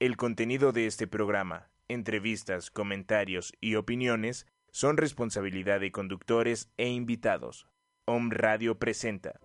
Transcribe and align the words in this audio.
El 0.00 0.16
contenido 0.16 0.70
de 0.70 0.86
este 0.86 1.08
programa, 1.08 1.70
entrevistas, 1.88 2.70
comentarios 2.70 3.52
y 3.60 3.74
opiniones 3.74 4.46
son 4.70 4.96
responsabilidad 4.96 5.80
de 5.80 5.90
conductores 5.90 6.70
e 6.76 6.88
invitados. 6.88 7.66
Om 8.04 8.30
Radio 8.30 8.78
presenta. 8.78 9.40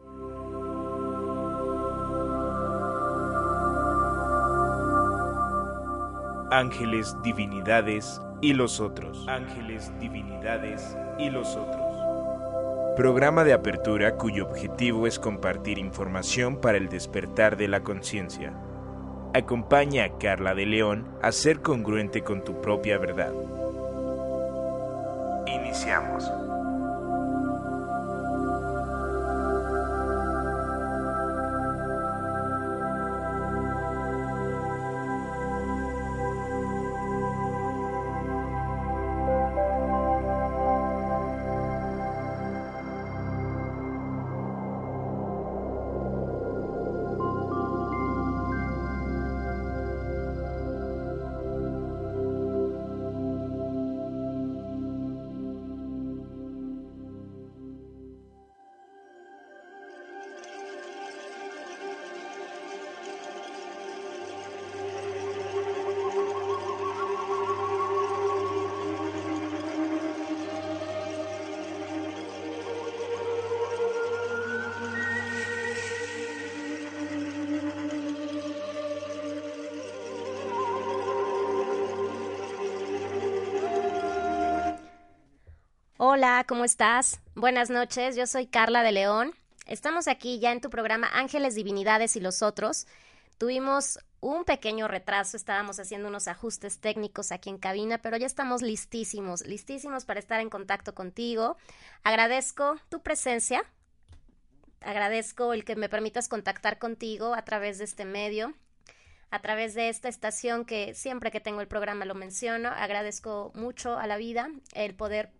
Ángeles, 6.51 7.15
divinidades 7.23 8.21
y 8.39 8.53
los 8.53 8.79
otros. 8.79 9.27
Ángeles, 9.27 9.91
divinidades 9.99 10.95
y 11.17 11.31
los 11.31 11.55
otros. 11.55 12.95
Programa 12.95 13.43
de 13.43 13.53
apertura 13.53 14.17
cuyo 14.17 14.45
objetivo 14.45 15.07
es 15.07 15.17
compartir 15.17 15.79
información 15.79 16.61
para 16.61 16.77
el 16.77 16.89
despertar 16.89 17.57
de 17.57 17.69
la 17.69 17.81
conciencia. 17.81 18.53
Acompaña 19.33 20.03
a 20.03 20.17
Carla 20.19 20.53
de 20.53 20.67
León 20.67 21.07
a 21.23 21.31
ser 21.31 21.61
congruente 21.61 22.21
con 22.21 22.43
tu 22.43 22.61
propia 22.61 22.99
verdad. 22.99 23.33
Iniciamos. 25.47 26.29
Hola, 86.05 86.43
¿cómo 86.45 86.65
estás? 86.65 87.21
Buenas 87.33 87.69
noches, 87.69 88.17
yo 88.17 88.27
soy 88.27 88.45
Carla 88.45 88.83
de 88.83 88.91
León. 88.91 89.31
Estamos 89.67 90.09
aquí 90.09 90.37
ya 90.37 90.51
en 90.51 90.59
tu 90.59 90.69
programa 90.69 91.07
Ángeles, 91.13 91.55
Divinidades 91.55 92.17
y 92.17 92.19
los 92.19 92.41
otros. 92.41 92.87
Tuvimos 93.37 93.99
un 94.19 94.43
pequeño 94.43 94.89
retraso, 94.89 95.37
estábamos 95.37 95.79
haciendo 95.79 96.09
unos 96.09 96.27
ajustes 96.27 96.81
técnicos 96.81 97.31
aquí 97.31 97.49
en 97.49 97.57
cabina, 97.57 97.99
pero 97.99 98.17
ya 98.17 98.25
estamos 98.25 98.61
listísimos, 98.61 99.47
listísimos 99.47 100.03
para 100.03 100.19
estar 100.19 100.41
en 100.41 100.49
contacto 100.49 100.93
contigo. 100.93 101.55
Agradezco 102.03 102.75
tu 102.89 103.01
presencia, 103.01 103.63
agradezco 104.81 105.53
el 105.53 105.63
que 105.63 105.77
me 105.77 105.87
permitas 105.87 106.27
contactar 106.27 106.79
contigo 106.79 107.33
a 107.33 107.45
través 107.45 107.77
de 107.77 107.85
este 107.85 108.03
medio 108.03 108.53
a 109.31 109.41
través 109.41 109.73
de 109.73 109.89
esta 109.89 110.09
estación 110.09 110.63
que 110.63 110.93
siempre 110.93 111.31
que 111.31 111.39
tengo 111.39 111.59
el 111.59 111.67
programa 111.67 112.05
lo 112.05 112.13
menciono. 112.13 112.69
Agradezco 112.69 113.51
mucho 113.55 113.97
a 113.97 114.05
la 114.05 114.17
vida 114.17 114.47
el 114.75 114.93
poder 114.93 115.31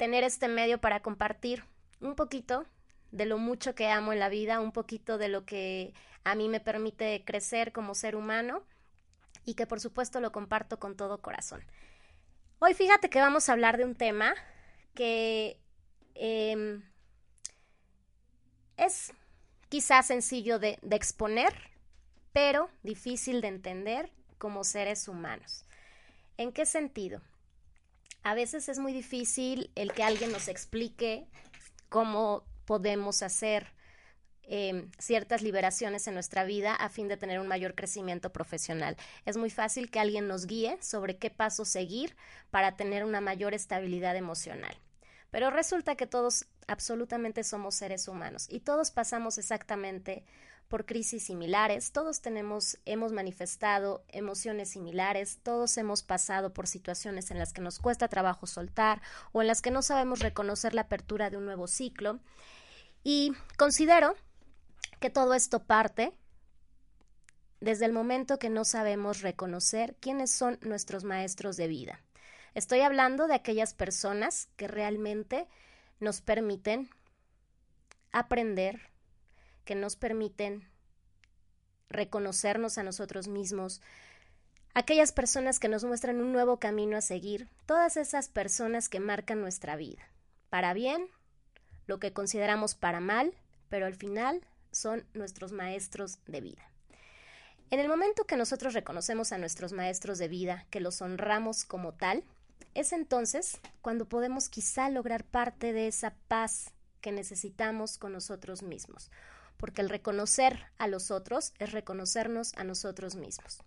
tener 0.00 0.24
este 0.24 0.48
medio 0.48 0.80
para 0.80 1.02
compartir 1.02 1.62
un 2.00 2.14
poquito 2.14 2.64
de 3.10 3.26
lo 3.26 3.36
mucho 3.36 3.74
que 3.74 3.88
amo 3.88 4.14
en 4.14 4.18
la 4.18 4.30
vida, 4.30 4.58
un 4.58 4.72
poquito 4.72 5.18
de 5.18 5.28
lo 5.28 5.44
que 5.44 5.92
a 6.24 6.34
mí 6.34 6.48
me 6.48 6.58
permite 6.58 7.22
crecer 7.26 7.70
como 7.70 7.94
ser 7.94 8.16
humano 8.16 8.62
y 9.44 9.56
que 9.56 9.66
por 9.66 9.78
supuesto 9.78 10.18
lo 10.20 10.32
comparto 10.32 10.78
con 10.78 10.96
todo 10.96 11.20
corazón. 11.20 11.62
Hoy 12.60 12.72
fíjate 12.72 13.10
que 13.10 13.20
vamos 13.20 13.50
a 13.50 13.52
hablar 13.52 13.76
de 13.76 13.84
un 13.84 13.94
tema 13.94 14.32
que 14.94 15.60
em, 16.14 16.82
es 18.78 19.12
quizás 19.68 20.06
sencillo 20.06 20.58
de, 20.58 20.78
de 20.80 20.96
exponer, 20.96 21.52
pero 22.32 22.70
difícil 22.82 23.42
de 23.42 23.48
entender 23.48 24.10
como 24.38 24.64
seres 24.64 25.08
humanos. 25.08 25.66
¿En 26.38 26.52
qué 26.52 26.64
sentido? 26.64 27.20
A 28.22 28.34
veces 28.34 28.68
es 28.68 28.78
muy 28.78 28.92
difícil 28.92 29.70
el 29.74 29.92
que 29.92 30.02
alguien 30.02 30.32
nos 30.32 30.48
explique 30.48 31.26
cómo 31.88 32.44
podemos 32.64 33.22
hacer 33.22 33.66
em, 34.42 34.90
ciertas 34.98 35.42
liberaciones 35.42 36.06
en 36.06 36.14
nuestra 36.14 36.44
vida 36.44 36.74
a 36.74 36.88
fin 36.88 37.08
de 37.08 37.16
tener 37.16 37.40
un 37.40 37.48
mayor 37.48 37.74
crecimiento 37.74 38.32
profesional. 38.32 38.96
Es 39.24 39.36
muy 39.36 39.50
fácil 39.50 39.90
que 39.90 40.00
alguien 40.00 40.28
nos 40.28 40.46
guíe 40.46 40.78
sobre 40.82 41.18
qué 41.18 41.30
paso 41.30 41.64
seguir 41.64 42.16
para 42.50 42.76
tener 42.76 43.04
una 43.04 43.20
mayor 43.20 43.54
estabilidad 43.54 44.16
emocional. 44.16 44.76
Pero 45.30 45.50
resulta 45.50 45.94
que 45.94 46.06
todos 46.06 46.46
absolutamente 46.66 47.44
somos 47.44 47.74
seres 47.74 48.08
humanos 48.08 48.46
y 48.48 48.60
todos 48.60 48.90
pasamos 48.90 49.38
exactamente 49.38 50.24
por 50.70 50.86
crisis 50.86 51.24
similares, 51.24 51.90
todos 51.90 52.20
tenemos, 52.20 52.78
hemos 52.86 53.10
manifestado 53.10 54.04
emociones 54.06 54.70
similares, 54.70 55.40
todos 55.42 55.76
hemos 55.76 56.04
pasado 56.04 56.54
por 56.54 56.68
situaciones 56.68 57.32
en 57.32 57.38
las 57.40 57.52
que 57.52 57.60
nos 57.60 57.80
cuesta 57.80 58.06
trabajo 58.06 58.46
soltar 58.46 59.02
o 59.32 59.42
en 59.42 59.48
las 59.48 59.62
que 59.62 59.72
no 59.72 59.82
sabemos 59.82 60.20
reconocer 60.20 60.72
la 60.72 60.82
apertura 60.82 61.28
de 61.28 61.36
un 61.36 61.44
nuevo 61.44 61.66
ciclo. 61.66 62.20
Y 63.02 63.32
considero 63.58 64.14
que 65.00 65.10
todo 65.10 65.34
esto 65.34 65.64
parte 65.64 66.12
desde 67.60 67.84
el 67.84 67.92
momento 67.92 68.38
que 68.38 68.48
no 68.48 68.64
sabemos 68.64 69.22
reconocer 69.22 69.96
quiénes 70.00 70.30
son 70.30 70.56
nuestros 70.62 71.02
maestros 71.02 71.56
de 71.56 71.66
vida. 71.66 72.00
Estoy 72.54 72.82
hablando 72.82 73.26
de 73.26 73.34
aquellas 73.34 73.74
personas 73.74 74.48
que 74.56 74.68
realmente 74.68 75.48
nos 75.98 76.20
permiten 76.20 76.90
aprender, 78.12 78.89
que 79.70 79.76
nos 79.76 79.94
permiten 79.94 80.68
reconocernos 81.88 82.76
a 82.76 82.82
nosotros 82.82 83.28
mismos, 83.28 83.80
aquellas 84.74 85.12
personas 85.12 85.60
que 85.60 85.68
nos 85.68 85.84
muestran 85.84 86.20
un 86.20 86.32
nuevo 86.32 86.58
camino 86.58 86.96
a 86.96 87.00
seguir, 87.00 87.48
todas 87.66 87.96
esas 87.96 88.28
personas 88.28 88.88
que 88.88 88.98
marcan 88.98 89.40
nuestra 89.40 89.76
vida, 89.76 90.02
para 90.48 90.74
bien, 90.74 91.06
lo 91.86 92.00
que 92.00 92.12
consideramos 92.12 92.74
para 92.74 92.98
mal, 92.98 93.32
pero 93.68 93.86
al 93.86 93.94
final 93.94 94.44
son 94.72 95.06
nuestros 95.14 95.52
maestros 95.52 96.18
de 96.26 96.40
vida. 96.40 96.68
En 97.70 97.78
el 97.78 97.88
momento 97.88 98.24
que 98.24 98.36
nosotros 98.36 98.74
reconocemos 98.74 99.30
a 99.30 99.38
nuestros 99.38 99.72
maestros 99.72 100.18
de 100.18 100.26
vida, 100.26 100.66
que 100.70 100.80
los 100.80 101.00
honramos 101.00 101.64
como 101.64 101.94
tal, 101.94 102.24
es 102.74 102.92
entonces 102.92 103.60
cuando 103.82 104.08
podemos 104.08 104.48
quizá 104.48 104.90
lograr 104.90 105.22
parte 105.22 105.72
de 105.72 105.86
esa 105.86 106.16
paz 106.26 106.72
que 107.00 107.12
necesitamos 107.12 107.98
con 107.98 108.12
nosotros 108.12 108.64
mismos, 108.64 109.12
porque 109.60 109.82
el 109.82 109.90
reconocer 109.90 110.66
a 110.78 110.88
los 110.88 111.10
otros 111.10 111.52
es 111.58 111.70
reconocernos 111.72 112.54
a 112.56 112.64
nosotros 112.64 113.14
mismos. 113.14 113.62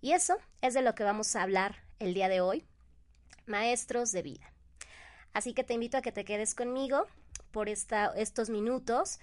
Y 0.00 0.12
eso 0.12 0.38
es 0.62 0.72
de 0.72 0.80
lo 0.80 0.94
que 0.94 1.04
vamos 1.04 1.36
a 1.36 1.42
hablar 1.42 1.84
el 1.98 2.14
día 2.14 2.28
de 2.28 2.40
hoy, 2.40 2.64
maestros 3.46 4.10
de 4.10 4.22
vida. 4.22 4.52
Así 5.34 5.52
que 5.52 5.64
te 5.64 5.74
invito 5.74 5.98
a 5.98 6.02
que 6.02 6.12
te 6.12 6.24
quedes 6.24 6.54
conmigo 6.54 7.06
por 7.50 7.68
estos 7.68 8.48
minutos. 8.48 9.20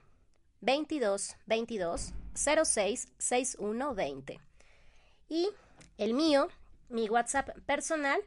2222 0.61 2.13
06 2.35 3.09
6120. 3.17 4.41
Y 5.31 5.49
el 5.97 6.13
mío, 6.13 6.49
mi 6.89 7.09
WhatsApp 7.09 7.51
personal, 7.67 8.21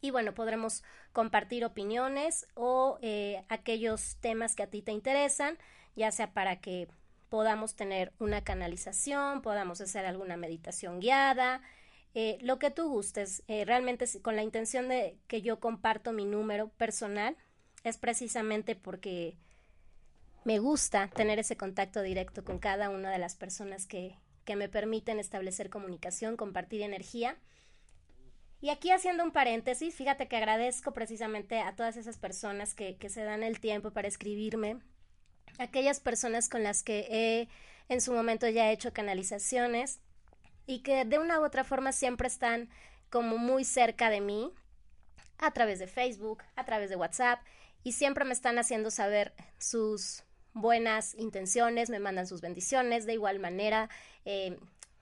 y 0.01 0.11
bueno, 0.11 0.33
podremos 0.33 0.83
compartir 1.13 1.63
opiniones 1.63 2.47
o 2.55 2.97
eh, 3.01 3.45
aquellos 3.47 4.17
temas 4.19 4.55
que 4.55 4.63
a 4.63 4.69
ti 4.69 4.81
te 4.81 4.91
interesan, 4.91 5.57
ya 5.95 6.11
sea 6.11 6.33
para 6.33 6.59
que 6.59 6.89
podamos 7.29 7.75
tener 7.75 8.11
una 8.19 8.43
canalización, 8.43 9.41
podamos 9.41 9.79
hacer 9.79 10.05
alguna 10.05 10.35
meditación 10.35 10.99
guiada, 10.99 11.61
eh, 12.13 12.37
lo 12.41 12.59
que 12.59 12.71
tú 12.71 12.89
gustes. 12.89 13.43
Eh, 13.47 13.65
realmente 13.65 14.05
con 14.21 14.35
la 14.35 14.43
intención 14.43 14.87
de 14.87 15.17
que 15.27 15.41
yo 15.41 15.59
comparto 15.59 16.11
mi 16.11 16.25
número 16.25 16.69
personal 16.69 17.35
es 17.83 17.97
precisamente 17.97 18.75
porque 18.75 19.37
me 20.45 20.59
gusta 20.59 21.09
tener 21.09 21.39
ese 21.39 21.57
contacto 21.57 22.01
directo 22.01 22.43
con 22.43 22.59
cada 22.59 22.89
una 22.89 23.11
de 23.11 23.17
las 23.17 23.35
personas 23.35 23.85
que, 23.85 24.17
que 24.45 24.55
me 24.55 24.69
permiten 24.69 25.19
establecer 25.19 25.69
comunicación, 25.69 26.37
compartir 26.37 26.81
energía 26.81 27.37
y 28.63 28.69
aquí 28.69 28.91
haciendo 28.91 29.25
un 29.25 29.31
paréntesis, 29.31 29.93
fíjate 29.93 30.29
que 30.29 30.37
agradezco 30.37 30.93
precisamente 30.93 31.59
a 31.59 31.75
todas 31.75 31.97
esas 31.97 32.17
personas 32.17 32.73
que, 32.73 32.95
que 32.95 33.09
se 33.09 33.21
dan 33.25 33.43
el 33.43 33.59
tiempo 33.59 33.91
para 33.91 34.07
escribirme, 34.07 34.77
aquellas 35.57 35.99
personas 35.99 36.47
con 36.47 36.63
las 36.63 36.81
que 36.81 37.07
he 37.09 37.49
en 37.93 37.99
su 37.99 38.13
momento 38.13 38.47
ya 38.47 38.69
he 38.69 38.73
hecho 38.73 38.93
canalizaciones 38.93 39.99
y 40.65 40.79
que 40.79 41.05
de 41.05 41.19
una 41.19 41.39
u 41.39 41.45
otra 41.45 41.63
forma 41.63 41.91
siempre 41.91 42.27
están 42.27 42.69
como 43.09 43.37
muy 43.37 43.63
cerca 43.63 44.09
de 44.09 44.21
mí 44.21 44.51
a 45.37 45.51
través 45.51 45.79
de 45.79 45.87
Facebook, 45.87 46.43
a 46.55 46.65
través 46.65 46.89
de 46.89 46.95
WhatsApp 46.95 47.41
y 47.83 47.93
siempre 47.93 48.25
me 48.25 48.33
están 48.33 48.57
haciendo 48.57 48.91
saber 48.91 49.33
sus 49.57 50.23
buenas 50.53 51.15
intenciones, 51.15 51.89
me 51.89 51.99
mandan 51.99 52.27
sus 52.27 52.41
bendiciones, 52.41 53.05
de 53.05 53.13
igual 53.13 53.39
manera 53.39 53.89
eh, 54.25 54.57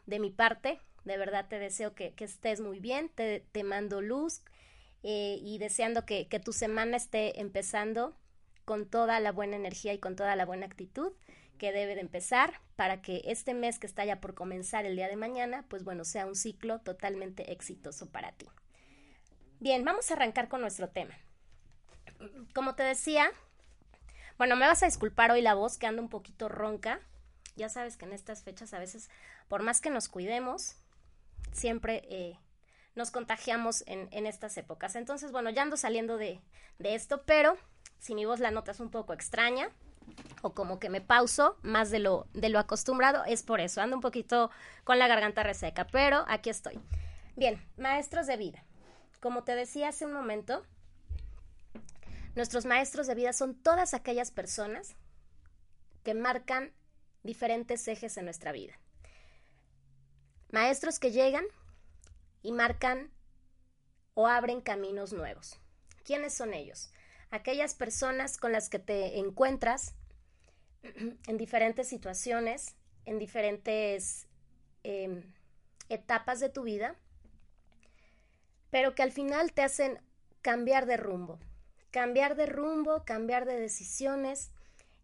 de 0.05 0.19
mi 0.19 0.31
parte, 0.31 0.79
de 1.03 1.17
verdad 1.17 1.47
te 1.47 1.59
deseo 1.59 1.93
que, 1.93 2.13
estés 2.17 2.61
muy 2.61 2.79
bien, 2.79 3.09
te, 3.09 3.63
mando 3.63 4.01
luz 4.01 4.41
eh, 5.03 5.37
y 5.41 5.57
deseando 5.57 6.05
que, 6.05 6.27
que 6.27 6.39
tu 6.39 6.53
semana 6.53 6.97
esté 6.97 7.39
empezando 7.39 8.15
con 8.65 8.87
toda 8.87 9.19
la 9.19 9.31
buena 9.31 9.55
energía 9.55 9.93
y 9.93 9.99
con 9.99 10.15
toda 10.15 10.35
la 10.35 10.45
buena 10.45 10.65
actitud 10.65 11.11
que 11.61 11.71
debe 11.71 11.93
de 11.93 12.01
empezar 12.01 12.59
para 12.75 13.03
que 13.03 13.21
este 13.25 13.53
mes 13.53 13.77
que 13.77 13.85
está 13.85 14.03
ya 14.03 14.19
por 14.19 14.33
comenzar 14.33 14.87
el 14.87 14.95
día 14.95 15.07
de 15.07 15.15
mañana, 15.15 15.63
pues 15.69 15.83
bueno, 15.83 16.05
sea 16.05 16.25
un 16.25 16.35
ciclo 16.35 16.79
totalmente 16.79 17.51
exitoso 17.51 18.09
para 18.09 18.31
ti. 18.31 18.49
Bien, 19.59 19.85
vamos 19.85 20.09
a 20.09 20.15
arrancar 20.15 20.47
con 20.47 20.61
nuestro 20.61 20.89
tema. 20.89 21.15
Como 22.55 22.73
te 22.73 22.81
decía, 22.81 23.29
bueno, 24.39 24.55
me 24.55 24.65
vas 24.65 24.81
a 24.81 24.87
disculpar 24.87 25.29
hoy 25.29 25.43
la 25.43 25.53
voz 25.53 25.77
que 25.77 25.85
anda 25.85 26.01
un 26.01 26.09
poquito 26.09 26.49
ronca. 26.49 26.99
Ya 27.55 27.69
sabes 27.69 27.95
que 27.95 28.05
en 28.05 28.13
estas 28.13 28.41
fechas 28.41 28.73
a 28.73 28.79
veces, 28.79 29.11
por 29.47 29.61
más 29.61 29.81
que 29.81 29.91
nos 29.91 30.09
cuidemos, 30.09 30.77
siempre 31.51 32.01
eh, 32.09 32.39
nos 32.95 33.11
contagiamos 33.11 33.83
en, 33.85 34.25
estas 34.25 34.57
épocas. 34.57 34.95
Entonces, 34.95 35.31
bueno, 35.31 35.51
ya 35.51 35.61
ando 35.61 35.77
saliendo 35.77 36.17
de, 36.17 36.41
esto, 36.79 37.21
pero 37.21 37.55
si 37.99 38.15
mi 38.15 38.25
voz 38.25 38.39
la 38.39 38.49
notas 38.49 38.79
un 38.79 38.89
poco 38.89 39.13
extraña 39.13 39.69
o 40.41 40.53
como 40.53 40.79
que 40.79 40.89
me 40.89 41.01
pauso 41.01 41.57
más 41.61 41.91
de 41.91 41.99
lo, 41.99 42.27
de 42.33 42.49
lo 42.49 42.59
acostumbrado, 42.59 43.23
es 43.25 43.43
por 43.43 43.59
eso. 43.59 43.81
Ando 43.81 43.97
un 43.97 44.01
poquito 44.01 44.49
con 44.83 44.99
la 44.99 45.07
garganta 45.07 45.43
reseca, 45.43 45.87
pero 45.87 46.25
aquí 46.27 46.49
estoy. 46.49 46.79
Bien, 47.35 47.63
maestros 47.77 48.27
de 48.27 48.37
vida. 48.37 48.63
Como 49.19 49.43
te 49.43 49.55
decía 49.55 49.89
hace 49.89 50.05
un 50.05 50.13
momento, 50.13 50.63
nuestros 52.35 52.65
maestros 52.65 53.07
de 53.07 53.15
vida 53.15 53.33
son 53.33 53.55
todas 53.55 53.93
aquellas 53.93 54.31
personas 54.31 54.95
que 56.03 56.13
marcan 56.13 56.73
diferentes 57.23 57.87
ejes 57.87 58.17
en 58.17 58.25
nuestra 58.25 58.51
vida. 58.51 58.73
Maestros 60.51 60.99
que 60.99 61.11
llegan 61.11 61.45
y 62.41 62.51
marcan 62.51 63.11
o 64.15 64.27
abren 64.27 64.61
caminos 64.61 65.13
nuevos. 65.13 65.59
¿Quiénes 66.03 66.33
son 66.33 66.53
ellos? 66.53 66.91
Aquellas 67.31 67.73
personas 67.73 68.37
con 68.37 68.51
las 68.51 68.69
que 68.69 68.79
te 68.79 69.17
encuentras 69.17 69.95
en 70.83 71.37
diferentes 71.37 71.87
situaciones, 71.87 72.75
en 73.05 73.17
diferentes 73.19 74.27
em, 74.83 75.23
etapas 75.89 76.39
de 76.39 76.49
tu 76.49 76.63
vida, 76.63 76.95
pero 78.69 78.95
que 78.95 79.03
al 79.03 79.11
final 79.11 79.51
te 79.53 79.63
hacen 79.63 79.99
cambiar 80.41 80.85
de 80.85 80.97
rumbo, 80.97 81.39
cambiar 81.91 82.35
de 82.35 82.45
rumbo, 82.45 83.03
cambiar 83.05 83.45
de 83.45 83.59
decisiones, 83.59 84.51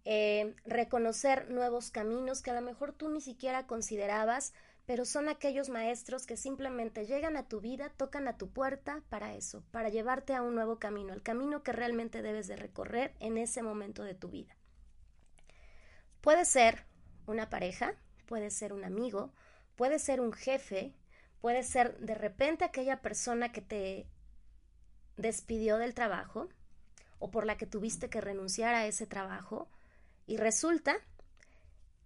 eh, 0.05 0.55
reconocer 0.65 1.49
nuevos 1.49 1.91
caminos 1.91 2.41
que 2.41 2.51
a 2.51 2.55
lo 2.55 2.61
mejor 2.61 2.93
tú 2.93 3.09
ni 3.09 3.19
siquiera 3.19 3.67
considerabas 3.67 4.53
pero 4.87 5.03
son 5.03 5.27
aquellos 5.27 5.67
maestros 5.67 6.25
que 6.25 6.37
simplemente 6.37 7.05
llegan 7.05 7.35
a 7.35 7.45
tu 7.49 7.59
vida, 7.59 7.89
tocan 7.89 8.25
a 8.29 8.37
tu 8.37 8.49
puerta 8.49 9.03
para 9.09 9.35
eso, 9.35 9.61
para 9.69 9.89
llevarte 9.89 10.33
a 10.33 10.41
un 10.41 10.55
nuevo 10.55 10.79
camino, 10.79 11.13
el 11.13 11.21
camino 11.21 11.61
que 11.61 11.73
realmente 11.73 12.21
debes 12.21 12.47
de 12.47 12.55
recorrer 12.55 13.13
en 13.19 13.37
ese 13.37 13.61
momento 13.61 14.03
de 14.03 14.15
tu 14.15 14.29
vida. 14.29 14.55
Puede 16.21 16.45
ser 16.45 16.85
una 17.25 17.49
pareja, 17.49 17.95
puede 18.27 18.49
ser 18.49 18.71
un 18.71 18.85
amigo, 18.85 19.33
puede 19.75 19.99
ser 19.99 20.21
un 20.21 20.31
jefe, 20.31 20.93
puede 21.41 21.63
ser 21.63 21.97
de 21.99 22.15
repente 22.15 22.63
aquella 22.63 23.01
persona 23.01 23.51
que 23.51 23.61
te 23.61 24.07
despidió 25.17 25.77
del 25.79 25.95
trabajo 25.95 26.47
o 27.19 27.29
por 27.29 27.45
la 27.45 27.57
que 27.57 27.65
tuviste 27.65 28.09
que 28.09 28.21
renunciar 28.21 28.73
a 28.73 28.87
ese 28.87 29.05
trabajo 29.05 29.67
y 30.27 30.37
resulta 30.37 30.95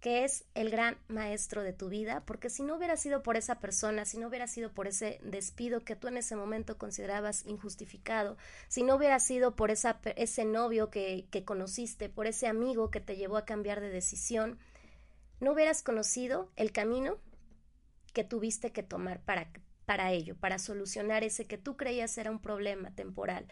que 0.02 0.24
es 0.24 0.44
el 0.56 0.68
gran 0.68 0.98
maestro 1.06 1.62
de 1.62 1.72
tu 1.72 1.88
vida, 1.88 2.24
porque 2.26 2.50
si 2.50 2.64
no 2.64 2.74
hubiera 2.74 2.96
sido 2.96 3.22
por 3.22 3.36
esa 3.36 3.60
persona, 3.60 4.04
si 4.04 4.18
no 4.18 4.26
hubiera 4.26 4.48
sido 4.48 4.72
por 4.72 4.88
ese 4.88 5.20
despido 5.22 5.84
que 5.84 5.94
tú 5.94 6.08
en 6.08 6.16
ese 6.16 6.34
momento 6.34 6.76
considerabas 6.76 7.46
injustificado, 7.46 8.36
si 8.66 8.82
no 8.82 8.96
hubiera 8.96 9.20
sido 9.20 9.54
por 9.54 9.70
esa, 9.70 10.00
ese 10.16 10.44
novio 10.44 10.90
que, 10.90 11.28
que 11.30 11.44
conociste, 11.44 12.08
por 12.08 12.26
ese 12.26 12.48
amigo 12.48 12.90
que 12.90 13.00
te 13.00 13.16
llevó 13.16 13.36
a 13.36 13.44
cambiar 13.44 13.80
de 13.80 13.90
decisión, 13.90 14.58
no 15.38 15.52
hubieras 15.52 15.84
conocido 15.84 16.50
el 16.56 16.72
camino 16.72 17.18
que 18.12 18.24
tuviste 18.24 18.72
que 18.72 18.82
tomar 18.82 19.20
para, 19.20 19.52
para 19.86 20.10
ello, 20.10 20.34
para 20.34 20.58
solucionar 20.58 21.22
ese 21.22 21.46
que 21.46 21.58
tú 21.58 21.76
creías 21.76 22.18
era 22.18 22.32
un 22.32 22.40
problema 22.40 22.90
temporal. 22.90 23.46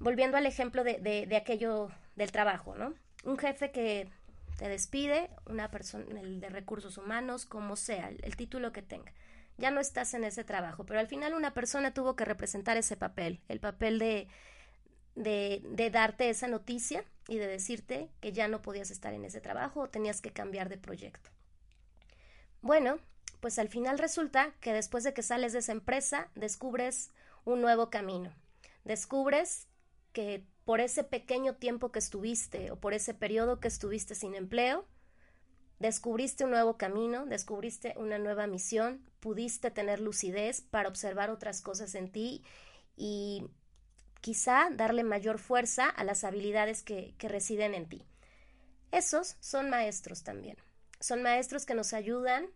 Volviendo 0.00 0.38
al 0.38 0.46
ejemplo 0.46 0.82
de, 0.82 0.98
de, 0.98 1.26
de 1.26 1.36
aquello 1.36 1.90
del 2.16 2.32
trabajo, 2.32 2.74
¿no? 2.74 2.94
Un 3.24 3.36
jefe 3.36 3.70
que 3.70 4.08
te 4.58 4.68
despide 4.68 5.30
una 5.46 5.70
persona 5.70 6.04
de 6.20 6.48
recursos 6.48 6.98
humanos, 6.98 7.46
como 7.46 7.76
sea, 7.76 8.08
el, 8.08 8.36
título 8.36 8.72
que 8.72 8.82
tenga. 8.82 9.12
Ya 9.56 9.70
no 9.70 9.80
estás 9.80 10.14
en 10.14 10.24
ese 10.24 10.42
trabajo, 10.42 10.84
pero 10.84 10.98
al 10.98 11.06
final 11.06 11.34
una 11.34 11.54
persona 11.54 11.94
tuvo 11.94 12.16
que 12.16 12.24
representar 12.24 12.76
ese 12.76 12.96
papel, 12.96 13.40
el 13.48 13.60
papel 13.60 14.00
de, 14.00 14.26
de, 15.14 15.90
darte 15.92 16.28
esa 16.28 16.48
noticia 16.48 17.04
y 17.28 17.38
de 17.38 17.46
decirte 17.46 18.10
que 18.20 18.32
ya 18.32 18.48
no 18.48 18.60
podías 18.60 18.90
estar 18.90 19.14
en 19.14 19.24
ese 19.24 19.40
trabajo 19.40 19.82
o 19.82 19.90
tenías 19.90 20.20
que 20.20 20.32
cambiar 20.32 20.68
de 20.68 20.76
proyecto. 20.76 21.30
Bueno, 22.60 22.98
pues 23.38 23.60
al 23.60 23.68
final 23.68 23.96
resulta 23.96 24.54
que 24.60 24.72
después 24.72 25.04
de 25.04 25.14
que 25.14 25.22
sales 25.22 25.52
de 25.52 25.60
esa 25.60 25.72
empresa, 25.72 26.30
descubres 26.34 27.12
un 27.44 27.60
nuevo 27.60 27.90
camino. 27.90 28.32
Descubres 28.82 29.68
que 30.12 30.44
por 30.68 30.82
ese 30.82 31.02
pequeño 31.02 31.54
tiempo 31.54 31.90
que 31.90 31.98
estuviste 31.98 32.70
o 32.70 32.76
por 32.76 32.92
ese 32.92 33.14
periodo 33.14 33.58
que 33.58 33.68
estuviste 33.68 34.14
sin 34.14 34.34
empleo, 34.34 34.84
descubriste 35.78 36.44
un 36.44 36.50
nuevo 36.50 36.76
camino, 36.76 37.24
descubriste 37.24 37.94
una 37.96 38.18
nueva 38.18 38.46
misión, 38.46 39.02
pudiste 39.18 39.70
tener 39.70 39.98
lucidez 39.98 40.60
para 40.60 40.90
observar 40.90 41.30
otras 41.30 41.62
cosas 41.62 41.94
en 41.94 42.12
ti 42.12 42.44
y 42.96 43.48
quizá 44.20 44.68
darle 44.70 45.04
mayor 45.04 45.38
fuerza 45.38 45.88
a 45.88 46.04
las 46.04 46.22
habilidades 46.22 46.82
que, 46.82 47.14
que 47.16 47.28
residen 47.28 47.72
en 47.72 47.88
ti. 47.88 48.04
Esos 48.92 49.38
son 49.40 49.70
maestros 49.70 50.22
también. 50.22 50.58
Son 51.00 51.22
maestros 51.22 51.64
que 51.64 51.74
nos 51.74 51.94
ayudan 51.94 52.46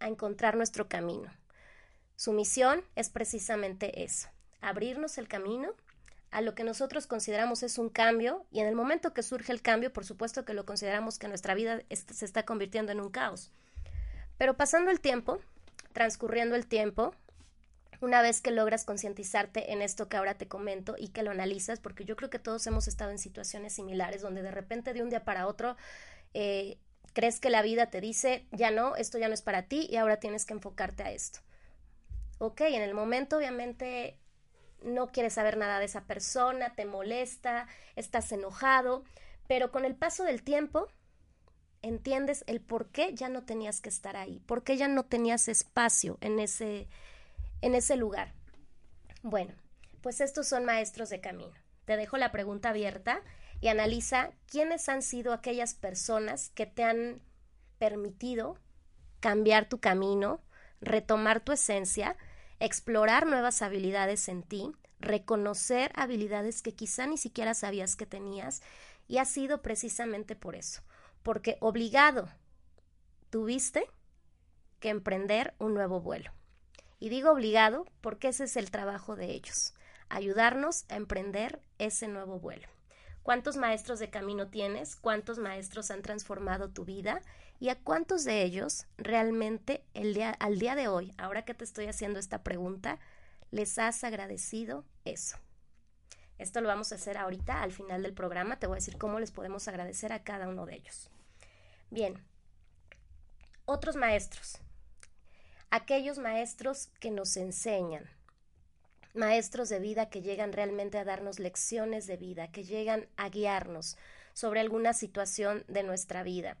a 0.00 0.08
encontrar 0.08 0.56
nuestro 0.56 0.88
camino. 0.88 1.32
Su 2.16 2.32
misión 2.32 2.82
es 2.96 3.08
precisamente 3.08 4.02
eso, 4.02 4.30
abrirnos 4.60 5.16
el 5.16 5.28
camino 5.28 5.76
a 6.32 6.40
lo 6.40 6.54
que 6.54 6.64
nosotros 6.64 7.06
consideramos 7.06 7.62
es 7.62 7.78
un 7.78 7.90
cambio 7.90 8.46
y 8.50 8.60
en 8.60 8.66
el 8.66 8.74
momento 8.74 9.12
que 9.12 9.22
surge 9.22 9.52
el 9.52 9.60
cambio, 9.60 9.92
por 9.92 10.06
supuesto 10.06 10.44
que 10.44 10.54
lo 10.54 10.64
consideramos 10.64 11.18
que 11.18 11.28
nuestra 11.28 11.54
vida 11.54 11.82
se 11.90 12.24
está 12.24 12.44
convirtiendo 12.44 12.90
en 12.90 13.00
un 13.00 13.10
caos. 13.10 13.52
Pero 14.38 14.56
pasando 14.56 14.90
el 14.90 14.98
tiempo, 14.98 15.38
transcurriendo 15.92 16.56
el 16.56 16.66
tiempo, 16.66 17.14
una 18.00 18.22
vez 18.22 18.40
que 18.40 18.50
logras 18.50 18.86
concientizarte 18.86 19.72
en 19.72 19.82
esto 19.82 20.08
que 20.08 20.16
ahora 20.16 20.34
te 20.34 20.48
comento 20.48 20.96
y 20.98 21.08
que 21.08 21.22
lo 21.22 21.30
analizas, 21.30 21.80
porque 21.80 22.06
yo 22.06 22.16
creo 22.16 22.30
que 22.30 22.38
todos 22.38 22.66
hemos 22.66 22.88
estado 22.88 23.10
en 23.10 23.18
situaciones 23.18 23.74
similares 23.74 24.22
donde 24.22 24.42
de 24.42 24.50
repente 24.50 24.94
de 24.94 25.02
un 25.02 25.10
día 25.10 25.24
para 25.24 25.46
otro 25.46 25.76
eh, 26.32 26.78
crees 27.12 27.40
que 27.40 27.50
la 27.50 27.60
vida 27.60 27.90
te 27.90 28.00
dice, 28.00 28.46
ya 28.52 28.70
no, 28.70 28.96
esto 28.96 29.18
ya 29.18 29.28
no 29.28 29.34
es 29.34 29.42
para 29.42 29.64
ti 29.64 29.86
y 29.90 29.96
ahora 29.96 30.16
tienes 30.16 30.46
que 30.46 30.54
enfocarte 30.54 31.02
a 31.02 31.12
esto. 31.12 31.40
Ok, 32.38 32.62
en 32.62 32.82
el 32.82 32.94
momento 32.94 33.36
obviamente 33.36 34.16
no 34.84 35.08
quieres 35.12 35.34
saber 35.34 35.56
nada 35.56 35.78
de 35.78 35.86
esa 35.86 36.04
persona, 36.04 36.74
te 36.74 36.84
molesta, 36.84 37.66
estás 37.96 38.32
enojado, 38.32 39.04
pero 39.48 39.70
con 39.70 39.84
el 39.84 39.94
paso 39.94 40.24
del 40.24 40.42
tiempo 40.42 40.88
entiendes 41.82 42.44
el 42.46 42.60
por 42.60 42.88
qué 42.88 43.14
ya 43.14 43.28
no 43.28 43.44
tenías 43.44 43.80
que 43.80 43.88
estar 43.88 44.16
ahí, 44.16 44.40
por 44.46 44.62
qué 44.62 44.76
ya 44.76 44.88
no 44.88 45.04
tenías 45.04 45.48
espacio 45.48 46.18
en 46.20 46.38
ese, 46.38 46.88
en 47.60 47.74
ese 47.74 47.96
lugar. 47.96 48.32
Bueno, 49.22 49.54
pues 50.00 50.20
estos 50.20 50.48
son 50.48 50.64
maestros 50.64 51.10
de 51.10 51.20
camino. 51.20 51.52
Te 51.84 51.96
dejo 51.96 52.16
la 52.16 52.32
pregunta 52.32 52.70
abierta 52.70 53.20
y 53.60 53.68
analiza 53.68 54.30
quiénes 54.46 54.88
han 54.88 55.02
sido 55.02 55.32
aquellas 55.32 55.74
personas 55.74 56.50
que 56.50 56.66
te 56.66 56.84
han 56.84 57.20
permitido 57.78 58.58
cambiar 59.20 59.68
tu 59.68 59.80
camino, 59.80 60.40
retomar 60.80 61.40
tu 61.40 61.52
esencia, 61.52 62.16
explorar 62.64 63.26
nuevas 63.26 63.60
habilidades 63.60 64.28
en 64.28 64.44
ti, 64.44 64.70
reconocer 65.00 65.90
habilidades 65.96 66.62
que 66.62 66.74
quizá 66.74 67.08
ni 67.08 67.18
siquiera 67.18 67.54
sabías 67.54 67.96
que 67.96 68.06
tenías 68.06 68.62
y 69.08 69.18
ha 69.18 69.24
sido 69.24 69.62
precisamente 69.62 70.36
por 70.36 70.54
eso, 70.54 70.82
porque 71.24 71.56
obligado 71.60 72.28
tuviste 73.30 73.90
que 74.78 74.90
emprender 74.90 75.54
un 75.58 75.74
nuevo 75.74 76.00
vuelo. 76.00 76.30
Y 77.00 77.08
digo 77.08 77.32
obligado 77.32 77.84
porque 78.00 78.28
ese 78.28 78.44
es 78.44 78.56
el 78.56 78.70
trabajo 78.70 79.16
de 79.16 79.32
ellos, 79.32 79.74
ayudarnos 80.08 80.84
a 80.88 80.94
emprender 80.94 81.60
ese 81.78 82.06
nuevo 82.06 82.38
vuelo. 82.38 82.68
¿Cuántos 83.22 83.56
maestros 83.56 83.98
de 83.98 84.10
camino 84.10 84.48
tienes? 84.48 84.96
¿Cuántos 84.96 85.38
maestros 85.38 85.90
han 85.90 86.02
transformado 86.02 86.70
tu 86.70 86.84
vida? 86.84 87.22
¿Y 87.60 87.68
a 87.68 87.78
cuántos 87.78 88.24
de 88.24 88.42
ellos 88.42 88.86
realmente 88.96 89.84
el 89.94 90.14
día, 90.14 90.30
al 90.30 90.58
día 90.58 90.74
de 90.74 90.88
hoy, 90.88 91.14
ahora 91.18 91.44
que 91.44 91.54
te 91.54 91.64
estoy 91.64 91.86
haciendo 91.86 92.18
esta 92.18 92.42
pregunta, 92.42 92.98
les 93.52 93.78
has 93.78 94.02
agradecido 94.02 94.84
eso? 95.04 95.38
Esto 96.38 96.60
lo 96.60 96.66
vamos 96.66 96.90
a 96.90 96.96
hacer 96.96 97.16
ahorita, 97.16 97.62
al 97.62 97.70
final 97.70 98.02
del 98.02 98.14
programa. 98.14 98.58
Te 98.58 98.66
voy 98.66 98.74
a 98.74 98.80
decir 98.80 98.98
cómo 98.98 99.20
les 99.20 99.30
podemos 99.30 99.68
agradecer 99.68 100.12
a 100.12 100.24
cada 100.24 100.48
uno 100.48 100.66
de 100.66 100.74
ellos. 100.74 101.08
Bien, 101.90 102.20
otros 103.64 103.94
maestros. 103.94 104.58
Aquellos 105.70 106.18
maestros 106.18 106.88
que 106.98 107.12
nos 107.12 107.36
enseñan, 107.36 108.10
maestros 109.14 109.68
de 109.68 109.78
vida 109.78 110.08
que 110.08 110.22
llegan 110.22 110.52
realmente 110.52 110.98
a 110.98 111.04
darnos 111.04 111.38
lecciones 111.38 112.06
de 112.06 112.16
vida, 112.16 112.50
que 112.50 112.64
llegan 112.64 113.08
a 113.16 113.28
guiarnos 113.28 113.96
sobre 114.32 114.60
alguna 114.60 114.94
situación 114.94 115.64
de 115.68 115.82
nuestra 115.82 116.22
vida. 116.22 116.56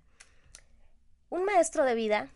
Un 1.30 1.44
maestro 1.44 1.84
de 1.84 1.94
vida 1.94 2.28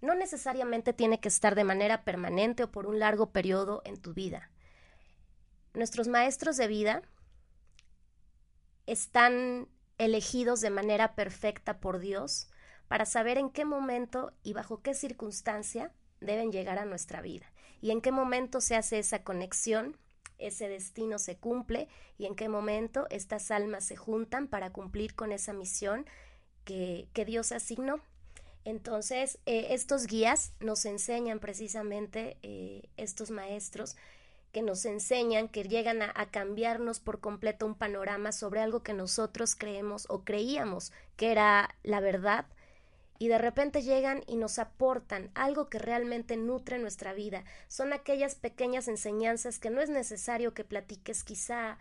no 0.00 0.14
necesariamente 0.14 0.92
tiene 0.92 1.20
que 1.20 1.28
estar 1.28 1.54
de 1.54 1.64
manera 1.64 2.04
permanente 2.04 2.64
o 2.64 2.70
por 2.70 2.86
un 2.86 2.98
largo 2.98 3.30
periodo 3.30 3.82
en 3.84 3.96
tu 3.96 4.12
vida. 4.12 4.50
Nuestros 5.74 6.08
maestros 6.08 6.56
de 6.56 6.66
vida 6.66 7.02
están 8.86 9.68
elegidos 9.96 10.60
de 10.60 10.70
manera 10.70 11.14
perfecta 11.14 11.78
por 11.78 11.98
Dios 11.98 12.48
para 12.88 13.06
saber 13.06 13.38
en 13.38 13.48
qué 13.48 13.64
momento 13.64 14.34
y 14.42 14.52
bajo 14.52 14.82
qué 14.82 14.92
circunstancia 14.92 15.92
deben 16.20 16.52
llegar 16.52 16.78
a 16.78 16.84
nuestra 16.84 17.22
vida 17.22 17.46
y 17.82 17.90
en 17.90 18.00
qué 18.00 18.12
momento 18.12 18.62
se 18.62 18.76
hace 18.76 18.98
esa 18.98 19.22
conexión, 19.22 19.98
ese 20.38 20.68
destino 20.68 21.18
se 21.18 21.36
cumple 21.36 21.88
y 22.16 22.26
en 22.26 22.34
qué 22.34 22.48
momento 22.48 23.06
estas 23.10 23.50
almas 23.50 23.84
se 23.84 23.96
juntan 23.96 24.48
para 24.48 24.72
cumplir 24.72 25.14
con 25.14 25.32
esa 25.32 25.52
misión 25.52 26.06
que, 26.64 27.08
Dios 27.26 27.52
asignó. 27.52 28.00
Entonces, 28.64 29.38
eh, 29.44 29.68
estos 29.70 30.06
guías 30.06 30.52
nos 30.60 30.84
enseñan 30.84 31.40
precisamente, 31.40 32.38
eh, 32.42 32.88
estos 32.96 33.30
maestros, 33.30 33.96
que 34.52 34.62
nos 34.62 34.84
enseñan, 34.84 35.48
que 35.48 35.64
llegan 35.64 36.02
a, 36.02 36.12
cambiarnos 36.30 37.00
por 37.00 37.20
completo 37.20 37.66
un 37.66 37.74
panorama 37.74 38.32
sobre 38.32 38.60
algo 38.60 38.82
que 38.82 38.92
nosotros 38.92 39.56
creemos 39.56 40.06
o 40.08 40.24
creíamos 40.24 40.92
que 41.16 41.32
era 41.32 41.74
la 41.82 42.00
verdad, 42.00 42.46
y 43.22 43.28
de 43.28 43.38
repente 43.38 43.82
llegan 43.82 44.24
y 44.26 44.34
nos 44.34 44.58
aportan 44.58 45.30
algo 45.34 45.68
que 45.68 45.78
realmente 45.78 46.36
nutre 46.36 46.80
nuestra 46.80 47.12
vida. 47.12 47.44
Son 47.68 47.92
aquellas 47.92 48.34
pequeñas 48.34 48.88
enseñanzas 48.88 49.60
que 49.60 49.70
no 49.70 49.80
es 49.80 49.88
necesario 49.88 50.54
que 50.54 50.64
platiques 50.64 51.22
quizá 51.22 51.78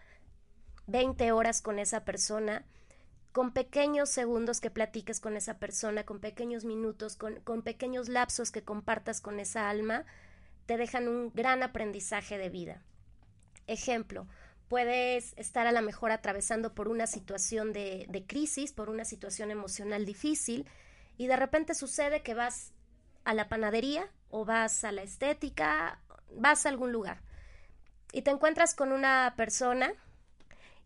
20 0.85 1.31
horas 1.31 1.63
con 1.63 1.79
esa 1.79 2.05
persona, 2.05 2.63
con 3.31 3.53
pequeños 3.53 4.11
segundos 4.11 4.61
que 4.61 4.69
platiques 4.69 5.19
con 5.19 5.35
esa 5.35 5.57
persona, 5.57 6.05
con 6.05 6.19
pequeños 6.19 6.63
minutos, 6.63 7.15
con, 7.15 7.39
con 7.39 7.63
pequeños 7.63 8.07
lapsos 8.07 8.51
que 8.51 8.61
compartas 8.61 9.19
con 9.19 9.39
esa 9.39 9.67
alma, 9.67 10.05
te 10.67 10.77
dejan 10.77 11.07
un 11.07 11.31
gran 11.33 11.63
aprendizaje 11.63 12.37
de 12.37 12.49
vida. 12.49 12.83
Ejemplo, 13.65 14.27
puedes 14.67 15.33
estar 15.37 15.65
a 15.65 15.71
lo 15.71 15.81
mejor 15.81 16.11
atravesando 16.11 16.75
por 16.75 16.87
una 16.87 17.07
situación 17.07 17.73
de, 17.73 18.05
de 18.09 18.27
crisis, 18.27 18.73
por 18.73 18.91
una 18.91 19.05
situación 19.05 19.49
emocional 19.49 20.05
difícil, 20.05 20.67
y 21.21 21.27
de 21.27 21.35
repente 21.35 21.75
sucede 21.75 22.23
que 22.23 22.33
vas 22.33 22.73
a 23.25 23.35
la 23.35 23.47
panadería 23.47 24.09
o 24.31 24.43
vas 24.43 24.83
a 24.83 24.91
la 24.91 25.03
estética, 25.03 26.01
vas 26.31 26.65
a 26.65 26.69
algún 26.69 26.91
lugar 26.91 27.21
y 28.11 28.23
te 28.23 28.31
encuentras 28.31 28.73
con 28.73 28.91
una 28.91 29.35
persona 29.37 29.93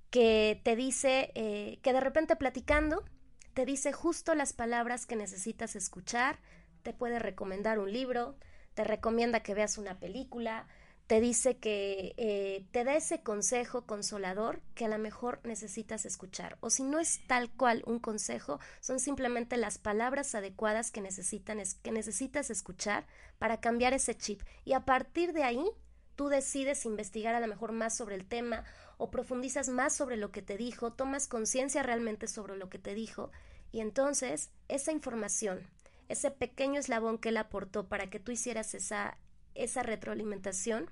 que 0.10 0.60
te 0.66 0.76
dice, 0.76 1.32
eh, 1.36 1.80
que 1.82 1.94
de 1.94 2.02
repente 2.02 2.36
platicando, 2.36 3.06
te 3.54 3.66
dice 3.66 3.94
justo 3.94 4.36
las 4.36 4.52
palabras 4.52 5.06
que 5.06 5.16
necesitas 5.16 5.78
escuchar, 5.78 6.40
te 6.84 6.92
puede 6.92 7.18
recomendar 7.20 7.80
un 7.80 7.94
libro, 7.94 8.36
te 8.74 8.84
recomienda 8.84 9.40
que 9.40 9.54
veas 9.54 9.78
una 9.78 10.00
película, 10.00 10.68
te 11.08 11.22
dice 11.22 11.58
que 11.58 12.14
eh, 12.18 12.66
te 12.72 12.84
da 12.84 12.96
ese 12.96 13.22
consejo 13.22 13.86
consolador 13.86 14.62
que 14.74 14.86
a 14.86 14.90
lo 14.90 14.98
mejor 14.98 15.40
necesitas 15.44 16.06
escuchar. 16.06 16.58
O 16.62 16.70
si 16.70 16.84
no 16.84 17.00
es 17.00 17.26
tal 17.28 17.52
cual 17.52 17.84
un 17.86 18.00
consejo, 18.00 18.60
son 18.80 19.00
simplemente 19.00 19.58
las 19.58 19.78
palabras 19.78 20.34
adecuadas 20.34 20.92
que, 20.92 21.02
necesitan, 21.02 21.62
que 21.84 21.92
necesitas 21.92 22.50
escuchar 22.50 23.06
para 23.38 23.60
cambiar 23.60 23.94
ese 23.94 24.16
chip. 24.16 24.42
Y 24.64 24.74
a 24.74 24.86
partir 24.86 25.34
de 25.34 25.44
ahí, 25.44 25.70
tú 26.16 26.28
decides 26.30 26.86
investigar 26.86 27.36
a 27.36 27.40
lo 27.40 27.48
mejor 27.48 27.72
más 27.72 27.96
sobre 27.96 28.16
el 28.16 28.26
tema 28.26 28.64
o 28.98 29.12
profundizas 29.12 29.70
más 29.70 29.96
sobre 29.96 30.18
lo 30.18 30.32
que 30.32 30.42
te 30.42 30.58
dijo, 30.58 30.94
tomas 30.94 31.28
conciencia 31.28 31.84
realmente 31.84 32.28
sobre 32.28 32.58
lo 32.58 32.70
que 32.70 32.80
te 32.80 32.96
dijo 32.96 33.32
y 33.72 33.82
entonces 33.82 34.52
esa 34.70 34.94
información, 34.94 35.68
ese 36.08 36.32
pequeño 36.32 36.80
eslabón 36.80 37.18
que 37.18 37.30
él 37.30 37.38
aportó 37.38 37.88
para 37.90 38.10
que 38.10 38.22
tú 38.22 38.32
hicieras 38.32 38.74
esa 38.74 39.18
esa 39.56 39.84
retroalimentación, 39.84 40.90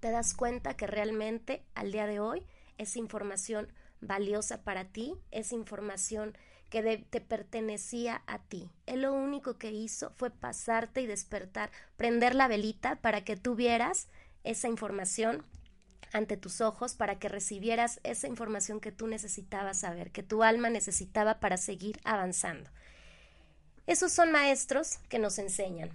te 0.00 0.10
das 0.10 0.34
cuenta 0.34 0.76
que 0.76 0.86
realmente 0.86 1.62
al 1.74 1.92
día 1.92 2.06
de 2.06 2.20
hoy 2.20 2.46
es 2.78 2.96
información 2.96 3.68
valiosa 4.00 4.62
para 4.62 4.84
ti, 4.84 5.14
es 5.30 5.52
información 5.52 6.36
que 6.70 7.04
te 7.10 7.20
pertenecía 7.20 8.22
a 8.26 8.38
ti. 8.38 8.70
Él 8.86 9.02
lo 9.02 9.12
único 9.12 9.58
que 9.58 9.72
hizo 9.72 10.10
fue 10.16 10.30
pasarte 10.30 11.02
y 11.02 11.06
despertar, 11.06 11.70
prender 11.96 12.34
la 12.34 12.48
velita 12.48 12.96
para 12.96 13.24
que 13.24 13.36
tuvieras 13.36 14.08
esa 14.44 14.68
información 14.68 15.44
ante 16.12 16.36
tus 16.36 16.60
ojos, 16.60 16.94
para 16.94 17.18
que 17.18 17.28
recibieras 17.28 18.00
esa 18.04 18.26
información 18.26 18.80
que 18.80 18.92
tú 18.92 19.06
necesitabas 19.06 19.80
saber, 19.80 20.10
que 20.10 20.22
tu 20.22 20.42
alma 20.42 20.70
necesitaba 20.70 21.40
para 21.40 21.56
seguir 21.56 22.00
avanzando. 22.04 22.70
Esos 23.86 24.12
son 24.12 24.32
maestros 24.32 24.98
que 25.08 25.18
nos 25.18 25.38
enseñan. 25.38 25.90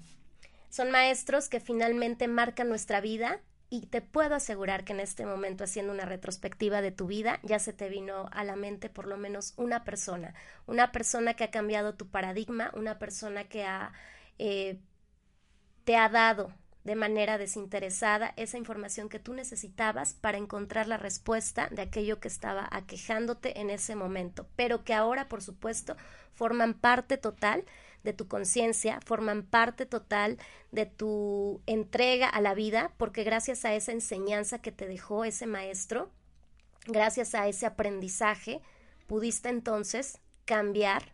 Son 0.76 0.92
maestros 0.92 1.48
que 1.48 1.62
finalmente 1.62 2.28
marcan 2.28 2.68
nuestra 2.68 3.00
vida 3.00 3.40
y 3.70 3.86
te 3.86 4.02
puedo 4.02 4.36
asegurar 4.36 4.84
que 4.84 4.92
en 4.92 5.00
este 5.00 5.26
momento, 5.26 5.64
haciendo 5.64 5.94
una 5.94 6.04
retrospectiva 6.04 6.82
de 6.82 6.92
tu 6.92 7.08
vida, 7.08 7.40
ya 7.44 7.60
se 7.60 7.72
te 7.72 7.88
vino 7.88 8.28
a 8.34 8.44
la 8.44 8.58
mente 8.58 8.90
por 8.90 9.08
lo 9.08 9.16
menos 9.16 9.54
una 9.56 9.86
persona, 9.86 10.34
una 10.66 10.92
persona 10.92 11.34
que 11.34 11.46
ha 11.46 11.50
cambiado 11.50 11.96
tu 11.96 12.10
paradigma, 12.10 12.72
una 12.74 13.00
persona 13.00 13.46
que 13.46 13.64
ha, 13.64 13.94
eh, 14.38 14.82
te 15.86 15.96
ha 15.96 16.10
dado 16.10 16.52
de 16.84 16.96
manera 16.96 17.38
desinteresada 17.38 18.34
esa 18.36 18.58
información 18.58 19.08
que 19.08 19.20
tú 19.20 19.34
necesitabas 19.34 20.14
para 20.14 20.38
encontrar 20.38 20.90
la 20.90 20.98
respuesta 20.98 21.70
de 21.72 21.84
aquello 21.84 22.20
que 22.20 22.28
estaba 22.28 22.68
aquejándote 22.70 23.62
en 23.62 23.70
ese 23.70 23.96
momento, 23.96 24.46
pero 24.58 24.84
que 24.84 24.94
ahora, 24.94 25.30
por 25.30 25.42
supuesto, 25.42 25.96
forman 26.34 26.74
parte 26.74 27.16
total 27.16 27.64
de 28.06 28.14
tu 28.14 28.30
conciencia, 28.30 29.00
forman 29.06 29.44
parte 29.44 29.86
total 29.86 30.38
de 30.72 30.86
tu 30.86 31.62
entrega 31.66 32.30
a 32.30 32.40
la 32.40 32.54
vida, 32.54 32.94
porque 32.98 33.24
gracias 33.24 33.66
a 33.66 33.74
esa 33.74 33.92
enseñanza 33.92 34.60
que 34.60 34.72
te 34.72 34.88
dejó 34.88 35.26
ese 35.26 35.48
maestro, 35.48 36.10
gracias 36.86 37.36
a 37.36 37.48
ese 37.48 37.66
aprendizaje, 37.66 38.62
pudiste 39.08 39.50
entonces 39.50 40.20
cambiar, 40.46 41.14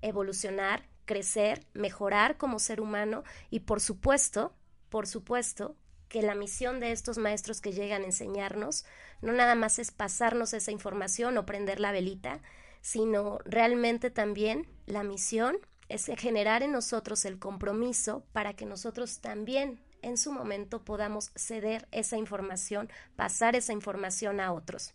evolucionar, 0.00 0.88
crecer, 1.04 1.66
mejorar 1.74 2.36
como 2.36 2.58
ser 2.58 2.80
humano 2.80 3.24
y 3.50 3.60
por 3.60 3.80
supuesto, 3.80 4.54
por 4.88 5.06
supuesto, 5.06 5.76
que 6.08 6.22
la 6.22 6.34
misión 6.34 6.80
de 6.80 6.92
estos 6.92 7.18
maestros 7.18 7.60
que 7.60 7.72
llegan 7.72 8.02
a 8.02 8.06
enseñarnos 8.06 8.86
no 9.20 9.32
nada 9.32 9.54
más 9.54 9.78
es 9.78 9.90
pasarnos 9.90 10.54
esa 10.54 10.70
información 10.70 11.36
o 11.36 11.44
prender 11.44 11.80
la 11.80 11.92
velita, 11.92 12.40
sino 12.80 13.38
realmente 13.44 14.10
también 14.10 14.66
la 14.86 15.02
misión 15.02 15.58
es 15.88 16.06
generar 16.18 16.62
en 16.62 16.72
nosotros 16.72 17.24
el 17.24 17.38
compromiso 17.38 18.24
para 18.32 18.54
que 18.54 18.66
nosotros 18.66 19.20
también 19.20 19.80
en 20.02 20.16
su 20.16 20.32
momento 20.32 20.84
podamos 20.84 21.30
ceder 21.34 21.88
esa 21.92 22.16
información, 22.16 22.90
pasar 23.16 23.56
esa 23.56 23.72
información 23.72 24.40
a 24.40 24.52
otros. 24.52 24.94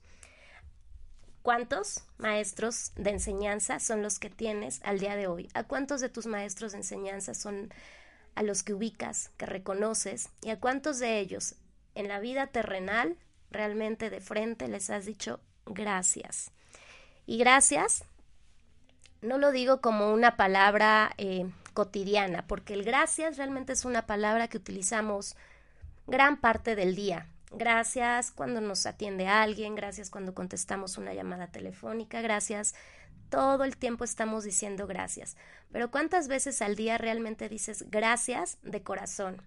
¿Cuántos 1.42 2.06
maestros 2.18 2.94
de 2.96 3.10
enseñanza 3.10 3.80
son 3.80 4.02
los 4.02 4.18
que 4.18 4.30
tienes 4.30 4.80
al 4.84 5.00
día 5.00 5.18
de 5.18 5.28
hoy? 5.28 5.50
¿A 5.54 5.64
cuántos 5.64 6.00
de 6.00 6.08
tus 6.08 6.26
maestros 6.26 6.72
de 6.72 6.78
enseñanza 6.78 7.34
son 7.34 7.74
a 8.36 8.44
los 8.44 8.64
que 8.64 8.74
ubicas, 8.74 9.30
que 9.36 9.46
reconoces? 9.46 10.30
¿Y 10.42 10.52
a 10.52 10.60
cuántos 10.60 11.00
de 11.00 11.20
ellos 11.20 11.56
en 11.96 12.08
la 12.08 12.22
vida 12.22 12.48
terrenal 12.48 13.18
realmente 13.52 14.10
de 14.10 14.22
frente 14.22 14.70
les 14.70 14.90
has 14.90 15.06
dicho 15.06 15.42
gracias? 15.66 16.52
Y 17.26 17.38
gracias, 17.38 18.06
no 19.24 19.38
lo 19.38 19.52
digo 19.52 19.82
como 19.82 20.14
una 20.14 20.36
palabra 20.38 21.14
eh, 21.18 21.50
cotidiana, 21.74 22.46
porque 22.48 22.74
el 22.74 22.84
gracias 22.84 23.38
realmente 23.38 23.74
es 23.74 23.86
una 23.86 24.06
palabra 24.06 24.48
que 24.48 24.58
utilizamos 24.58 25.36
gran 26.08 26.38
parte 26.40 26.76
del 26.76 26.96
día. 26.96 27.28
Gracias 27.52 28.32
cuando 28.32 28.62
nos 28.62 28.86
atiende 28.86 29.28
alguien, 29.28 29.76
gracias 29.76 30.10
cuando 30.10 30.34
contestamos 30.34 30.98
una 30.98 31.14
llamada 31.14 31.48
telefónica, 31.48 32.22
gracias. 32.22 32.74
Todo 33.30 33.64
el 33.64 33.78
tiempo 33.78 34.04
estamos 34.04 34.44
diciendo 34.44 34.88
gracias. 34.88 35.38
Pero 35.72 35.90
¿cuántas 35.90 36.28
veces 36.28 36.62
al 36.62 36.76
día 36.76 36.98
realmente 36.98 37.50
dices 37.50 37.86
gracias 37.90 38.58
de 38.64 38.82
corazón? 38.84 39.42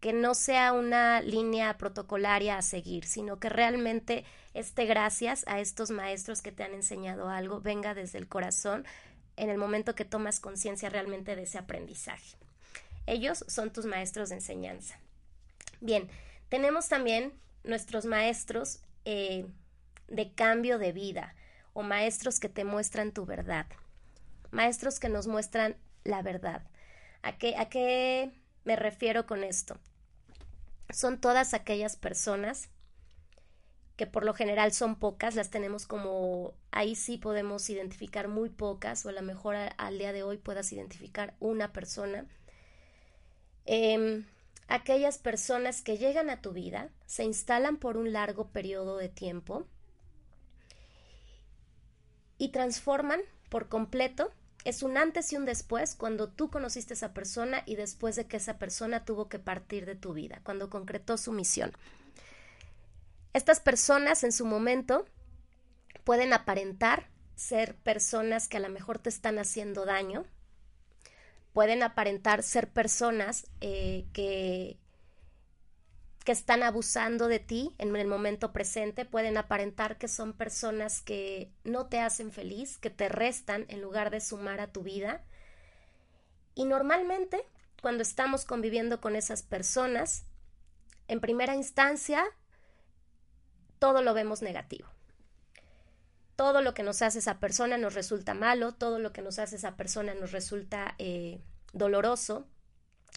Que 0.00 0.12
no 0.12 0.34
sea 0.34 0.72
una 0.72 1.20
línea 1.20 1.78
protocolaria 1.78 2.58
a 2.58 2.62
seguir, 2.62 3.06
sino 3.06 3.38
que 3.38 3.48
realmente 3.48 4.24
este 4.52 4.84
gracias 4.84 5.44
a 5.48 5.60
estos 5.60 5.90
maestros 5.90 6.42
que 6.42 6.52
te 6.52 6.62
han 6.62 6.74
enseñado 6.74 7.28
algo 7.28 7.60
venga 7.60 7.94
desde 7.94 8.18
el 8.18 8.28
corazón 8.28 8.84
en 9.36 9.50
el 9.50 9.58
momento 9.58 9.94
que 9.94 10.04
tomas 10.04 10.40
conciencia 10.40 10.88
realmente 10.88 11.36
de 11.36 11.42
ese 11.42 11.58
aprendizaje. 11.58 12.36
Ellos 13.06 13.44
son 13.48 13.72
tus 13.72 13.86
maestros 13.86 14.28
de 14.30 14.36
enseñanza. 14.36 14.98
Bien, 15.80 16.08
tenemos 16.48 16.88
también 16.88 17.32
nuestros 17.64 18.04
maestros 18.04 18.80
eh, 19.04 19.46
de 20.08 20.32
cambio 20.32 20.78
de 20.78 20.92
vida 20.92 21.34
o 21.72 21.82
maestros 21.82 22.40
que 22.40 22.48
te 22.48 22.64
muestran 22.64 23.12
tu 23.12 23.26
verdad, 23.26 23.66
maestros 24.50 25.00
que 25.00 25.08
nos 25.08 25.26
muestran 25.26 25.76
la 26.04 26.22
verdad. 26.22 26.62
¿A 27.22 27.36
qué, 27.36 27.56
¿A 27.56 27.68
qué 27.68 28.30
me 28.64 28.76
refiero 28.76 29.26
con 29.26 29.44
esto? 29.44 29.78
Son 30.90 31.20
todas 31.20 31.54
aquellas 31.54 31.96
personas 31.96 32.68
que 33.96 34.06
por 34.06 34.24
lo 34.24 34.34
general 34.34 34.72
son 34.72 34.96
pocas, 34.96 35.36
las 35.36 35.50
tenemos 35.50 35.86
como 35.86 36.54
ahí 36.72 36.96
sí 36.96 37.16
podemos 37.16 37.70
identificar 37.70 38.28
muy 38.28 38.50
pocas 38.50 39.06
o 39.06 39.08
a 39.08 39.12
lo 39.12 39.22
mejor 39.22 39.56
al 39.76 39.98
día 39.98 40.12
de 40.12 40.24
hoy 40.24 40.38
puedas 40.38 40.72
identificar 40.72 41.34
una 41.38 41.72
persona. 41.72 42.26
Em, 43.66 44.26
aquellas 44.66 45.18
personas 45.18 45.80
que 45.80 45.96
llegan 45.96 46.28
a 46.28 46.40
tu 46.40 46.52
vida, 46.52 46.90
se 47.06 47.24
instalan 47.24 47.76
por 47.76 47.96
un 47.96 48.12
largo 48.12 48.48
periodo 48.48 48.96
de 48.96 49.08
tiempo 49.08 49.66
y 52.36 52.48
transforman 52.48 53.20
por 53.48 53.68
completo. 53.68 54.32
Es 54.64 54.82
un 54.82 54.96
antes 54.96 55.32
y 55.32 55.36
un 55.36 55.44
después 55.44 55.94
cuando 55.94 56.28
tú 56.28 56.50
conociste 56.50 56.94
a 56.94 56.96
esa 56.96 57.14
persona 57.14 57.62
y 57.64 57.76
después 57.76 58.16
de 58.16 58.26
que 58.26 58.38
esa 58.38 58.58
persona 58.58 59.04
tuvo 59.04 59.28
que 59.28 59.38
partir 59.38 59.86
de 59.86 59.94
tu 59.94 60.14
vida, 60.14 60.40
cuando 60.42 60.68
concretó 60.68 61.16
su 61.16 61.30
misión. 61.30 61.70
Estas 63.34 63.58
personas 63.58 64.22
en 64.22 64.30
su 64.30 64.46
momento 64.46 65.04
pueden 66.04 66.32
aparentar 66.32 67.10
ser 67.34 67.74
personas 67.74 68.48
que 68.48 68.58
a 68.58 68.60
lo 68.60 68.68
mejor 68.68 69.00
te 69.00 69.08
están 69.08 69.40
haciendo 69.40 69.84
daño, 69.84 70.24
pueden 71.52 71.82
aparentar 71.82 72.44
ser 72.44 72.70
personas 72.70 73.48
eh, 73.60 74.06
que, 74.12 74.78
que 76.24 76.30
están 76.30 76.62
abusando 76.62 77.26
de 77.26 77.40
ti 77.40 77.74
en 77.78 77.96
el 77.96 78.06
momento 78.06 78.52
presente, 78.52 79.04
pueden 79.04 79.36
aparentar 79.36 79.98
que 79.98 80.06
son 80.06 80.32
personas 80.32 81.02
que 81.02 81.50
no 81.64 81.86
te 81.86 81.98
hacen 81.98 82.30
feliz, 82.30 82.78
que 82.78 82.90
te 82.90 83.08
restan 83.08 83.66
en 83.68 83.82
lugar 83.82 84.10
de 84.10 84.20
sumar 84.20 84.60
a 84.60 84.70
tu 84.70 84.84
vida. 84.84 85.24
Y 86.54 86.66
normalmente, 86.66 87.44
cuando 87.82 88.04
estamos 88.04 88.44
conviviendo 88.44 89.00
con 89.00 89.16
esas 89.16 89.42
personas, 89.42 90.24
en 91.08 91.20
primera 91.20 91.56
instancia, 91.56 92.24
todo 93.84 94.00
lo 94.00 94.14
vemos 94.14 94.40
negativo. 94.40 94.88
Todo 96.36 96.62
lo 96.62 96.72
que 96.72 96.82
nos 96.82 97.02
hace 97.02 97.18
esa 97.18 97.38
persona 97.38 97.76
nos 97.76 97.92
resulta 97.92 98.32
malo, 98.32 98.72
todo 98.72 98.98
lo 98.98 99.12
que 99.12 99.20
nos 99.20 99.38
hace 99.38 99.56
esa 99.56 99.76
persona 99.76 100.14
nos 100.14 100.32
resulta 100.32 100.94
eh, 100.96 101.42
doloroso. 101.74 102.48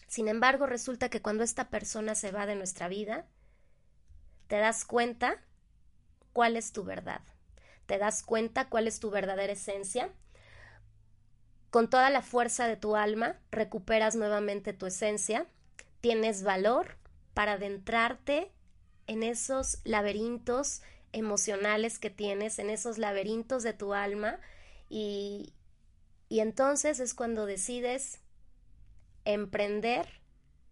Sin 0.09 0.27
embargo, 0.27 0.65
resulta 0.65 1.07
que 1.07 1.21
cuando 1.21 1.45
esta 1.45 1.69
persona 1.69 2.15
se 2.15 2.33
va 2.33 2.45
de 2.45 2.55
nuestra 2.55 2.89
vida, 2.89 3.25
te 4.47 4.57
das 4.57 4.83
cuenta 4.83 5.41
cuál 6.33 6.57
es 6.57 6.73
tu 6.73 6.83
verdad. 6.83 7.21
Te 7.85 7.97
das 7.97 8.21
cuenta 8.21 8.67
cuál 8.67 8.87
es 8.87 8.99
tu 8.99 9.09
verdadera 9.09 9.53
esencia. 9.53 10.09
Con 11.69 11.89
toda 11.89 12.09
la 12.09 12.21
fuerza 12.21 12.67
de 12.67 12.75
tu 12.75 12.97
alma, 12.97 13.37
recuperas 13.51 14.17
nuevamente 14.17 14.73
tu 14.73 14.85
esencia. 14.85 15.45
Tienes 16.01 16.43
valor 16.43 16.97
para 17.33 17.53
adentrarte 17.53 18.51
en 19.07 19.23
esos 19.23 19.79
laberintos 19.83 20.81
emocionales 21.13 21.99
que 21.99 22.09
tienes, 22.09 22.59
en 22.59 22.69
esos 22.69 22.97
laberintos 22.97 23.63
de 23.63 23.73
tu 23.73 23.93
alma 23.93 24.39
y, 24.89 25.53
y 26.29 26.41
entonces 26.41 26.99
es 26.99 27.13
cuando 27.13 27.45
decides 27.45 28.19
emprender 29.25 30.07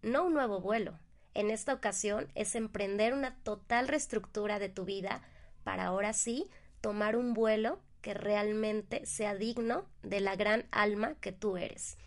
no 0.02 0.26
un 0.26 0.34
nuevo 0.34 0.60
vuelo, 0.60 0.98
en 1.34 1.50
esta 1.50 1.74
ocasión 1.74 2.30
es 2.34 2.54
emprender 2.54 3.12
una 3.12 3.36
total 3.42 3.88
reestructura 3.88 4.58
de 4.58 4.68
tu 4.68 4.84
vida 4.84 5.22
para 5.64 5.86
ahora 5.86 6.12
sí 6.12 6.48
tomar 6.80 7.16
un 7.16 7.34
vuelo 7.34 7.80
que 8.00 8.14
realmente 8.14 9.04
sea 9.04 9.34
digno 9.34 9.84
de 10.02 10.20
la 10.20 10.36
gran 10.36 10.66
alma 10.70 11.14
que 11.20 11.32
tú 11.32 11.56
eres. 11.56 11.98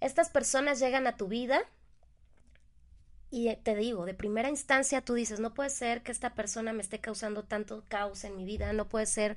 Estas 0.00 0.30
personas 0.30 0.80
llegan 0.80 1.06
a 1.06 1.16
tu 1.16 1.28
vida 1.28 1.62
y 3.32 3.56
te 3.56 3.74
digo, 3.74 4.04
de 4.04 4.12
primera 4.12 4.50
instancia 4.50 5.00
tú 5.00 5.14
dices, 5.14 5.40
no 5.40 5.54
puede 5.54 5.70
ser 5.70 6.02
que 6.02 6.12
esta 6.12 6.34
persona 6.34 6.74
me 6.74 6.82
esté 6.82 7.00
causando 7.00 7.44
tanto 7.44 7.82
caos 7.88 8.24
en 8.24 8.36
mi 8.36 8.44
vida, 8.44 8.74
no 8.74 8.88
puede 8.90 9.06
ser... 9.06 9.36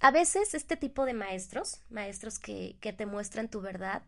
A 0.00 0.10
veces 0.10 0.52
este 0.52 0.76
tipo 0.76 1.04
de 1.04 1.14
maestros, 1.14 1.80
maestros 1.90 2.40
que, 2.40 2.74
que 2.80 2.92
te 2.92 3.06
muestran 3.06 3.48
tu 3.48 3.60
verdad, 3.60 4.02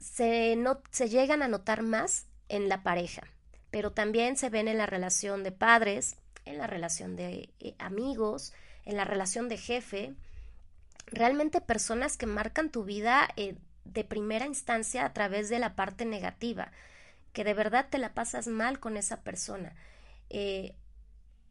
se, 0.00 0.56
no, 0.56 0.82
se 0.90 1.08
llegan 1.08 1.42
a 1.42 1.48
notar 1.48 1.82
más 1.82 2.26
en 2.48 2.68
la 2.68 2.82
pareja, 2.82 3.22
pero 3.70 3.92
también 3.92 4.36
se 4.36 4.50
ven 4.50 4.66
en 4.66 4.78
la 4.78 4.86
relación 4.86 5.44
de 5.44 5.52
padres, 5.52 6.16
en 6.46 6.58
la 6.58 6.66
relación 6.66 7.14
de 7.14 7.48
eh, 7.60 7.76
amigos, 7.78 8.52
en 8.84 8.96
la 8.96 9.04
relación 9.04 9.48
de 9.48 9.56
jefe, 9.56 10.14
realmente 11.06 11.60
personas 11.60 12.16
que 12.16 12.26
marcan 12.26 12.70
tu 12.70 12.82
vida 12.82 13.28
eh, 13.36 13.54
de 13.84 14.02
primera 14.02 14.46
instancia 14.46 15.04
a 15.04 15.12
través 15.12 15.48
de 15.48 15.60
la 15.60 15.76
parte 15.76 16.04
negativa 16.04 16.72
que 17.32 17.44
de 17.44 17.54
verdad 17.54 17.88
te 17.90 17.98
la 17.98 18.14
pasas 18.14 18.46
mal 18.46 18.80
con 18.80 18.96
esa 18.96 19.22
persona. 19.22 19.74
Eh, 20.30 20.74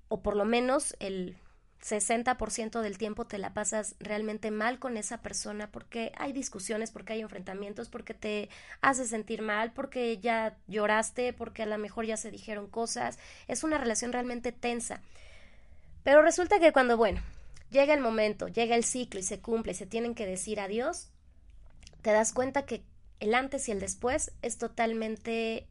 o 0.08 0.22
por 0.22 0.36
lo 0.36 0.46
menos 0.46 0.96
el 1.00 1.38
60% 1.82 2.82
del 2.82 2.98
tiempo 2.98 3.26
te 3.26 3.38
la 3.38 3.54
pasas 3.54 3.96
realmente 4.00 4.52
mal 4.52 4.80
con 4.80 4.98
esa 4.98 5.22
persona 5.22 5.72
porque 5.72 6.12
hay 6.18 6.34
discusiones, 6.34 6.92
porque 6.92 7.14
hay 7.14 7.22
enfrentamientos, 7.22 7.90
porque 7.90 8.14
te 8.14 8.50
hace 8.82 9.06
sentir 9.06 9.42
mal, 9.42 9.72
porque 9.72 10.18
ya 10.18 10.58
lloraste, 10.68 11.32
porque 11.32 11.64
a 11.64 11.68
lo 11.68 11.78
mejor 11.78 12.06
ya 12.06 12.18
se 12.18 12.32
dijeron 12.32 12.68
cosas. 12.68 13.18
Es 13.48 13.64
una 13.64 13.78
relación 13.78 14.12
realmente 14.12 14.52
tensa. 14.52 15.02
Pero 16.04 16.22
resulta 16.22 16.60
que 16.60 16.74
cuando, 16.74 16.98
bueno, 16.98 17.22
llega 17.70 17.94
el 17.94 18.02
momento, 18.02 18.48
llega 18.48 18.76
el 18.76 18.84
ciclo 18.84 19.20
y 19.20 19.24
se 19.24 19.40
cumple 19.40 19.72
y 19.72 19.76
se 19.76 19.86
tienen 19.86 20.16
que 20.16 20.26
decir 20.26 20.60
adiós, 20.60 21.10
te 22.02 22.12
das 22.12 22.34
cuenta 22.34 22.66
que 22.66 22.84
el 23.20 23.36
antes 23.36 23.68
y 23.68 23.72
el 23.72 23.80
después 23.80 24.32
es 24.42 24.58
totalmente 24.58 25.68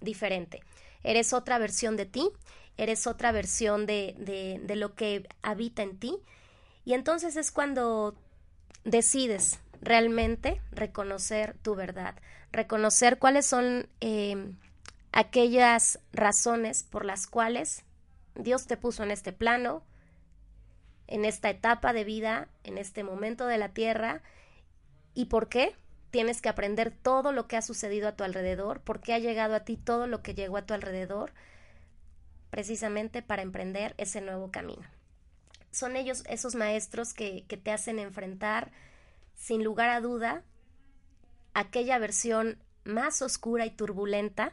diferente. 0.00 0.62
Eres 1.02 1.32
otra 1.32 1.58
versión 1.58 1.96
de 1.96 2.06
ti, 2.06 2.30
eres 2.76 3.06
otra 3.06 3.32
versión 3.32 3.86
de, 3.86 4.14
de, 4.18 4.76
lo 4.76 4.94
que 4.94 5.28
habita 5.42 5.82
en 5.82 5.98
ti. 5.98 6.18
Y 6.84 6.94
entonces 6.94 7.36
es 7.36 7.50
cuando 7.50 8.14
decides 8.84 9.58
realmente 9.80 10.60
reconocer 10.72 11.56
tu 11.62 11.74
verdad, 11.74 12.14
reconocer 12.52 13.18
cuáles 13.18 13.46
son 13.46 13.88
eh, 14.00 14.52
aquellas 15.12 16.00
razones 16.12 16.82
por 16.82 17.04
las 17.04 17.26
cuales 17.26 17.84
Dios 18.34 18.66
te 18.66 18.76
puso 18.76 19.02
en 19.02 19.10
este 19.10 19.32
plano, 19.32 19.82
en 21.06 21.24
esta 21.24 21.50
etapa 21.50 21.92
de 21.92 22.04
vida, 22.04 22.48
en 22.64 22.78
este 22.78 23.04
momento 23.04 23.46
de 23.46 23.58
la 23.58 23.70
tierra, 23.70 24.22
y 25.14 25.26
por 25.26 25.48
qué 25.48 25.74
tienes 26.10 26.40
que 26.42 26.48
aprender 26.48 26.90
todo 26.90 27.32
lo 27.32 27.46
que 27.46 27.56
ha 27.56 27.62
sucedido 27.62 28.08
a 28.08 28.16
tu 28.16 28.24
alrededor, 28.24 28.80
por 28.80 29.00
qué 29.00 29.14
ha 29.14 29.18
llegado 29.18 29.54
a 29.54 29.60
ti 29.60 29.76
todo 29.76 30.06
lo 30.06 30.22
que 30.22 30.34
llegó 30.34 30.56
a 30.56 30.66
tu 30.66 30.74
alrededor, 30.74 31.32
precisamente 32.50 33.22
para 33.22 33.42
emprender 33.42 33.94
ese 33.96 34.20
nuevo 34.20 34.50
camino. 34.50 34.82
Son 35.70 35.96
ellos 35.96 36.24
esos 36.28 36.54
maestros 36.54 37.14
que, 37.14 37.44
que 37.46 37.56
te 37.56 37.70
hacen 37.70 37.98
enfrentar, 37.98 38.72
sin 39.36 39.62
lugar 39.62 39.88
a 39.88 40.00
duda, 40.00 40.42
aquella 41.54 41.98
versión 41.98 42.58
más 42.84 43.22
oscura 43.22 43.66
y 43.66 43.70
turbulenta 43.70 44.52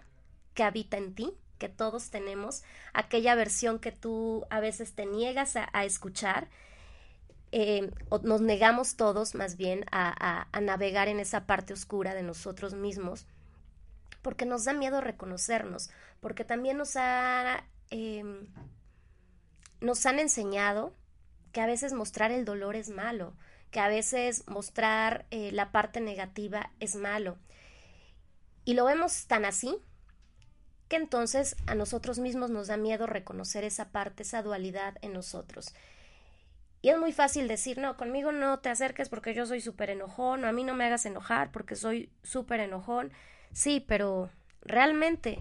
que 0.54 0.63
habita 0.63 0.98
en 0.98 1.13
ti, 1.13 1.34
que 1.58 1.70
todos 1.70 2.10
tenemos, 2.10 2.63
aquella 2.93 3.36
versión 3.36 3.80
que 3.80 3.91
tú 3.91 4.46
a 4.50 4.60
veces 4.60 4.93
te 4.93 5.06
niegas 5.06 5.56
a, 5.56 5.86
escuchar, 5.86 6.50
eh, 7.51 7.91
nos 8.23 8.41
negamos 8.41 8.95
todos 8.95 9.36
más 9.36 9.57
bien 9.57 9.86
a, 9.91 10.47
navegar 10.62 11.07
en 11.07 11.19
esa 11.19 11.45
parte 11.45 11.73
oscura 11.73 12.13
de 12.13 12.23
nosotros 12.23 12.73
mismos, 12.73 13.25
porque 14.21 14.45
nos 14.45 14.65
da 14.65 14.73
miedo 14.73 15.01
reconocernos, 15.01 15.89
porque 16.19 16.43
también 16.43 16.77
nos 16.77 16.95
ha... 16.95 17.63
Em, 17.89 18.47
nos 19.79 20.05
han 20.05 20.19
enseñado 20.19 20.93
que 21.51 21.62
a 21.62 21.67
veces 21.67 21.93
mostrar 21.93 22.31
el 22.31 22.45
dolor 22.45 22.75
es 22.75 22.89
malo, 22.89 23.33
que 23.71 23.79
a 23.79 23.88
veces 23.88 24.47
mostrar 24.47 25.25
eh, 25.31 25.51
la 25.51 25.71
parte 25.71 26.01
negativa 26.01 26.71
es 26.79 26.95
malo. 26.95 27.38
Y 28.65 28.73
lo 28.73 28.86
vemos 28.86 29.27
tan 29.27 29.45
así 29.45 29.77
que 30.88 30.95
entonces 30.95 31.55
a 31.67 31.75
nosotros 31.75 32.19
mismos 32.19 32.49
nos 32.49 32.67
da 32.67 32.77
miedo 32.77 33.07
reconocer 33.07 33.63
esa 33.63 33.89
parte, 33.89 34.23
esa 34.23 34.41
dualidad 34.41 34.97
en 35.01 35.13
nosotros. 35.13 35.73
Y 36.81 36.89
es 36.89 36.97
muy 36.97 37.11
fácil 37.11 37.47
decir, 37.47 37.79
no, 37.79 37.97
conmigo 37.97 38.31
no 38.31 38.59
te 38.59 38.69
acerques 38.69 39.09
porque 39.09 39.33
yo 39.33 39.45
soy 39.45 39.61
súper 39.61 39.89
enojón, 39.89 40.43
o 40.43 40.47
a 40.47 40.51
mí 40.51 40.63
no 40.63 40.75
me 40.75 40.85
hagas 40.85 41.05
enojar 41.05 41.51
porque 41.51 41.75
soy 41.75 42.11
súper 42.23 42.59
enojón. 42.59 43.11
Sí, 43.51 43.83
pero 43.87 44.29
realmente 44.61 45.39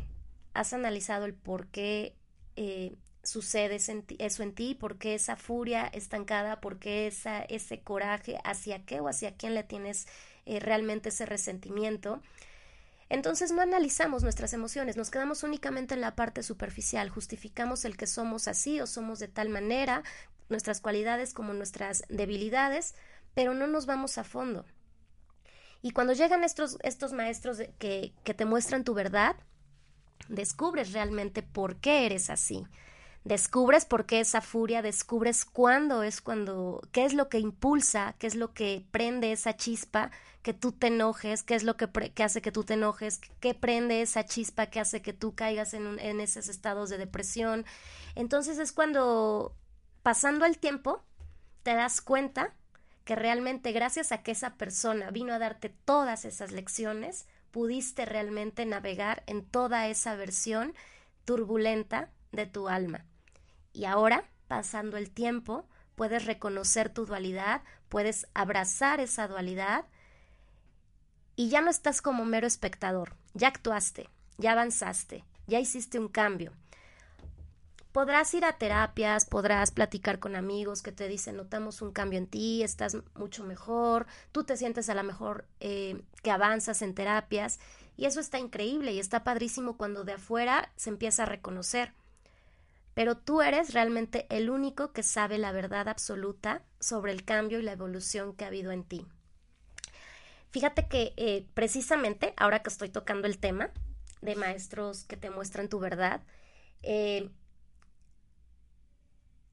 has 0.55 0.73
analizado 0.73 1.27
el 1.27 1.35
por 1.35 1.67
qué 1.69 2.17
eh, 2.57 2.97
sucede 3.23 3.77
eso 3.77 4.43
en 4.43 4.55
ti, 4.55 4.75
por 4.75 4.99
qué 4.99 5.15
esa 5.15 5.37
furia 5.37 5.87
estancada, 5.87 6.61
por 6.61 6.79
qué 6.79 7.07
esa, 7.07 7.43
ese 7.43 7.81
coraje, 7.81 8.39
hacia 8.45 8.85
qué 8.85 9.01
o 9.01 9.09
hacia 9.09 9.37
quién 9.37 9.55
le 9.55 9.65
tienes 9.65 10.07
eh, 10.47 10.61
realmente 10.61 11.11
ese 11.11 11.27
resentimiento. 11.27 12.23
Entonces 13.09 13.53
no 13.53 13.63
analizamos 13.63 14.23
nuestras 14.23 14.53
emociones, 14.53 14.97
nos 14.97 15.11
quedamos 15.11 15.43
únicamente 15.45 15.95
en 15.95 16.01
la 16.01 16.17
parte 16.17 16.43
superficial, 16.43 17.09
justificamos 17.09 17.85
el 17.85 17.97
que 17.97 18.07
somos 18.07 18.49
así 18.49 18.81
o 18.81 18.87
somos 18.87 19.21
de 19.21 19.29
tal 19.29 19.49
manera, 19.49 20.03
nuestras 20.49 20.81
cualidades 20.81 21.35
como 21.35 21.53
nuestras 21.53 22.05
debilidades, 22.09 22.95
pero 23.35 23.55
no 23.55 23.67
nos 23.67 23.87
vamos 23.87 24.19
a 24.19 24.25
fondo. 24.25 24.65
Y 25.83 25.91
cuando 25.91 26.13
llegan 26.13 26.45
estos, 26.45 26.79
estos 26.83 27.13
maestros 27.13 27.59
que, 27.79 28.13
que 28.25 28.35
te 28.35 28.45
muestran 28.45 28.85
tu 28.85 28.95
verdad, 28.95 29.37
descubres 30.29 30.93
realmente 30.93 31.43
por 31.43 31.77
qué 31.77 32.07
eres 32.07 32.31
así 32.31 32.67
descubres 33.27 33.85
por 33.85 34.07
qué 34.07 34.21
esa 34.21 34.41
furia, 34.41 34.83
descubres 34.83 35.45
cuándo 35.45 36.05
es 36.05 36.21
cuando, 36.21 36.81
qué 36.93 37.05
es 37.05 37.13
lo 37.13 37.29
que 37.29 37.41
impulsa, 37.41 38.15
qué 38.21 38.29
es 38.29 38.37
lo 38.37 38.55
que 38.55 38.87
prende 38.93 39.33
esa 39.33 39.57
chispa, 39.57 40.13
que 40.43 40.55
tú 40.55 40.71
te 40.71 40.87
enojes, 40.87 41.43
qué 41.43 41.57
es 41.57 41.65
lo 41.65 41.77
que, 41.77 41.89
hace 42.23 42.41
que 42.41 42.53
tú 42.53 42.63
te 42.63 42.75
enojes, 42.75 43.21
qué 43.41 43.53
prende 43.53 44.01
esa 44.01 44.25
chispa 44.25 44.67
que 44.67 44.79
hace 44.79 45.03
que 45.03 45.13
tú 45.13 45.35
caigas 45.35 45.75
en, 45.75 45.99
en 45.99 46.21
esos 46.21 46.49
estados 46.49 46.89
de 46.89 46.99
depresión. 46.99 47.67
Entonces 48.15 48.59
es 48.59 48.71
cuando, 48.71 49.57
pasando 50.07 50.45
el 50.45 50.59
tiempo, 50.59 51.03
te 51.65 51.75
das 51.75 52.01
cuenta 52.01 52.55
que 53.05 53.17
realmente 53.17 53.73
gracias 53.73 54.13
a 54.13 54.23
que 54.23 54.31
esa 54.31 54.55
persona 54.55 55.11
vino 55.11 55.35
a 55.35 55.41
darte 55.41 55.69
todas 55.69 56.25
esas 56.25 56.53
lecciones, 56.53 57.27
pudiste 57.51 58.05
realmente 58.05 58.65
navegar 58.67 59.25
en 59.27 59.45
toda 59.45 59.89
esa 59.89 60.15
versión 60.15 60.75
turbulenta 61.25 62.09
de 62.31 62.47
tu 62.47 62.69
alma. 62.69 63.05
Y 63.73 63.87
ahora, 63.87 64.23
pasando 64.47 64.97
el 64.97 65.11
tiempo, 65.11 65.67
puedes 65.97 66.25
reconocer 66.25 66.89
tu 66.89 67.05
dualidad, 67.05 67.63
puedes 67.89 68.29
abrazar 68.33 69.01
esa 69.01 69.27
dualidad 69.27 69.87
y 71.35 71.49
ya 71.49 71.63
no 71.63 71.71
estás 71.71 72.01
como 72.01 72.25
mero 72.25 72.47
espectador, 72.47 73.17
ya 73.35 73.49
actuaste, 73.49 74.09
ya 74.39 74.53
avanzaste, 74.53 75.25
ya 75.49 75.59
hiciste 75.59 75.99
un 75.99 76.07
cambio. 76.07 76.53
Podrás 77.97 78.35
ir 78.35 78.45
a 78.45 78.59
terapias, 78.59 79.25
podrás 79.25 79.71
platicar 79.71 80.19
con 80.19 80.37
amigos 80.37 80.83
que 80.83 80.93
te 80.93 81.09
dicen 81.09 81.35
notamos 81.35 81.81
un 81.81 81.93
cambio 81.93 82.19
en 82.19 82.27
ti, 82.27 82.63
estás 82.63 82.95
mucho 83.15 83.43
mejor, 83.43 84.07
tú 84.33 84.45
te 84.45 84.59
sientes 84.59 84.91
a 84.91 84.95
lo 84.95 85.03
mejor 85.03 85.47
eh, 85.61 86.03
que 86.23 86.31
avanzas 86.31 86.83
en 86.83 86.95
terapias 86.95 87.59
y 87.97 88.05
eso 88.05 88.21
está 88.21 88.39
increíble 88.39 88.93
y 88.93 88.99
está 88.99 89.25
padrísimo 89.25 89.79
cuando 89.79 90.05
de 90.05 90.13
afuera 90.13 90.71
se 90.77 90.91
empieza 90.91 91.23
a 91.23 91.25
reconocer 91.25 91.95
pero 92.93 93.17
tú 93.17 93.41
eres 93.41 93.73
realmente 93.73 94.27
el 94.29 94.51
único 94.51 94.93
que 94.93 95.03
sabe 95.03 95.39
la 95.39 95.53
verdad 95.53 95.89
absoluta 95.89 96.61
sobre 96.79 97.13
el 97.13 97.25
cambio 97.25 97.61
y 97.61 97.63
la 97.63 97.73
evolución 97.73 98.35
que 98.37 98.45
ha 98.45 98.49
habido 98.49 98.73
en 98.73 98.85
ti. 98.85 99.07
Fíjate 100.51 100.87
que 100.87 101.15
eh, 101.17 101.47
precisamente 101.55 102.35
ahora 102.37 102.63
que 102.63 102.69
estoy 102.69 102.91
tocando 102.91 103.27
el 103.27 103.39
tema 103.39 103.71
de 104.21 104.37
maestros 104.37 105.05
que 105.05 105.17
te 105.17 105.31
muestran 105.31 105.71
tu 105.71 105.79
verdad, 105.79 106.21
eh, 106.83 107.31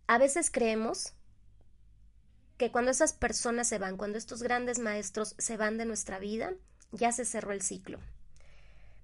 a 0.08 0.18
veces 0.18 0.52
creemos 0.52 1.14
que 2.58 2.72
cuando 2.72 2.92
esas 2.92 3.14
personas 3.14 3.68
se 3.68 3.80
van, 3.80 3.98
cuando 3.98 4.18
estos 4.18 4.44
grandes 4.44 4.80
maestros 4.80 5.36
se 5.38 5.58
van 5.58 5.78
de 5.78 5.86
nuestra 5.86 6.20
vida, 6.20 6.54
ya 6.92 7.12
se 7.12 7.26
cerró 7.26 7.52
el 7.52 7.62
ciclo. 7.62 8.00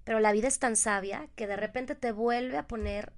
Pero 0.04 0.20
la 0.20 0.32
vida 0.32 0.48
es 0.48 0.58
tan 0.58 0.76
sabia 0.76 1.28
que 1.36 1.46
de 1.46 1.56
repente 1.56 1.94
te 1.94 2.12
vuelve 2.12 2.56
a 2.56 2.66
poner 2.66 3.12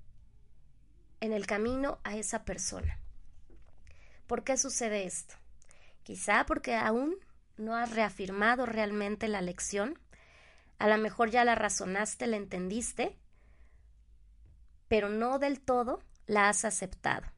en 1.20 1.32
el 1.32 1.46
camino 1.46 2.00
a 2.04 2.16
esa 2.16 2.44
persona. 2.44 2.98
¿Por 4.26 4.44
qué 4.44 4.56
sucede 4.56 5.04
esto? 5.04 5.34
Quizá 6.02 6.44
porque 6.46 6.74
aún 6.74 7.16
no 7.56 7.76
has 7.76 7.90
reafirmado 7.92 8.66
realmente 8.66 9.28
la 9.28 9.40
lección, 9.40 9.98
a 10.78 10.88
lo 10.88 10.98
mejor 10.98 11.30
ya 11.30 11.44
la 11.44 11.54
razonaste, 11.54 12.26
la 12.26 12.36
entendiste, 12.36 13.16
pero 14.88 15.08
no 15.08 15.38
del 15.38 15.60
todo 15.60 16.02
la 16.26 16.48
has 16.48 16.64
aceptado. 16.64 17.31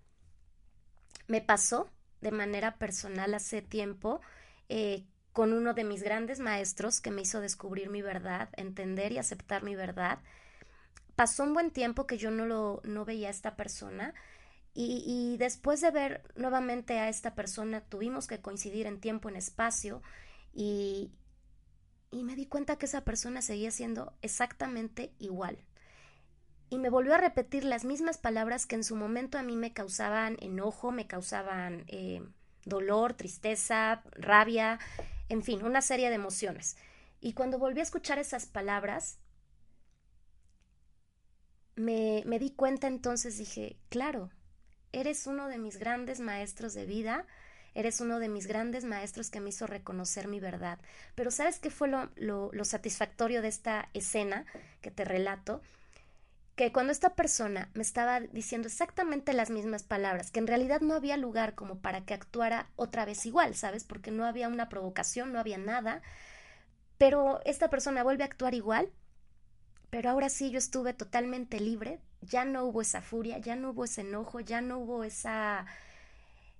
Me 1.26 1.40
pasó 1.40 1.90
de 2.20 2.30
manera 2.30 2.76
personal 2.76 3.34
hace 3.34 3.62
tiempo 3.62 4.20
eh, 4.68 5.04
con 5.32 5.52
uno 5.52 5.74
de 5.74 5.84
mis 5.84 6.02
grandes 6.02 6.40
maestros 6.40 7.00
que 7.00 7.10
me 7.10 7.22
hizo 7.22 7.40
descubrir 7.40 7.90
mi 7.90 8.02
verdad, 8.02 8.48
entender 8.56 9.12
y 9.12 9.18
aceptar 9.18 9.62
mi 9.62 9.74
verdad, 9.74 10.20
pasó 11.16 11.42
un 11.42 11.54
buen 11.54 11.70
tiempo 11.70 12.06
que 12.06 12.18
yo 12.18 12.30
no 12.30 12.46
lo 12.46 12.80
no 12.84 13.04
veía 13.04 13.28
a 13.28 13.30
esta 13.30 13.56
persona 13.56 14.14
y, 14.72 15.04
y, 15.06 15.36
después 15.36 15.80
de 15.80 15.92
ver 15.92 16.22
nuevamente 16.34 16.98
a 16.98 17.08
esta 17.08 17.34
persona 17.36 17.80
tuvimos 17.80 18.26
que 18.26 18.40
coincidir 18.40 18.86
en 18.86 19.00
tiempo 19.00 19.28
en 19.28 19.36
espacio 19.36 20.02
y, 20.52 21.12
y 22.10 22.24
me 22.24 22.34
di 22.34 22.46
cuenta 22.46 22.76
que 22.76 22.86
esa 22.86 23.04
persona 23.04 23.40
seguía 23.40 23.70
siendo 23.70 24.14
exactamente 24.22 25.12
igual 25.18 25.58
y 26.74 26.78
me 26.78 26.90
volvió 26.90 27.14
a 27.14 27.18
repetir 27.18 27.62
las 27.62 27.84
mismas 27.84 28.18
palabras 28.18 28.66
que 28.66 28.74
en 28.74 28.82
su 28.82 28.96
momento 28.96 29.38
a 29.38 29.44
mí 29.44 29.54
me 29.54 29.72
causaban 29.72 30.36
enojo, 30.40 30.90
me 30.90 31.06
causaban 31.06 31.84
eh, 31.86 32.20
dolor, 32.64 33.14
tristeza, 33.14 34.02
rabia, 34.10 34.80
en 35.28 35.44
fin, 35.44 35.64
una 35.64 35.82
serie 35.82 36.08
de 36.08 36.16
emociones. 36.16 36.76
Y 37.20 37.34
cuando 37.34 37.60
volví 37.60 37.78
a 37.78 37.84
escuchar 37.84 38.18
esas 38.18 38.46
palabras, 38.46 39.20
me, 41.76 42.24
me 42.26 42.40
di 42.40 42.50
cuenta 42.50 42.88
entonces, 42.88 43.38
dije, 43.38 43.76
claro, 43.88 44.30
eres 44.90 45.28
uno 45.28 45.46
de 45.46 45.58
mis 45.58 45.78
grandes 45.78 46.18
maestros 46.18 46.74
de 46.74 46.86
vida, 46.86 47.24
eres 47.74 48.00
uno 48.00 48.18
de 48.18 48.28
mis 48.28 48.48
grandes 48.48 48.84
maestros 48.84 49.30
que 49.30 49.38
me 49.38 49.50
hizo 49.50 49.68
reconocer 49.68 50.26
mi 50.26 50.40
verdad. 50.40 50.80
Pero 51.14 51.30
¿sabes 51.30 51.60
qué 51.60 51.70
fue 51.70 51.86
lo, 51.86 52.10
lo, 52.16 52.50
lo, 52.52 52.64
satisfactorio 52.64 53.42
de 53.42 53.48
esta 53.48 53.90
escena 53.94 54.44
que 54.80 54.90
te 54.90 55.04
relato? 55.04 55.62
Que 56.56 56.72
cuando 56.72 56.92
esta 56.92 57.14
persona 57.16 57.68
me 57.74 57.82
estaba 57.82 58.20
diciendo 58.20 58.68
exactamente 58.68 59.32
las 59.32 59.50
mismas 59.50 59.82
palabras, 59.82 60.30
que 60.30 60.38
en 60.38 60.46
realidad 60.46 60.80
no 60.80 60.94
había 60.94 61.16
lugar 61.16 61.54
como 61.54 61.78
para 61.80 62.04
que 62.04 62.14
actuara 62.14 62.68
otra 62.76 63.04
vez 63.04 63.26
igual, 63.26 63.56
¿sabes? 63.56 63.82
Porque 63.84 64.12
no 64.12 64.24
había 64.24 64.48
una 64.48 64.68
provocación, 64.68 65.32
no 65.32 65.40
había 65.40 65.58
nada, 65.58 66.00
pero 66.96 67.40
esta 67.44 67.70
persona 67.70 68.04
vuelve 68.04 68.22
a 68.22 68.26
actuar 68.26 68.54
igual, 68.54 68.90
pero 69.90 70.10
ahora 70.10 70.28
sí 70.28 70.50
yo 70.50 70.58
estuve 70.58 70.92
totalmente 70.92 71.58
libre, 71.60 72.00
ya 72.20 72.44
no 72.44 72.64
hubo 72.64 72.82
esa 72.82 73.02
furia, 73.02 73.38
ya 73.38 73.56
no 73.56 73.70
hubo 73.70 73.84
ese 73.84 74.02
enojo, 74.02 74.40
ya 74.40 74.60
no 74.60 74.78
hubo 74.78 75.04
esa 75.04 75.66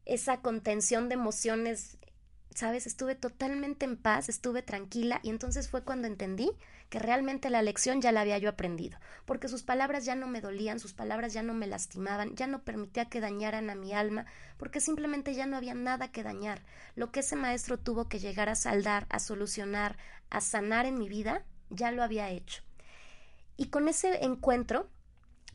esa 0.04 0.40
contención 0.42 1.08
de 1.08 1.14
emociones, 1.14 1.98
¿sabes? 2.54 2.86
Estuve 2.86 3.14
totalmente 3.16 3.84
en 3.84 3.96
paz, 3.96 4.28
estuve 4.28 4.62
tranquila 4.62 5.20
y 5.22 5.30
entonces 5.30 5.68
fue 5.68 5.82
cuando 5.82 6.06
entendí 6.06 6.52
que 6.88 6.98
realmente 6.98 7.50
la 7.50 7.62
lección 7.62 8.00
ya 8.00 8.12
la 8.12 8.20
había 8.20 8.38
yo 8.38 8.48
aprendido, 8.48 8.98
porque 9.26 9.48
sus 9.48 9.62
palabras 9.62 10.04
ya 10.04 10.14
no 10.14 10.28
me 10.28 10.40
dolían, 10.40 10.78
sus 10.78 10.92
palabras 10.92 11.32
ya 11.32 11.42
no 11.42 11.52
me 11.52 11.66
lastimaban, 11.66 12.36
ya 12.36 12.46
no 12.46 12.62
permitía 12.62 13.06
que 13.06 13.20
dañaran 13.20 13.70
a 13.70 13.74
mi 13.74 13.92
alma, 13.92 14.26
porque 14.56 14.80
simplemente 14.80 15.34
ya 15.34 15.46
no 15.46 15.56
había 15.56 15.74
nada 15.74 16.12
que 16.12 16.22
dañar. 16.22 16.62
Lo 16.94 17.10
que 17.10 17.20
ese 17.20 17.36
maestro 17.36 17.78
tuvo 17.78 18.08
que 18.08 18.20
llegar 18.20 18.48
a 18.48 18.54
saldar, 18.54 19.06
a 19.10 19.18
solucionar, 19.18 19.96
a 20.30 20.40
sanar 20.40 20.86
en 20.86 20.98
mi 20.98 21.08
vida, 21.08 21.44
ya 21.70 21.90
lo 21.90 22.02
había 22.02 22.30
hecho. 22.30 22.62
Y 23.56 23.66
con 23.66 23.88
ese 23.88 24.24
encuentro 24.24 24.88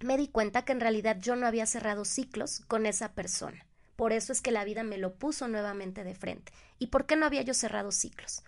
me 0.01 0.17
di 0.17 0.27
cuenta 0.27 0.63
que 0.63 0.73
en 0.73 0.81
realidad 0.81 1.17
yo 1.19 1.35
no 1.35 1.47
había 1.47 1.65
cerrado 1.65 2.03
ciclos 2.03 2.61
con 2.67 2.85
esa 2.85 3.13
persona. 3.13 3.65
Por 3.99 4.13
eso 4.13 4.31
es 4.31 4.41
que 4.41 4.51
la 4.51 4.63
vida 4.63 4.81
me 4.83 4.97
lo 4.97 5.15
puso 5.15 5.49
nuevamente 5.49 6.05
de 6.05 6.15
frente. 6.15 6.53
¿Y 6.77 6.87
por 6.87 7.05
qué 7.05 7.17
no 7.17 7.25
había 7.25 7.41
yo 7.41 7.53
cerrado 7.53 7.91
ciclos? 7.91 8.43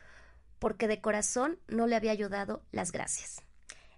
Porque 0.60 0.88
de 0.88 1.02
corazón 1.02 1.60
no 1.68 1.88
le 1.88 1.98
había 1.98 2.14
yo 2.14 2.30
dado 2.30 2.64
las 2.72 2.94
gracias. 2.94 3.42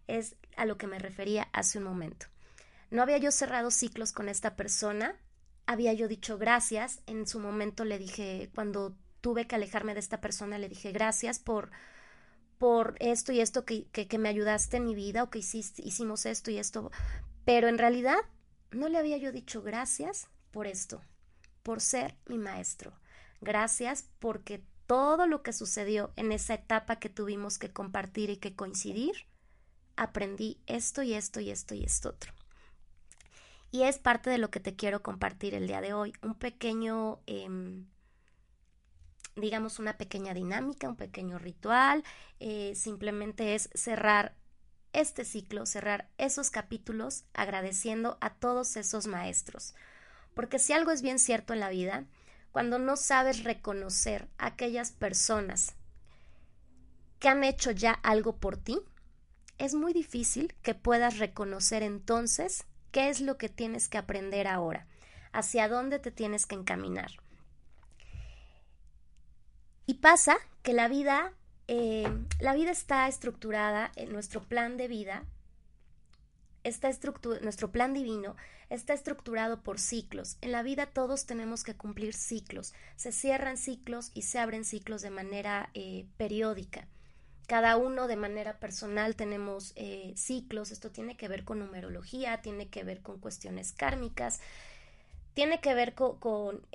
Es 0.07 0.35
a 0.57 0.65
lo 0.65 0.79
que 0.79 0.87
me 0.87 0.97
refería 0.97 1.49
hace 1.53 1.77
un 1.77 1.83
momento. 1.83 2.25
no 2.89 3.03
había 3.03 3.19
yo 3.19 3.29
cerrado 3.29 3.69
ciclos 3.69 4.13
con 4.13 4.29
esta 4.29 4.55
persona, 4.55 5.15
había 5.67 5.93
yo 5.93 6.07
dicho 6.07 6.39
gracias, 6.39 7.03
en 7.05 7.27
su 7.27 7.39
momento 7.39 7.85
le 7.85 7.99
dije, 7.99 8.49
cuando 8.55 8.97
tuve 9.21 9.45
que 9.45 9.53
alejarme 9.53 9.93
de 9.93 9.99
esta 9.99 10.21
persona, 10.21 10.57
le 10.57 10.69
dije 10.69 10.91
gracias 10.91 11.37
por, 11.37 11.69
por 12.57 12.95
esto 12.97 13.31
y 13.31 13.41
esto 13.41 13.63
que, 13.63 13.85
que, 13.91 14.17
me 14.17 14.29
ayudaste 14.29 14.77
en 14.77 14.85
mi 14.85 14.95
vida 14.95 15.21
o 15.21 15.29
que 15.29 15.37
hiciste, 15.37 15.83
hicimos 15.85 16.25
esto 16.25 16.49
y 16.49 16.57
esto, 16.57 16.91
pero 17.45 17.67
en 17.67 17.77
realidad 17.77 18.17
no 18.71 18.89
le 18.89 18.97
había 18.97 19.17
yo 19.17 19.31
dicho 19.31 19.61
gracias 19.61 20.29
por 20.49 20.65
esto, 20.65 21.03
por 21.63 21.81
ser 21.81 22.15
mi 22.27 22.37
maestro. 22.37 22.93
Gracias 23.41 24.05
porque 24.19 24.63
todo 24.85 25.27
lo 25.27 25.41
que 25.43 25.53
sucedió 25.53 26.11
en 26.15 26.31
esa 26.31 26.53
etapa 26.53 26.97
que 26.97 27.09
tuvimos 27.09 27.57
que 27.57 27.71
compartir 27.71 28.29
y 28.29 28.37
que 28.37 28.55
coincidir, 28.55 29.25
aprendí 29.95 30.61
esto 30.67 31.03
y 31.03 31.13
esto 31.13 31.39
y 31.39 31.49
esto 31.49 31.75
y 31.75 31.83
esto 31.83 32.09
otro. 32.09 32.33
Y 33.71 33.83
es 33.83 33.97
parte 33.97 34.29
de 34.29 34.37
lo 34.37 34.51
que 34.51 34.59
te 34.59 34.75
quiero 34.75 35.01
compartir 35.01 35.55
el 35.55 35.67
día 35.67 35.81
de 35.81 35.93
hoy, 35.93 36.13
un 36.21 36.35
pequeño, 36.35 37.21
em, 37.25 37.87
digamos, 39.35 39.79
una 39.79 39.97
pequeña 39.97 40.33
dinámica, 40.33 40.87
un 40.87 40.95
pequeño 40.95 41.39
ritual, 41.39 42.03
eh, 42.39 42.75
simplemente 42.75 43.55
es 43.55 43.69
cerrar 43.73 44.35
este 44.91 45.25
ciclo, 45.25 45.65
cerrar 45.65 46.07
esos 46.19 46.51
capítulos 46.51 47.25
agradeciendo 47.33 48.19
a 48.21 48.35
todos 48.35 48.77
esos 48.77 49.07
maestros. 49.07 49.73
Porque 50.33 50.59
si 50.59 50.73
algo 50.73 50.91
es 50.91 51.01
bien 51.01 51.19
cierto 51.19 51.53
en 51.53 51.59
la 51.59 51.69
vida, 51.69 52.05
cuando 52.51 52.79
no 52.79 52.95
sabes 52.95 53.43
reconocer 53.43 54.27
a 54.37 54.47
aquellas 54.47 54.91
personas 54.91 55.75
que 57.19 57.29
han 57.29 57.43
hecho 57.43 57.71
ya 57.71 57.91
algo 57.91 58.37
por 58.37 58.57
ti, 58.57 58.79
es 59.57 59.73
muy 59.73 59.93
difícil 59.93 60.53
que 60.61 60.75
puedas 60.75 61.19
reconocer 61.19 61.83
entonces 61.83 62.65
qué 62.91 63.09
es 63.09 63.21
lo 63.21 63.37
que 63.37 63.49
tienes 63.49 63.87
que 63.87 63.97
aprender 63.97 64.47
ahora, 64.47 64.87
hacia 65.31 65.67
dónde 65.67 65.99
te 65.99 66.11
tienes 66.11 66.45
que 66.45 66.55
encaminar. 66.55 67.11
Y 69.85 69.95
pasa 69.95 70.37
que 70.63 70.73
la 70.73 70.87
vida 70.87 71.33
eh, 71.67 72.07
la 72.39 72.53
vida 72.53 72.71
está 72.71 73.07
estructurada 73.07 73.91
en 73.95 74.11
nuestro 74.11 74.43
plan 74.43 74.75
de 74.75 74.87
vida, 74.87 75.23
está 76.63 76.89
nuestro 77.41 77.71
plan 77.71 77.93
divino 77.93 78.35
está 78.69 78.93
estructurado 78.93 79.61
por 79.61 79.79
ciclos. 79.79 80.37
En 80.41 80.51
la 80.51 80.63
vida 80.63 80.87
todos 80.87 81.25
tenemos 81.25 81.63
que 81.63 81.75
cumplir 81.75 82.13
ciclos. 82.13 82.73
Se 82.95 83.11
cierran 83.11 83.57
ciclos 83.57 84.11
y 84.13 84.23
se 84.23 84.39
abren 84.39 84.65
ciclos 84.65 85.01
de 85.01 85.09
manera 85.09 85.69
eh, 85.73 86.07
periódica. 86.17 86.87
Cada 87.47 87.77
uno 87.77 88.07
de 88.07 88.15
manera 88.15 88.59
personal 88.59 89.15
tenemos 89.15 89.73
eh, 89.75 90.13
ciclos. 90.15 90.71
Esto 90.71 90.91
tiene 90.91 91.17
que 91.17 91.27
ver 91.27 91.43
con 91.43 91.59
numerología, 91.59 92.41
tiene 92.41 92.69
que 92.69 92.83
ver 92.83 93.01
con 93.01 93.19
cuestiones 93.19 93.73
kármicas, 93.73 94.39
tiene 95.33 95.59
que 95.59 95.73
ver 95.73 95.93
con, 95.93 96.65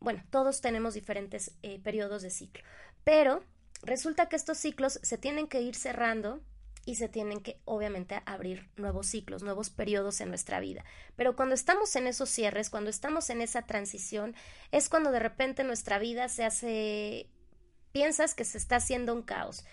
bueno, 0.00 0.22
todos 0.30 0.60
tenemos 0.60 0.94
diferentes 0.94 1.52
periodos 1.82 2.22
de 2.22 2.30
ciclo. 2.30 2.62
Pero 3.04 3.44
resulta 3.82 4.28
que 4.28 4.36
estos 4.36 4.56
ciclos 4.56 4.98
se 5.02 5.18
tienen 5.18 5.46
que 5.46 5.60
ir 5.60 5.74
cerrando 5.74 6.40
y 6.88 6.94
se 6.94 7.10
tienen 7.10 7.40
que 7.40 7.60
obviamente 7.66 8.22
abrir 8.24 8.70
nuevos 8.76 9.08
ciclos, 9.08 9.42
nuevos 9.42 9.68
periodos 9.68 10.22
en 10.22 10.30
nuestra 10.30 10.58
vida. 10.58 10.86
Pero 11.16 11.36
cuando 11.36 11.54
estamos 11.54 11.94
en 11.96 12.06
esos 12.06 12.30
cierres, 12.30 12.70
cuando 12.70 12.88
estamos 12.88 13.28
en 13.28 13.42
esa 13.42 13.66
transición, 13.66 14.34
es 14.72 14.88
cuando 14.88 15.10
de 15.12 15.18
repente 15.18 15.64
nuestra 15.64 15.98
vida 15.98 16.30
se 16.30 16.44
hace 16.44 17.28
piensas 17.92 18.34
que 18.34 18.46
se 18.46 18.56
está 18.56 18.76
haciendo 18.76 19.12
un 19.12 19.20
caos. 19.20 19.66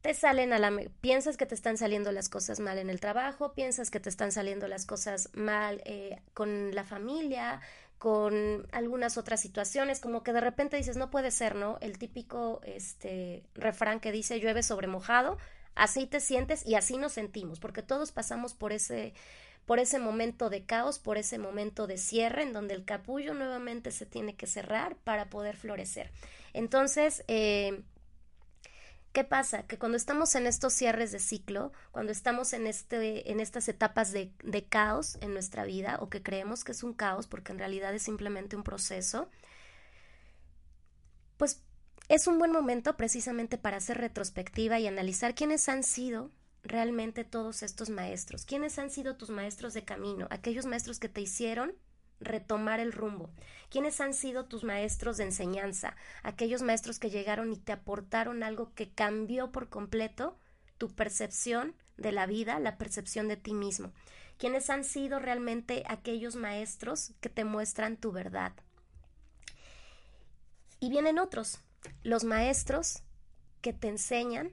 Te 0.00 0.14
salen 0.14 0.54
a 0.54 0.58
la 0.58 0.72
piensas 1.02 1.36
que 1.36 1.44
te 1.44 1.54
están 1.54 1.76
saliendo 1.76 2.10
las 2.10 2.30
cosas 2.30 2.58
mal 2.58 2.78
en 2.78 2.88
el 2.88 3.00
trabajo, 3.00 3.52
piensas 3.52 3.90
que 3.90 4.00
te 4.00 4.08
están 4.08 4.32
saliendo 4.32 4.66
las 4.66 4.86
cosas 4.86 5.28
mal 5.34 5.82
eh, 5.84 6.22
con 6.32 6.74
la 6.74 6.84
familia, 6.84 7.60
con 7.98 8.66
algunas 8.72 9.18
otras 9.18 9.42
situaciones, 9.42 10.00
como 10.00 10.22
que 10.22 10.32
de 10.32 10.40
repente 10.40 10.78
dices, 10.78 10.96
no 10.96 11.10
puede 11.10 11.30
ser, 11.32 11.54
¿no? 11.54 11.76
El 11.82 11.98
típico 11.98 12.62
este 12.64 13.44
refrán 13.54 14.00
que 14.00 14.10
dice 14.10 14.40
llueve 14.40 14.62
sobre 14.62 14.86
mojado, 14.86 15.36
así 15.76 16.06
te 16.06 16.20
sientes 16.20 16.66
y 16.66 16.74
así 16.74 16.98
nos 16.98 17.12
sentimos, 17.12 17.60
porque 17.60 17.82
todos 17.82 18.10
pasamos 18.10 18.54
por 18.54 18.72
ese 18.72 19.14
por 19.66 19.80
ese 19.80 19.98
momento 19.98 20.48
de 20.48 20.64
caos, 20.64 21.00
por 21.00 21.18
ese 21.18 21.38
momento 21.38 21.88
de 21.88 21.98
cierre 21.98 22.42
en 22.42 22.52
donde 22.52 22.74
el 22.74 22.84
capullo 22.84 23.34
nuevamente 23.34 23.90
se 23.90 24.06
tiene 24.06 24.36
que 24.36 24.46
cerrar 24.46 24.94
para 24.96 25.28
poder 25.28 25.56
florecer. 25.56 26.12
Entonces, 26.52 27.24
eh, 27.26 27.82
¿Qué 29.16 29.24
pasa? 29.24 29.62
Que 29.62 29.78
cuando 29.78 29.96
estamos 29.96 30.34
en 30.34 30.46
estos 30.46 30.74
cierres 30.74 31.10
de 31.10 31.20
ciclo, 31.20 31.72
cuando 31.90 32.12
estamos 32.12 32.52
en, 32.52 32.66
este, 32.66 33.32
en 33.32 33.40
estas 33.40 33.66
etapas 33.66 34.12
de, 34.12 34.30
de, 34.44 34.64
caos 34.64 35.16
en 35.22 35.32
nuestra 35.32 35.64
vida, 35.64 35.96
o 36.02 36.10
que 36.10 36.22
creemos 36.22 36.64
que 36.64 36.72
es 36.72 36.82
un 36.82 36.92
caos 36.92 37.26
porque 37.26 37.50
en 37.52 37.58
realidad 37.58 37.94
es 37.94 38.02
simplemente 38.02 38.56
un 38.56 38.62
proceso, 38.62 39.30
pues 41.38 41.62
es 42.08 42.26
un 42.26 42.38
buen 42.38 42.52
momento 42.52 42.96
precisamente 42.96 43.58
para 43.58 43.78
hacer 43.78 43.98
retrospectiva 43.98 44.78
y 44.78 44.86
analizar 44.86 45.34
quiénes 45.34 45.68
han 45.68 45.82
sido 45.82 46.30
realmente 46.62 47.24
todos 47.24 47.62
estos 47.62 47.90
maestros, 47.90 48.44
quiénes 48.44 48.78
han 48.78 48.90
sido 48.90 49.16
tus 49.16 49.30
maestros 49.30 49.74
de 49.74 49.84
camino, 49.84 50.26
aquellos 50.30 50.66
maestros 50.66 50.98
que 50.98 51.08
te 51.08 51.20
hicieron 51.20 51.74
retomar 52.20 52.80
el 52.80 52.92
rumbo. 52.92 53.30
¿Quiénes 53.70 54.00
han 54.00 54.14
sido 54.14 54.46
tus 54.46 54.64
maestros 54.64 55.16
de 55.16 55.24
enseñanza? 55.24 55.96
Aquellos 56.22 56.62
maestros 56.62 56.98
que 56.98 57.10
llegaron 57.10 57.52
y 57.52 57.56
te 57.56 57.72
aportaron 57.72 58.42
algo 58.42 58.72
que 58.74 58.90
cambió 58.90 59.52
por 59.52 59.68
completo 59.68 60.38
tu 60.78 60.94
percepción 60.94 61.74
de 61.96 62.12
la 62.12 62.26
vida, 62.26 62.58
la 62.58 62.78
percepción 62.78 63.28
de 63.28 63.36
ti 63.36 63.52
mismo. 63.52 63.92
¿Quiénes 64.38 64.70
han 64.70 64.84
sido 64.84 65.18
realmente 65.18 65.82
aquellos 65.88 66.36
maestros 66.36 67.12
que 67.20 67.28
te 67.28 67.44
muestran 67.44 67.96
tu 67.96 68.12
verdad? 68.12 68.52
Y 70.78 70.90
vienen 70.90 71.18
otros, 71.18 71.60
los 72.02 72.24
maestros 72.24 73.02
que 73.60 73.72
te 73.72 73.88
enseñan 73.88 74.52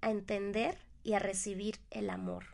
a 0.00 0.10
entender 0.10 0.78
y 1.02 1.14
a 1.14 1.18
recibir 1.18 1.80
el 1.90 2.10
amor. 2.10 2.44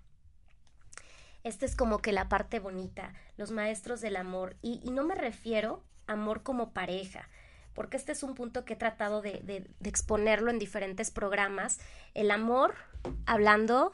Esta 1.43 1.67
es 1.67 1.77
como 1.77 1.99
que 1.99 2.13
la 2.13 2.29
parte 2.29 2.59
bonita, 2.59 3.13
los 3.37 3.51
maestros 3.51 4.01
del 4.01 4.17
amor. 4.17 4.57
Y, 4.63 4.81
no 4.91 5.05
me 5.05 5.15
refiero 5.15 5.83
a 6.07 6.13
amor 6.13 6.43
como 6.43 6.73
pareja, 6.73 7.29
porque 7.75 7.97
este 7.97 8.13
es 8.13 8.23
un 8.23 8.35
punto 8.35 8.65
que 8.65 8.75
he 8.75 8.77
tratado 8.77 9.21
de, 9.21 9.41
de, 9.43 9.89
exponerlo 9.89 10.51
en 10.51 10.59
diferentes 10.59 11.11
programas. 11.11 11.81
El 12.15 12.31
amor, 12.31 12.75
hablando 13.27 13.93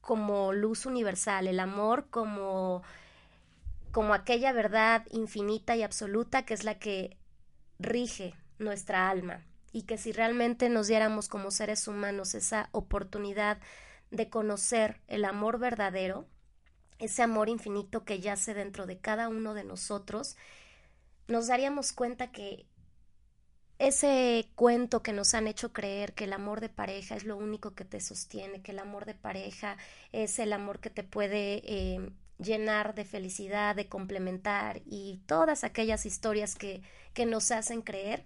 como 0.00 0.52
luz 0.52 0.86
universal, 0.86 1.46
el 1.46 1.60
amor 1.60 2.08
como, 2.10 2.82
como 3.92 4.14
aquella 4.14 4.52
verdad 4.52 5.04
infinita 5.10 5.76
y 5.76 5.82
absoluta 5.82 6.44
que 6.44 6.54
es 6.54 6.64
la 6.64 6.78
que 6.78 7.16
rige 7.78 8.34
nuestra 8.58 9.08
alma 9.08 9.44
y 9.72 9.82
que 9.82 9.98
si 9.98 10.12
realmente 10.12 10.68
nos 10.68 10.86
diéramos 10.86 11.28
como 11.28 11.50
seres 11.50 11.86
humanos 11.86 12.34
esa 12.34 12.68
oportunidad 12.72 13.58
de 14.10 14.30
conocer 14.30 15.00
el 15.08 15.24
amor 15.24 15.58
verdadero, 15.58 16.26
ese 16.98 17.22
amor 17.22 17.48
infinito 17.48 18.04
que 18.04 18.20
yace 18.20 18.54
dentro 18.54 18.86
de 18.86 18.98
cada 18.98 19.28
uno 19.28 19.52
de 19.54 19.64
nosotros, 19.64 20.36
nos 21.28 21.48
daríamos 21.48 21.92
cuenta 21.92 22.30
que 22.30 22.66
ese 23.78 24.48
cuento 24.54 25.02
que 25.02 25.12
nos 25.12 25.34
han 25.34 25.46
hecho 25.46 25.72
creer 25.72 26.14
que 26.14 26.24
el 26.24 26.32
amor 26.32 26.60
de 26.60 26.70
pareja 26.70 27.14
es 27.14 27.24
lo 27.24 27.36
único 27.36 27.74
que 27.74 27.84
te 27.84 28.00
sostiene, 28.00 28.62
que 28.62 28.72
el 28.72 28.78
amor 28.78 29.04
de 29.04 29.14
pareja 29.14 29.76
es 30.12 30.38
el 30.38 30.52
amor 30.54 30.80
que 30.80 30.88
te 30.88 31.04
puede 31.04 31.60
eh, 31.66 32.10
llenar 32.38 32.94
de 32.94 33.04
felicidad, 33.04 33.76
de 33.76 33.88
complementar 33.88 34.80
y 34.86 35.20
todas 35.26 35.64
aquellas 35.64 36.06
historias 36.06 36.54
que, 36.54 36.82
que 37.12 37.26
nos 37.26 37.50
hacen 37.50 37.82
creer, 37.82 38.24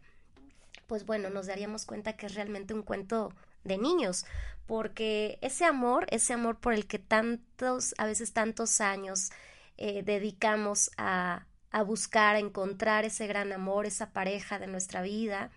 pues 0.90 1.06
bueno, 1.06 1.30
nos 1.30 1.46
daríamos 1.46 1.86
cuenta 1.86 2.16
que 2.16 2.26
es 2.26 2.34
realmente 2.34 2.74
un 2.74 2.82
cuento 2.82 3.32
de 3.62 3.78
niños, 3.78 4.26
porque 4.66 5.38
ese 5.40 5.64
amor, 5.64 6.04
ese 6.10 6.32
amor 6.32 6.58
por 6.58 6.74
el 6.74 6.88
que 6.88 6.98
tantos, 6.98 7.94
a 7.96 8.06
veces 8.06 8.32
tantos 8.32 8.80
años 8.80 9.30
eh, 9.76 10.02
dedicamos 10.02 10.90
a, 10.96 11.46
a 11.70 11.82
buscar, 11.84 12.34
a 12.34 12.40
encontrar 12.40 13.04
ese 13.04 13.28
gran 13.28 13.52
amor, 13.52 13.86
esa 13.86 14.10
pareja 14.10 14.58
de 14.58 14.66
nuestra 14.66 15.00
vida, 15.00 15.52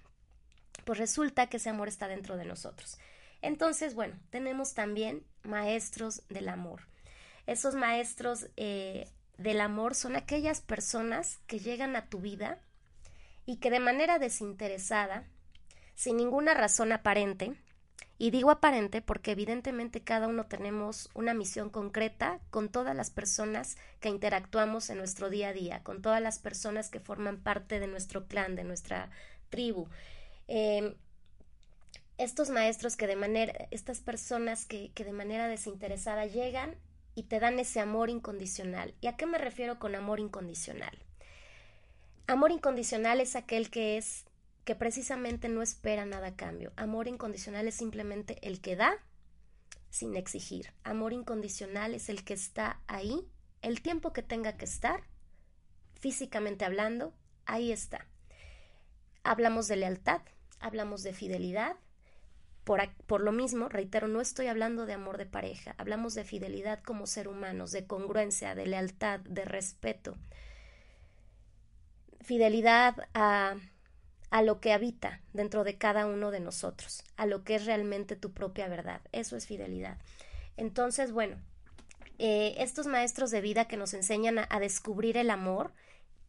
pues 0.85 0.99
resulta 0.99 1.47
que 1.47 1.57
ese 1.57 1.71
amor 1.71 1.87
está 1.87 2.07
dentro 2.07 2.37
de 2.37 2.45
nosotros. 2.45 2.99
Entonces, 3.41 3.95
bueno, 3.95 4.13
tenemos 4.29 4.75
también 4.75 5.23
maestros 5.41 6.21
del 6.29 6.47
amor. 6.47 6.81
Esos 7.47 7.73
maestros 7.73 8.49
eh, 8.55 9.09
del 9.39 9.61
amor 9.61 9.95
son 9.95 10.15
aquellas 10.15 10.61
personas 10.61 11.39
que 11.47 11.57
llegan 11.57 11.95
a 11.95 12.05
tu 12.05 12.19
vida 12.19 12.59
y 13.45 13.57
que 13.57 13.69
de 13.69 13.79
manera 13.79 14.19
desinteresada, 14.19 15.27
sin 15.95 16.17
ninguna 16.17 16.53
razón 16.53 16.91
aparente, 16.91 17.55
y 18.17 18.31
digo 18.31 18.51
aparente 18.51 19.01
porque 19.01 19.31
evidentemente 19.31 20.01
cada 20.01 20.27
uno 20.27 20.45
tenemos 20.45 21.09
una 21.13 21.33
misión 21.33 21.69
concreta 21.69 22.39
con 22.51 22.69
todas 22.69 22.95
las 22.95 23.09
personas 23.09 23.75
que 23.99 24.09
interactuamos 24.09 24.89
en 24.89 24.97
nuestro 24.97 25.29
día 25.29 25.49
a 25.49 25.53
día, 25.53 25.83
con 25.83 26.01
todas 26.01 26.21
las 26.21 26.39
personas 26.39 26.89
que 26.89 26.99
forman 26.99 27.41
parte 27.41 27.79
de 27.79 27.87
nuestro 27.87 28.27
clan, 28.27 28.55
de 28.55 28.63
nuestra 28.63 29.09
tribu. 29.49 29.87
Em, 30.47 30.95
estos 32.17 32.49
maestros 32.49 32.95
que 32.95 33.07
de 33.07 33.15
manera, 33.15 33.67
estas 33.71 33.99
personas 33.99 34.65
que, 34.65 34.91
que 34.93 35.03
de 35.03 35.13
manera 35.13 35.47
desinteresada 35.47 36.25
llegan 36.25 36.75
y 37.15 37.23
te 37.23 37.39
dan 37.39 37.59
ese 37.59 37.79
amor 37.79 38.09
incondicional. 38.09 38.93
¿Y 39.01 39.07
a 39.07 39.17
qué 39.17 39.25
me 39.25 39.37
refiero 39.37 39.79
con 39.79 39.95
amor 39.95 40.19
incondicional? 40.19 40.97
Amor 42.27 42.51
incondicional 42.51 43.19
es 43.21 43.35
aquel 43.35 43.69
que 43.69 43.97
es 43.97 44.25
que 44.63 44.75
precisamente 44.75 45.49
no 45.49 45.61
espera 45.61 46.05
nada 46.05 46.27
a 46.27 46.35
cambio. 46.35 46.71
Amor 46.77 47.07
incondicional 47.07 47.67
es 47.67 47.75
simplemente 47.75 48.37
el 48.41 48.61
que 48.61 48.75
da 48.75 48.93
sin 49.89 50.15
exigir. 50.15 50.73
Amor 50.83 51.13
incondicional 51.13 51.93
es 51.93 52.09
el 52.09 52.23
que 52.23 52.33
está 52.33 52.81
ahí 52.87 53.27
el 53.63 53.81
tiempo 53.81 54.11
que 54.11 54.21
tenga 54.21 54.57
que 54.57 54.65
estar, 54.65 55.03
físicamente 55.99 56.65
hablando, 56.65 57.13
ahí 57.45 57.71
está. 57.71 58.05
Hablamos 59.23 59.67
de 59.69 59.77
lealtad, 59.77 60.21
hablamos 60.59 61.01
de 61.01 61.13
fidelidad. 61.13 61.77
Por, 62.65 62.81
por, 63.05 63.21
lo 63.21 63.31
mismo, 63.31 63.69
reitero, 63.69 64.09
no 64.09 64.19
estoy 64.21 64.47
hablando 64.47 64.85
de 64.85 64.93
amor 64.93 65.17
de 65.17 65.25
pareja, 65.25 65.75
hablamos 65.77 66.13
de 66.13 66.25
fidelidad 66.25 66.81
como 66.83 67.07
ser 67.07 67.27
humanos, 67.27 67.71
de 67.71 67.87
congruencia, 67.87 68.53
de 68.53 68.67
lealtad, 68.67 69.21
de 69.21 69.45
respeto. 69.45 70.17
Fidelidad 72.23 73.07
a 73.13 73.55
a 74.33 74.41
lo 74.41 74.59
que 74.59 74.73
habita 74.73 75.21
dentro 75.31 75.63
de 75.63 75.77
cada 75.77 76.07
uno 76.07 76.31
de 76.31 76.39
nosotros, 76.39 77.03
a 77.17 77.27
lo 77.27 77.43
que 77.43 77.53
es 77.53 77.67
realmente 77.67 78.15
tu 78.15 78.33
propia 78.33 78.67
verdad. 78.67 78.99
Eso 79.11 79.37
es 79.37 79.45
fidelidad. 79.45 79.99
Entonces, 80.57 81.11
bueno, 81.11 81.37
eh, 82.17 82.55
estos 82.57 82.87
maestros 82.87 83.29
de 83.29 83.41
vida 83.41 83.65
que 83.65 83.77
nos 83.77 83.93
enseñan 83.93 84.39
a, 84.39 84.59
descubrir 84.59 85.17
el 85.17 85.29
amor, 85.29 85.71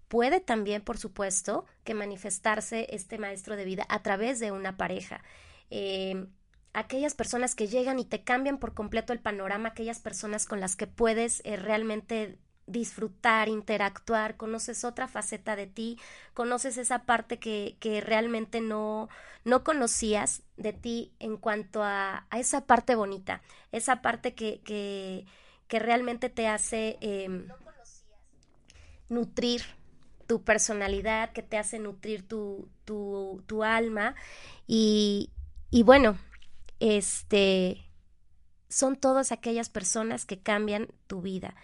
puede 0.08 0.40
también, 0.40 0.82
por 0.82 0.98
supuesto, 0.98 1.64
que 1.82 1.94
manifestarse 1.94 2.88
este 2.90 3.16
maestro 3.16 3.56
de 3.56 3.64
vida 3.64 3.86
a 3.88 4.02
través 4.02 4.38
de 4.38 4.52
una 4.52 4.76
pareja. 4.76 5.22
Eh, 5.70 6.26
aquellas 6.74 7.14
personas 7.14 7.54
que 7.54 7.68
llegan 7.68 7.98
y 7.98 8.04
te 8.04 8.22
cambian 8.22 8.58
por 8.58 8.74
completo 8.74 9.14
el 9.14 9.20
panorama, 9.20 9.70
aquellas 9.70 10.00
personas 10.00 10.44
con 10.44 10.60
las 10.60 10.76
que 10.76 10.86
puedes 10.86 11.40
eh, 11.46 11.56
realmente 11.56 12.36
disfrutar, 12.66 13.48
interactuar, 13.48 14.36
conoces 14.36 14.84
otra 14.84 15.08
faceta 15.08 15.56
de 15.56 15.66
ti, 15.66 15.98
conoces 16.32 16.78
esa 16.78 17.00
parte 17.00 17.38
que, 17.38 17.76
que 17.80 18.00
realmente 18.00 18.60
no, 18.60 19.08
no 19.44 19.64
conocías 19.64 20.42
de 20.56 20.72
ti 20.72 21.12
en 21.18 21.36
cuanto 21.36 21.82
a, 21.82 22.26
a 22.30 22.38
esa 22.38 22.66
parte 22.66 22.94
bonita, 22.94 23.42
esa 23.72 24.02
parte 24.02 24.34
que, 24.34 24.60
que, 24.64 25.26
que 25.68 25.78
realmente 25.78 26.30
te 26.30 26.48
hace 26.48 26.96
em, 27.00 27.48
nutrir 29.08 29.62
tu 30.26 30.42
personalidad, 30.42 31.32
que 31.32 31.42
te 31.42 31.58
hace 31.58 31.78
nutrir 31.78 32.26
tu, 32.26 32.68
tu, 32.84 33.42
tu 33.46 33.62
alma 33.62 34.14
y, 34.66 35.30
y 35.70 35.82
bueno, 35.82 36.16
este 36.80 37.84
son 38.68 38.96
todas 38.96 39.30
aquellas 39.30 39.68
personas 39.68 40.24
que 40.24 40.40
cambian 40.40 40.88
tu 41.06 41.20
vida. 41.20 41.54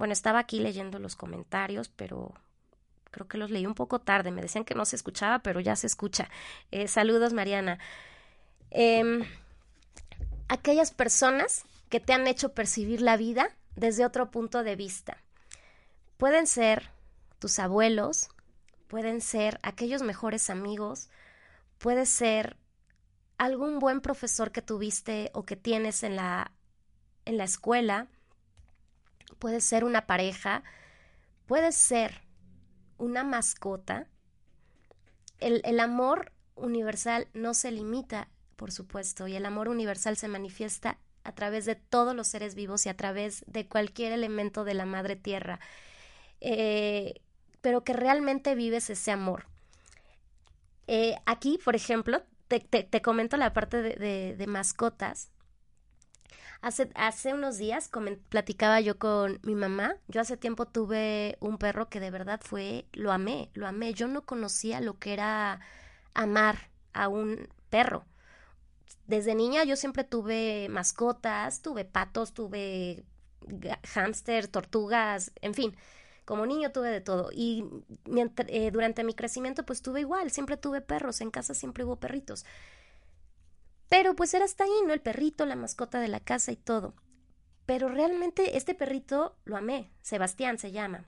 Bueno, 0.00 0.14
estaba 0.14 0.38
aquí 0.38 0.60
leyendo 0.60 0.98
los 0.98 1.14
comentarios, 1.14 1.90
pero 1.90 2.32
creo 3.10 3.28
que 3.28 3.36
los 3.36 3.50
leí 3.50 3.66
un 3.66 3.74
poco 3.74 3.98
tarde. 3.98 4.30
Me 4.30 4.40
decían 4.40 4.64
que 4.64 4.74
no 4.74 4.86
se 4.86 4.96
escuchaba, 4.96 5.40
pero 5.40 5.60
ya 5.60 5.76
se 5.76 5.86
escucha. 5.86 6.30
Eh, 6.70 6.88
saludos, 6.88 7.34
Mariana. 7.34 7.78
Em, 8.70 9.22
aquellas 10.48 10.90
personas 10.90 11.66
que 11.90 12.00
te 12.00 12.14
han 12.14 12.26
hecho 12.26 12.54
percibir 12.54 13.02
la 13.02 13.18
vida 13.18 13.54
desde 13.76 14.06
otro 14.06 14.30
punto 14.30 14.62
de 14.62 14.74
vista. 14.74 15.18
Pueden 16.16 16.46
ser 16.46 16.88
tus 17.38 17.58
abuelos, 17.58 18.30
pueden 18.88 19.20
ser 19.20 19.60
aquellos 19.62 20.00
mejores 20.00 20.48
amigos, 20.48 21.10
puede 21.76 22.06
ser 22.06 22.56
algún 23.36 23.78
buen 23.78 24.00
profesor 24.00 24.50
que 24.50 24.62
tuviste 24.62 25.30
o 25.34 25.44
que 25.44 25.56
tienes 25.56 26.04
en 26.04 26.16
la, 26.16 26.52
en 27.26 27.36
la 27.36 27.44
escuela, 27.44 28.08
puede 29.40 29.60
ser 29.60 29.82
una 29.82 30.06
pareja, 30.06 30.62
puede 31.46 31.72
ser 31.72 32.22
una 32.98 33.24
mascota. 33.24 34.06
El, 35.40 35.80
amor 35.80 36.32
universal 36.54 37.26
no 37.32 37.54
se 37.54 37.72
limita, 37.72 38.28
por 38.54 38.70
supuesto, 38.70 39.26
y 39.26 39.34
el 39.34 39.46
amor 39.46 39.68
universal 39.68 40.16
se 40.16 40.28
manifiesta 40.28 40.98
a 41.24 41.34
través 41.34 41.64
de 41.64 41.74
todos 41.74 42.14
los 42.14 42.28
seres 42.28 42.54
vivos 42.54 42.86
y 42.86 42.90
a 42.90 42.96
través 42.96 43.44
de 43.46 43.66
cualquier 43.66 44.12
elemento 44.12 44.64
de 44.64 44.74
la 44.74 44.84
madre 44.84 45.16
tierra, 45.16 45.58
eh, 46.40 47.22
pero 47.62 47.82
que 47.82 47.94
realmente 47.94 48.54
vives 48.54 48.90
ese 48.90 49.10
amor. 49.10 49.46
Eh, 50.86 51.16
aquí, 51.24 51.58
por 51.64 51.74
ejemplo, 51.74 52.22
te, 52.48 53.02
comento 53.02 53.36
la 53.38 53.52
parte 53.52 53.82
de 53.82 54.46
mascotas. 54.46 55.30
Hace, 56.62 56.90
hace 56.94 57.32
unos 57.32 57.56
días 57.56 57.90
platicaba 58.28 58.80
yo 58.80 58.98
con 58.98 59.40
mi 59.42 59.54
mamá. 59.54 59.96
Yo 60.08 60.20
hace 60.20 60.36
tiempo 60.36 60.66
tuve 60.66 61.36
un 61.40 61.56
perro 61.58 61.88
que 61.88 62.00
de 62.00 62.10
verdad 62.10 62.40
fue, 62.42 62.86
lo 62.92 63.12
amé, 63.12 63.50
lo 63.54 63.66
amé. 63.66 63.94
Yo 63.94 64.08
no 64.08 64.22
conocía 64.22 64.80
lo 64.80 64.98
que 64.98 65.14
era 65.14 65.60
amar 66.12 66.68
a 66.92 67.08
un 67.08 67.48
perro. 67.70 68.04
Desde 69.06 69.34
niña 69.34 69.64
yo 69.64 69.76
siempre 69.76 70.04
tuve 70.04 70.68
mascotas, 70.70 71.62
tuve 71.62 71.84
patos, 71.84 72.32
tuve 72.32 73.04
hámster, 73.94 74.46
tortugas, 74.48 75.32
en 75.40 75.54
fin 75.54 75.76
como 76.30 76.46
niño 76.46 76.70
tuve 76.70 76.90
de 76.90 77.00
todo 77.00 77.30
y 77.32 77.64
eh, 78.46 78.70
durante 78.70 79.02
mi 79.02 79.14
crecimiento 79.14 79.66
pues 79.66 79.82
tuve 79.82 80.02
igual, 80.02 80.30
siempre 80.30 80.56
tuve 80.56 80.80
perros, 80.80 81.20
en 81.20 81.32
casa 81.32 81.54
siempre 81.54 81.84
hubo 81.84 81.96
perritos. 81.96 82.44
Pero 83.90 84.14
pues 84.14 84.32
era 84.32 84.44
hasta 84.44 84.64
ahí, 84.64 84.70
¿no? 84.86 84.94
El 84.94 85.02
perrito, 85.02 85.44
la 85.44 85.56
mascota 85.56 86.00
de 86.00 86.08
la 86.08 86.20
casa 86.20 86.52
y 86.52 86.56
todo. 86.56 86.94
Pero 87.66 87.88
realmente 87.88 88.56
este 88.56 88.74
perrito 88.74 89.36
lo 89.44 89.56
amé. 89.56 89.90
Sebastián 90.00 90.58
se 90.58 90.70
llama. 90.70 91.04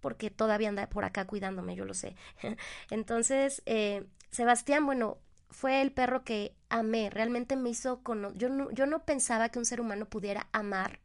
Porque 0.00 0.30
todavía 0.30 0.70
anda 0.70 0.88
por 0.88 1.04
acá 1.04 1.26
cuidándome, 1.26 1.76
yo 1.76 1.84
lo 1.84 1.92
sé. 1.92 2.16
Entonces, 2.90 3.62
eh, 3.66 4.06
Sebastián, 4.30 4.86
bueno, 4.86 5.18
fue 5.50 5.82
el 5.82 5.92
perro 5.92 6.24
que 6.24 6.56
amé. 6.70 7.10
Realmente 7.10 7.54
me 7.54 7.68
hizo 7.68 8.02
con... 8.02 8.34
Yo 8.38 8.48
no, 8.48 8.70
yo 8.70 8.86
no 8.86 9.04
pensaba 9.04 9.50
que 9.50 9.58
un 9.58 9.66
ser 9.66 9.82
humano 9.82 10.06
pudiera 10.06 10.48
amar 10.52 11.00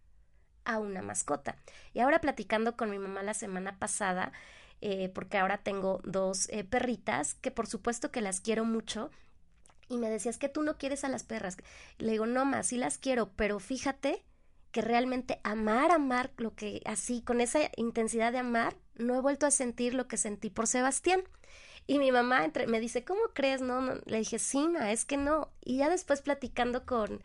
a 0.63 0.79
una 0.79 1.01
mascota. 1.01 1.57
Y 1.93 1.99
ahora 1.99 2.21
platicando 2.21 2.77
con 2.77 2.89
mi 2.89 2.99
mamá 2.99 3.21
la 3.21 3.33
semana 3.33 3.77
pasada, 3.79 4.31
eh, 4.79 5.09
porque 5.09 5.37
ahora 5.37 5.57
tengo 5.57 5.99
dos 6.05 6.47
eh, 6.49 6.63
perritas 6.63 7.33
que 7.35 7.51
por 7.51 7.67
supuesto 7.67 8.11
que 8.11 8.21
las 8.21 8.39
quiero 8.39 8.63
mucho 8.63 9.11
y 9.91 9.97
me 9.97 10.09
decías 10.09 10.37
que 10.37 10.49
tú 10.49 10.63
no 10.63 10.77
quieres 10.77 11.03
a 11.03 11.09
las 11.09 11.23
perras. 11.23 11.57
Le 11.97 12.13
digo, 12.13 12.25
no 12.25 12.45
más, 12.45 12.67
sí 12.67 12.77
las 12.77 12.97
quiero, 12.97 13.29
pero 13.35 13.59
fíjate 13.59 14.23
que 14.71 14.81
realmente 14.81 15.41
amar, 15.43 15.91
amar, 15.91 16.31
lo 16.37 16.55
que 16.55 16.81
así, 16.85 17.21
con 17.21 17.41
esa 17.41 17.59
intensidad 17.75 18.31
de 18.31 18.37
amar, 18.37 18.77
no 18.95 19.15
he 19.15 19.21
vuelto 19.21 19.45
a 19.45 19.51
sentir 19.51 19.93
lo 19.93 20.07
que 20.07 20.17
sentí 20.17 20.49
por 20.49 20.65
Sebastián. 20.67 21.23
Y 21.87 21.99
mi 21.99 22.11
mamá 22.11 22.45
entre, 22.45 22.67
me 22.67 22.79
dice, 22.79 23.03
¿cómo 23.03 23.21
crees? 23.33 23.61
No, 23.61 23.81
no, 23.81 23.95
le 24.05 24.19
dije, 24.19 24.39
sí, 24.39 24.67
ma, 24.69 24.91
es 24.93 25.03
que 25.03 25.17
no. 25.17 25.49
Y 25.63 25.77
ya 25.77 25.89
después 25.89 26.21
platicando 26.21 26.85
con, 26.85 27.21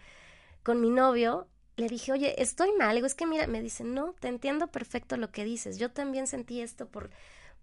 con 0.65 0.81
mi 0.81 0.91
novio, 0.91 1.47
le 1.77 1.89
dije, 1.89 2.11
oye, 2.13 2.43
estoy 2.43 2.73
mal. 2.73 2.97
Digo, 2.97 3.07
es 3.07 3.15
que 3.15 3.27
mira, 3.27 3.47
me 3.47 3.63
dice, 3.63 3.85
no, 3.85 4.15
te 4.15 4.29
entiendo 4.29 4.67
perfecto 4.69 5.17
lo 5.17 5.31
que 5.31 5.45
dices. 5.45 5.79
Yo 5.79 5.93
también 5.93 6.27
sentí 6.27 6.61
esto 6.63 6.89
por, 6.89 7.11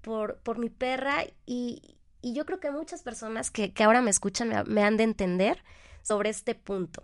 por, 0.01 0.37
por 0.37 0.59
mi 0.59 0.69
perra 0.69 1.25
y, 1.45 1.97
y 2.23 2.33
yo 2.33 2.45
creo 2.45 2.59
que 2.59 2.71
muchas 2.71 3.03
personas 3.03 3.51
que, 3.51 3.73
ahora 3.83 4.01
me 4.01 4.09
escuchan 4.09 4.49
me, 4.65 4.83
han 4.83 4.95
de 4.95 5.03
entender 5.03 5.61
sobre 6.01 6.29
este 6.29 6.55
punto. 6.55 7.03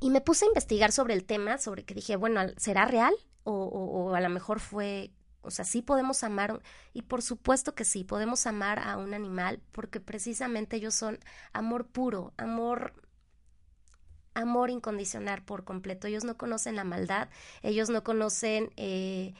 Y 0.00 0.10
me 0.10 0.20
puse 0.20 0.44
a 0.44 0.48
investigar 0.48 0.92
sobre 0.92 1.14
el 1.14 1.24
tema, 1.24 1.58
sobre 1.58 1.84
que 1.84 1.92
dije, 1.92 2.14
bueno, 2.14 2.40
¿será 2.56 2.84
real? 2.84 3.12
O, 3.42 3.52
o, 3.52 4.14
a 4.14 4.20
lo 4.20 4.28
mejor 4.28 4.60
fue, 4.60 5.10
o 5.42 5.50
sea, 5.50 5.64
sí 5.64 5.82
podemos 5.82 6.22
amar, 6.22 6.62
y 6.92 7.02
por 7.02 7.20
supuesto 7.20 7.74
que 7.74 7.84
sí, 7.84 8.04
podemos 8.04 8.46
amar 8.46 8.78
a 8.78 8.96
un 8.96 9.12
animal, 9.12 9.60
porque 9.72 9.98
precisamente 9.98 10.76
ellos 10.76 10.94
son 10.94 11.18
amor 11.52 11.88
puro, 11.88 12.32
amor 12.36 12.94
amor 14.34 14.70
incondicional 14.70 15.42
por 15.42 15.64
completo. 15.64 16.06
Ellos 16.06 16.22
no 16.22 16.36
conocen 16.36 16.76
la 16.76 16.84
maldad, 16.84 17.28
ellos 17.62 17.90
no 17.90 18.04
conocen 18.04 18.70
eh, 18.76 19.34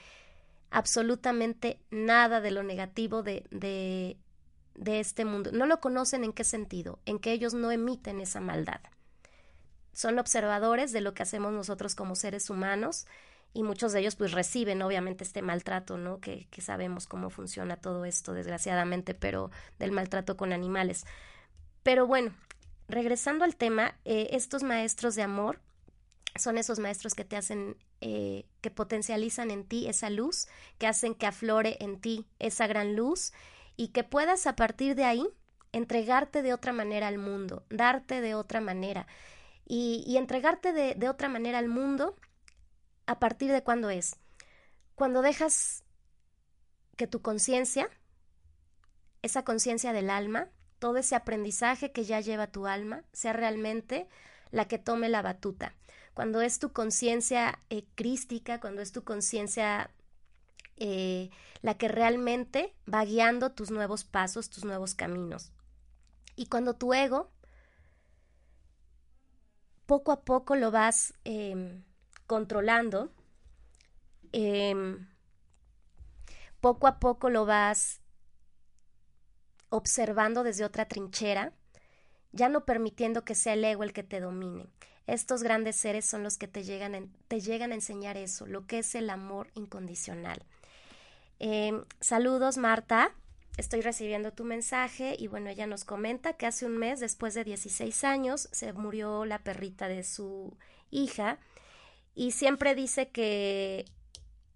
absolutamente 0.70 1.78
nada 1.92 2.40
de 2.40 2.50
lo 2.50 2.64
negativo 2.64 3.22
de, 3.22 3.44
de 3.52 4.16
este 4.86 5.24
mundo. 5.24 5.50
No 5.52 5.66
lo 5.66 5.80
conocen 5.80 6.24
en 6.24 6.32
qué 6.32 6.44
sentido, 6.44 6.98
en 7.06 7.18
que 7.18 7.32
ellos 7.32 7.54
no 7.54 7.70
emiten 7.70 8.20
esa 8.20 8.40
maldad. 8.40 8.80
Son 9.92 10.18
observadores 10.18 10.92
de 10.92 11.00
lo 11.00 11.14
que 11.14 11.22
hacemos 11.22 11.52
nosotros 11.52 11.94
como 11.94 12.14
seres 12.14 12.50
humanos 12.50 13.06
y 13.52 13.62
muchos 13.62 13.92
de 13.92 14.00
ellos 14.00 14.14
pues 14.14 14.32
reciben 14.32 14.82
obviamente 14.82 15.24
este 15.24 15.42
maltrato, 15.42 15.98
¿no? 15.98 16.20
Que, 16.20 16.46
que 16.50 16.60
sabemos 16.60 17.06
cómo 17.06 17.30
funciona 17.30 17.76
todo 17.76 18.04
esto 18.04 18.32
desgraciadamente, 18.32 19.14
pero 19.14 19.50
del 19.78 19.92
maltrato 19.92 20.36
con 20.36 20.52
animales. 20.52 21.04
Pero 21.82 22.06
bueno, 22.06 22.32
regresando 22.88 23.44
al 23.44 23.56
tema, 23.56 23.96
eh, 24.04 24.28
estos 24.32 24.62
maestros 24.62 25.14
de 25.14 25.22
amor 25.22 25.60
son 26.36 26.58
esos 26.58 26.78
maestros 26.78 27.14
que 27.14 27.24
te 27.24 27.36
hacen, 27.36 27.76
eh, 28.00 28.46
que 28.60 28.70
potencializan 28.70 29.50
en 29.50 29.64
ti 29.64 29.88
esa 29.88 30.10
luz, 30.10 30.46
que 30.78 30.86
hacen 30.86 31.14
que 31.14 31.26
aflore 31.26 31.76
en 31.80 32.00
ti 32.00 32.26
esa 32.38 32.66
gran 32.66 32.96
luz 32.96 33.32
y 33.78 33.88
que 33.88 34.04
puedas 34.04 34.46
a 34.46 34.56
partir 34.56 34.94
de 34.94 35.04
ahí 35.04 35.26
entregarte 35.72 36.42
de 36.42 36.52
otra 36.52 36.74
manera 36.74 37.08
al 37.08 37.16
mundo, 37.16 37.64
darte 37.70 38.20
de 38.20 38.34
otra 38.34 38.60
manera. 38.60 39.06
Y, 39.64 40.16
entregarte 40.16 40.72
de, 40.72 41.08
otra 41.08 41.28
manera 41.28 41.58
al 41.58 41.68
mundo 41.68 42.16
¿A 43.06 43.18
partir 43.18 43.50
de 43.50 43.62
cuándo 43.62 43.88
es? 43.88 44.16
Cuando 44.94 45.22
dejas 45.22 45.82
que 46.96 47.06
tu 47.06 47.22
conciencia, 47.22 47.88
esa 49.22 49.44
conciencia 49.44 49.94
del 49.94 50.10
alma, 50.10 50.50
todo 50.78 50.98
ese 50.98 51.14
aprendizaje 51.14 51.90
que 51.90 52.04
ya 52.04 52.20
lleva 52.20 52.52
tu 52.52 52.66
alma, 52.66 53.04
sea 53.14 53.32
realmente 53.32 54.08
la 54.50 54.68
que 54.68 54.78
tome 54.78 55.08
la 55.08 55.22
batuta. 55.22 55.74
Cuando 56.12 56.42
es 56.42 56.58
tu 56.58 56.74
conciencia 56.74 57.60
eh, 57.70 57.86
crística, 57.94 58.60
cuando 58.60 58.82
es 58.82 58.92
tu 58.92 59.04
conciencia 59.04 59.90
eh, 60.78 61.30
la 61.62 61.76
que 61.76 61.88
realmente 61.88 62.74
va 62.92 63.04
guiando 63.04 63.52
tus 63.52 63.70
nuevos 63.70 64.04
pasos, 64.04 64.50
tus 64.50 64.64
nuevos 64.64 64.94
caminos. 64.94 65.52
Y 66.36 66.46
cuando 66.46 66.74
tu 66.74 66.94
ego, 66.94 67.30
poco 69.86 70.12
a 70.12 70.24
poco 70.24 70.54
lo 70.54 70.70
vas 70.70 71.14
em, 71.24 71.82
controlando, 72.26 73.12
em, 74.32 75.08
poco 76.60 76.86
a 76.86 77.00
poco 77.00 77.30
lo 77.30 77.46
vas 77.46 78.00
observando 79.70 80.42
desde 80.42 80.64
otra 80.64 80.86
trinchera, 80.86 81.52
ya 82.32 82.48
no 82.48 82.64
permitiendo 82.64 83.24
que 83.24 83.34
sea 83.34 83.54
el 83.54 83.64
ego 83.64 83.82
el 83.82 83.92
que 83.92 84.02
te 84.02 84.20
domine. 84.20 84.68
Estos 85.06 85.42
grandes 85.42 85.76
seres 85.76 86.04
son 86.04 86.22
los 86.22 86.36
que 86.36 86.48
te 86.48 86.64
llegan, 86.64 87.10
te 87.28 87.40
llegan 87.40 87.72
a 87.72 87.74
enseñar 87.74 88.16
eso, 88.16 88.46
lo 88.46 88.66
que 88.66 88.80
es 88.80 88.94
el 88.94 89.08
amor 89.08 89.50
incondicional. 89.54 90.44
Em, 91.38 91.84
saludos, 92.00 92.56
Marta. 92.56 93.12
Estoy 93.56 93.80
recibiendo 93.80 94.32
tu 94.32 94.44
mensaje 94.44 95.16
y 95.18 95.26
bueno, 95.26 95.50
ella 95.50 95.66
nos 95.66 95.84
comenta 95.84 96.34
que 96.34 96.46
hace 96.46 96.64
un 96.64 96.78
mes, 96.78 97.00
después 97.00 97.34
de 97.34 97.44
16 97.44 98.04
años, 98.04 98.48
se 98.52 98.72
murió 98.72 99.24
la 99.24 99.40
perrita 99.40 99.88
de 99.88 100.04
su 100.04 100.56
hija 100.90 101.38
y 102.14 102.32
siempre 102.32 102.74
dice 102.74 103.08
que 103.08 103.84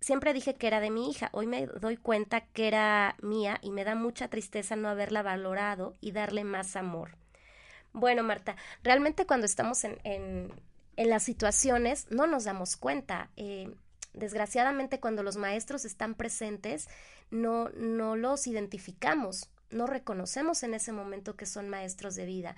siempre 0.01 0.33
dije 0.33 0.55
que 0.55 0.67
era 0.67 0.81
de 0.81 0.91
mi 0.91 1.11
hija. 1.11 1.31
Hoy 1.33 1.47
me 1.47 1.67
doy 1.67 1.97
cuenta 1.97 2.43
que 2.43 2.69
era 2.69 3.17
mía 3.23 3.59
y 3.63 3.71
me 3.71 3.85
da 3.85 3.95
mucha 3.95 4.29
tristeza 4.29 4.77
no 4.77 4.89
haberla 4.89 5.23
valorado 5.23 5.95
y 6.01 6.13
darle 6.13 6.45
más 6.45 6.77
amor. 6.77 7.17
Bueno, 7.93 8.23
Marta, 8.23 8.57
realmente 8.83 9.27
cuando 9.27 9.47
estamos 9.47 9.85
en, 9.85 9.99
en, 10.05 10.53
las 10.97 11.23
situaciones 11.23 12.07
no 12.11 12.27
nos 12.27 12.45
damos 12.45 12.77
cuenta. 12.77 13.31
Eh, 13.37 13.75
Desgraciadamente, 14.15 15.01
cuando 15.01 15.23
los 15.23 15.37
maestros 15.37 15.85
están 15.85 16.15
presentes, 16.15 16.89
no, 17.31 17.71
no 17.71 18.17
los 18.17 18.47
identificamos, 18.47 19.49
no 19.71 19.87
reconocemos 19.87 20.63
en 20.63 20.75
ese 20.75 20.93
momento 20.93 21.35
que 21.35 21.47
son 21.47 21.69
maestros 21.69 22.15
de 22.15 22.27
vida. 22.27 22.57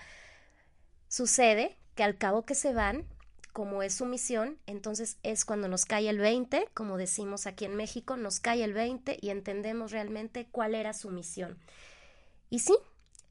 Sucede 1.08 1.76
que 1.94 2.02
al 2.02 2.18
cabo 2.18 2.44
que 2.44 2.56
se 2.56 2.74
van, 2.74 3.04
como 3.52 3.84
es 3.84 3.94
su 3.94 4.04
misión, 4.04 4.58
entonces 4.66 5.16
es 5.22 5.44
cuando 5.44 5.68
nos 5.68 5.84
cae 5.84 6.08
el 6.08 6.18
20, 6.18 6.68
como 6.74 6.96
decimos 6.96 7.46
aquí 7.46 7.64
en 7.64 7.76
México, 7.76 8.16
nos 8.16 8.40
cae 8.40 8.64
el 8.64 8.74
20 8.74 9.18
y 9.20 9.30
entendemos 9.30 9.92
realmente 9.92 10.48
cuál 10.50 10.74
era 10.74 10.92
su 10.92 11.10
misión. 11.10 11.56
Y 12.50 12.58
sí, 12.58 12.74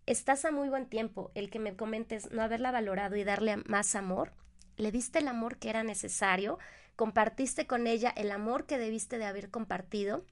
estás 0.06 0.46
a 0.46 0.52
muy 0.52 0.70
buen 0.70 0.86
tiempo 0.86 1.32
el 1.36 1.50
que 1.50 1.60
me 1.60 1.76
comentes 1.76 2.32
no 2.32 2.42
haberla 2.42 2.72
valorado 2.72 3.18
y 3.18 3.26
darle 3.26 3.58
más 3.58 3.96
amor. 3.96 4.32
Le 4.78 4.92
diste 4.92 5.20
el 5.20 5.28
amor 5.28 5.58
que 5.58 5.70
era 5.70 5.84
necesario 5.84 6.58
compartiste 6.96 7.68
con 7.68 7.88
ella 7.88 8.14
el 8.16 8.32
amor 8.32 8.66
que 8.66 8.78
debiste 8.78 9.18
de 9.18 9.26
haber 9.26 9.50
compartido. 9.50 10.26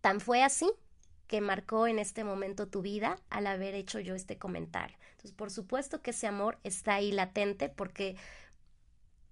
Tan 0.00 0.20
fue 0.20 0.42
así 0.42 0.70
que 1.26 1.40
marcó 1.40 1.86
en 1.86 1.98
este 1.98 2.24
momento 2.24 2.68
tu 2.68 2.82
vida 2.82 3.16
al 3.30 3.46
haber 3.46 3.74
hecho 3.74 4.00
yo 4.00 4.14
este 4.14 4.38
comentario. 4.38 4.96
Entonces, 5.12 5.32
por 5.32 5.50
supuesto 5.50 6.02
que 6.02 6.10
ese 6.10 6.26
amor 6.26 6.58
está 6.64 6.94
ahí 6.94 7.12
latente 7.12 7.68
porque 7.68 8.16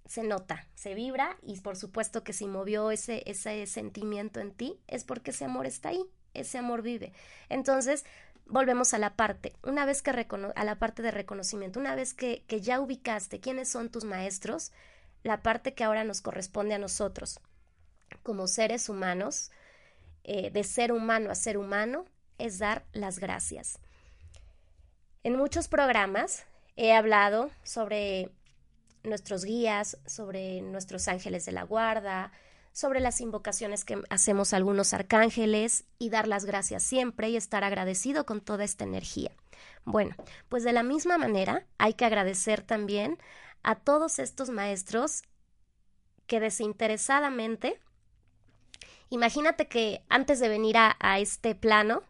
se 0.07 0.23
nota, 0.23 0.67
se 0.75 0.95
vibra 0.95 1.37
y 1.43 1.61
por 1.61 1.77
supuesto 1.77 2.25
que 2.25 2.33
si 2.33 2.47
movió 2.47 2.91
ese, 2.91 3.23
ese 3.27 3.67
sentimiento 3.67 4.41
en 4.41 4.53
ti 4.53 4.79
es 4.87 5.05
porque 5.05 5.31
ese 5.31 5.45
amor 5.45 5.67
está 5.67 5.91
ahí, 5.91 6.05
ese 6.35 6.59
amor 6.59 6.83
vive. 6.83 7.13
Entonces, 7.49 8.05
volvemos 8.47 8.95
a 8.95 8.99
la 8.99 9.15
parte, 9.15 9.55
una 9.63 9.85
vez 9.85 10.03
que 10.03 10.11
a 10.11 10.65
la 10.65 10.79
parte 10.79 11.03
de 11.03 11.11
reconocimiento, 11.11 11.79
una 11.79 11.95
vez 11.95 12.15
que, 12.15 12.45
que 12.47 12.61
ya 12.61 12.81
ubicaste 12.81 13.41
quiénes 13.41 13.69
son 13.69 13.91
tus 13.91 14.05
maestros, 14.05 14.73
la 15.23 15.43
parte 15.43 15.75
que 15.75 15.85
ahora 15.85 16.05
nos 16.05 16.21
corresponde 16.21 16.75
a 16.75 16.79
nosotros 16.79 17.41
como 18.23 18.47
seres 18.47 18.89
humanos, 18.89 19.51
eh, 20.25 20.51
de 20.51 20.65
ser 20.65 20.93
humano 20.93 21.31
a 21.31 21.35
ser 21.35 21.57
humano, 21.57 22.05
es 22.39 22.59
dar 22.59 22.85
las 22.93 23.19
gracias. 23.19 23.79
En 25.25 25.37
muchos 25.37 25.69
programas 25.69 26.45
he 26.77 26.93
hablado 26.93 27.51
sobre 27.63 28.31
nuestros 29.05 29.45
guías, 29.45 29.99
sobre 30.07 30.63
nuestros 30.63 31.09
ángeles 31.09 31.45
de 31.45 31.53
la 31.53 31.65
guarda, 31.65 32.33
sobre 32.73 33.01
las 33.01 33.21
invocaciones 33.21 33.85
que 33.85 34.03
hacemos 34.09 34.53
algunos 34.53 34.95
arcángeles 34.95 35.85
y 35.99 36.11
dar 36.11 36.27
las 36.27 36.45
gracias 36.45 36.83
siempre 36.83 37.29
y 37.29 37.37
estar 37.37 37.65
agradecido 37.65 38.25
con 38.25 38.41
toda 38.41 38.65
esta 38.65 38.85
energía. 38.85 39.31
Bueno, 39.85 40.15
pues 40.49 40.65
de 40.65 40.73
la 40.73 40.83
misma 40.83 41.19
manera 41.19 41.67
hay 41.79 41.95
que 41.95 42.05
agradecer 42.05 42.63
también 42.63 43.19
a 43.63 43.77
todos 43.77 44.19
estos 44.19 44.51
maestros 44.51 45.23
que 46.27 46.41
desinteresadamente, 46.41 47.79
imagínate 49.11 49.69
que 49.69 50.03
antes 50.09 50.41
de 50.41 50.49
venir 50.49 50.77
a, 50.79 51.19
este 51.19 51.55
plano, 51.55 52.03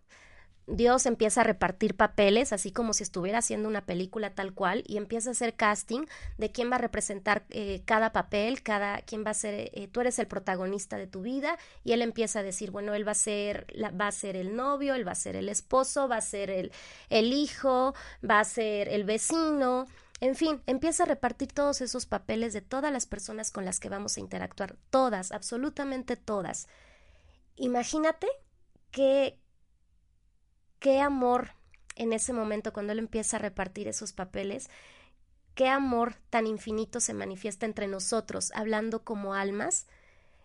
Dios 0.69 1.07
empieza 1.07 1.41
a 1.41 1.45
repartir 1.45 1.97
papeles, 1.97 2.53
así 2.53 2.71
como 2.71 2.93
si 2.93 3.03
estuviera 3.03 3.39
haciendo 3.39 3.69
una 3.69 3.85
película 3.85 4.33
tal 4.33 4.55
cual, 4.55 4.85
y 4.87 4.97
empieza 4.97 5.31
a 5.31 5.33
hacer 5.33 5.55
casting 5.55 6.07
de 6.39 6.53
quién 6.53 6.71
va 6.71 6.77
a 6.77 6.79
representar 6.79 7.45
eh, 7.51 7.83
cada 7.85 8.13
papel, 8.13 8.63
cada 8.63 9.03
quién 9.03 9.25
va 9.27 9.31
a 9.31 9.35
ser, 9.35 9.73
eh, 9.75 9.89
tú 9.91 10.01
eres 10.01 10.21
el 10.21 10.29
protagonista 10.29 10.97
de 10.97 11.09
tu 11.09 11.23
vida, 11.23 11.59
y 11.83 11.93
él 11.93 12.01
empieza 12.01 12.39
a 12.39 12.43
decir, 12.45 12.71
bueno, 12.71 12.95
él 12.95 13.07
va 13.07 13.13
a 13.13 13.17
ser, 13.17 13.67
va 14.01 14.07
a 14.07 14.13
ser 14.13 14.37
el 14.37 14.55
novio, 14.55 14.95
él 14.95 15.07
va 15.07 15.13
a 15.13 15.17
ser 15.17 15.35
el 15.35 15.49
esposo, 15.49 16.07
va 16.07 16.19
a 16.19 16.21
ser 16.21 16.49
el, 16.49 16.71
el 17.11 17.33
hijo, 17.33 17.93
va 18.25 18.39
a 18.39 18.45
ser 18.45 18.89
el 18.89 19.03
vecino, 19.03 19.89
en 20.23 20.37
fin, 20.37 20.63
empieza 20.67 21.03
a 21.03 21.07
repartir 21.07 21.53
todos 21.53 21.81
esos 21.81 22.07
papeles 22.07 22.53
de 22.53 22.61
todas 22.61 22.93
las 22.93 23.07
personas 23.07 23.51
con 23.51 23.65
las 23.65 23.81
que 23.81 23.89
vamos 23.89 24.17
a 24.17 24.21
interactuar, 24.21 24.77
todas, 24.89 25.33
absolutamente 25.33 26.15
todas. 26.15 26.69
Imagínate 27.57 28.29
qué, 28.93 29.41
qué 30.79 31.01
amor 31.01 31.51
en 31.97 32.13
ese 32.13 32.33
momento 32.33 32.73
cuando 32.73 32.93
él 32.93 33.01
empieza 33.01 33.37
a 33.37 33.41
repartir 33.41 33.89
esos 33.89 34.13
papeles, 34.13 34.71
qué 35.57 35.67
amor 35.67 36.15
tan 36.31 36.47
infinito 36.47 37.01
se 37.01 37.15
manifiesta 37.15 37.67
entre 37.67 37.89
nosotros, 37.89 38.53
hablando 38.55 39.03
como 39.03 39.35
almas, 39.35 39.89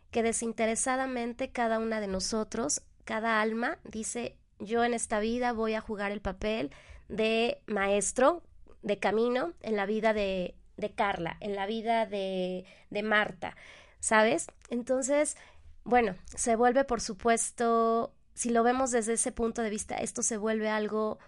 que 0.09 0.23
desinteresadamente 0.23 1.51
cada 1.51 1.77
una 1.77 2.01
de 2.01 2.07
nosotros, 2.07 2.81
cada 3.05 3.41
alma, 3.41 3.77
dice, 3.83 4.39
yo 4.57 4.83
en 4.83 4.95
esta 4.95 5.19
vida 5.19 5.53
voy 5.53 5.75
a 5.75 5.81
jugar 5.81 6.11
el 6.11 6.21
papel 6.21 6.71
de 7.09 7.61
maestro, 7.67 8.41
de 8.87 8.99
camino 8.99 9.53
en 9.61 9.75
la 9.75 9.85
vida 9.85 10.13
de, 10.13 10.55
de 10.77 10.91
Carla, 10.91 11.37
en 11.41 11.55
la 11.55 11.67
vida 11.67 12.05
de, 12.05 12.65
de 12.89 13.03
Marta, 13.03 13.55
¿sabes? 13.99 14.47
Entonces, 14.69 15.35
bueno, 15.83 16.15
se 16.25 16.55
vuelve, 16.55 16.85
por 16.85 17.01
supuesto, 17.01 18.13
si 18.33 18.49
lo 18.49 18.63
vemos 18.63 18.91
desde 18.91 19.13
ese 19.13 19.31
punto 19.31 19.61
de 19.61 19.69
vista, 19.69 19.97
esto 19.97 20.23
se 20.23 20.37
vuelve 20.37 20.69
algo 20.69 21.19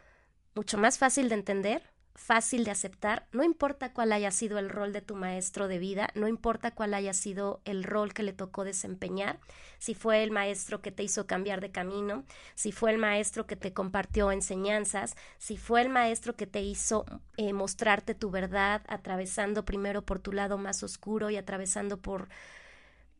mucho 0.55 0.77
más 0.77 0.97
fácil 0.97 1.27
de 1.29 1.35
entender, 1.35 1.83
fácil 2.19 2.65
de 2.65 2.71
aceptar, 2.71 3.25
no 3.31 3.43
importa 3.43 3.93
cuál 3.93 4.11
haya 4.11 4.29
sido 4.29 4.59
el 4.59 4.69
rol 4.69 4.91
de 4.91 5.01
tu 5.01 5.15
maestro 5.15 5.69
de 5.69 5.79
vida, 5.79 6.09
no 6.15 6.27
importa 6.27 6.71
cuál 6.71 6.93
haya 6.93 7.13
sido 7.13 7.61
el 7.63 7.83
rol 7.83 8.13
que 8.13 8.23
le 8.23 8.33
tocó 8.33 8.65
desempeñar, 8.65 9.39
si 9.79 9.95
fue 9.95 10.21
el 10.21 10.29
maestro 10.29 10.81
que 10.81 10.91
te 10.91 11.01
hizo 11.01 11.27
cambiar 11.27 11.61
de 11.61 11.71
camino, 11.71 12.25
si 12.55 12.73
fue 12.73 12.91
el 12.91 12.97
maestro 12.97 13.47
que 13.47 13.55
te 13.55 13.73
compartió 13.73 14.31
enseñanzas, 14.31 15.15
si 15.37 15.57
fue 15.57 15.81
el 15.81 15.89
maestro 15.89 16.35
que 16.35 16.45
te 16.45 16.61
hizo 16.61 17.05
eh, 17.37 17.53
mostrarte 17.53 18.15
tu 18.15 18.29
verdad, 18.29 18.81
atravesando 18.89 19.63
primero 19.63 20.01
por 20.01 20.19
tu 20.19 20.33
lado 20.33 20.57
más 20.57 20.83
oscuro 20.83 21.29
y 21.29 21.37
atravesando 21.37 22.01
por, 22.01 22.27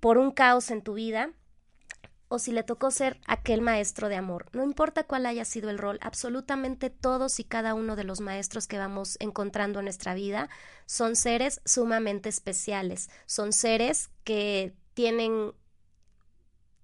por 0.02 0.18
un 0.18 0.32
caos 0.32 0.72
en 0.72 0.82
tu 0.82 0.94
vida, 0.94 1.32
o 2.30 2.40
si 2.40 2.52
le 2.52 2.64
tocó 2.64 2.92
ser 2.92 3.20
aquel 3.28 3.62
maestro 3.62 4.08
de 4.08 4.16
amor. 4.16 4.46
No 4.54 4.64
importa 4.64 5.04
cuál 5.04 5.26
haya 5.26 5.44
sido 5.44 5.70
el 5.70 5.78
rol, 5.78 6.00
absolutamente 6.02 6.90
todos 6.90 7.40
y 7.40 7.44
cada 7.44 7.74
uno 7.74 7.96
de 7.96 8.06
los 8.06 8.22
maestros 8.22 8.68
que 8.68 8.78
vamos 8.78 9.18
encontrando 9.20 9.80
en 9.80 9.86
nuestra 9.86 10.14
vida 10.14 10.50
son 10.86 11.16
seres 11.16 11.62
sumamente 11.66 12.30
especiales, 12.30 13.10
son 13.26 13.52
seres 13.52 14.10
que 14.24 14.74
tienen 14.94 15.54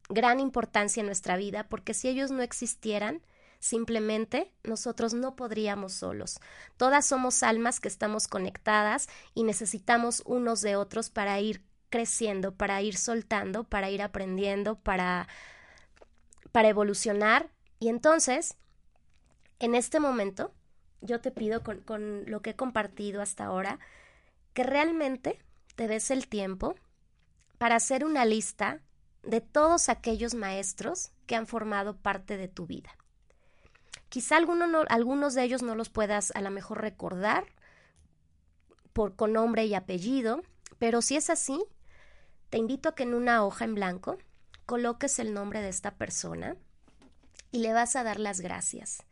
gran 0.09 0.39
importancia 0.39 1.01
en 1.01 1.07
nuestra 1.07 1.37
vida 1.37 1.67
porque 1.69 1.93
si 1.93 2.09
ellos 2.09 2.31
no 2.31 2.41
existieran, 2.41 3.21
Simplemente 3.65 4.53
nosotros 4.63 5.15
no 5.15 5.35
podríamos 5.35 5.93
solos. 5.93 6.39
Todas 6.77 7.03
somos 7.03 7.41
almas 7.41 7.79
que 7.79 7.87
estamos 7.87 8.27
conectadas 8.27 9.07
y 9.33 9.41
necesitamos 9.41 10.21
unos 10.25 10.61
de 10.61 10.75
otros 10.75 11.09
para 11.09 11.39
ir 11.39 11.63
creciendo, 11.95 12.53
para 12.53 12.81
ir 12.81 12.97
soltando, 12.97 13.63
para 13.63 13.89
ir 13.89 14.01
aprendiendo, 14.01 14.75
para, 14.75 15.29
para 16.51 16.67
evolucionar. 16.67 17.49
Y 17.79 17.87
entonces, 17.87 18.57
en 19.59 19.75
este 19.75 20.01
momento, 20.01 20.51
yo 20.99 21.21
te 21.21 21.31
pido 21.31 21.63
con, 21.63 21.79
con 21.79 22.29
lo 22.29 22.41
que 22.41 22.49
he 22.49 22.55
compartido 22.57 23.21
hasta 23.21 23.45
ahora, 23.45 23.79
que 24.53 24.63
realmente 24.63 25.39
te 25.77 25.87
des 25.87 26.11
el 26.11 26.27
tiempo 26.27 26.75
para 27.57 27.77
hacer 27.77 28.03
una 28.03 28.25
lista 28.25 28.81
de 29.23 29.39
todos 29.39 29.87
aquellos 29.87 30.33
maestros 30.33 31.11
que 31.27 31.37
han 31.37 31.47
formado 31.47 31.95
parte 31.95 32.35
de 32.35 32.49
tu 32.49 32.65
vida. 32.65 32.89
Quizá 34.09 34.35
algunos 34.35 35.33
de 35.33 35.43
ellos 35.43 35.63
no 35.63 35.75
los 35.75 35.87
puedas 35.87 36.31
a 36.35 36.41
lo 36.41 36.51
mejor 36.51 36.81
recordar 36.81 37.45
por, 38.91 39.15
con 39.15 39.31
nombre 39.31 39.65
y 39.65 39.75
apellido, 39.75 40.41
pero 40.77 41.01
si 41.01 41.15
es 41.15 41.29
así, 41.29 41.63
te 42.55 42.59
invito 42.59 42.87
a 42.87 42.95
que 42.95 43.03
en 43.03 43.13
una 43.13 43.43
hoja 43.43 43.65
en 43.65 43.75
blanco 43.75 44.17
coloques 44.65 45.19
el 45.19 45.33
nombre 45.33 45.61
de 45.61 45.67
esta 45.67 45.95
persona 45.95 46.55
y 47.51 47.59
le 47.59 47.73
vas 47.73 47.97
a 47.97 48.03
dar 48.03 48.17
las 48.17 48.39
gracias. 48.39 49.03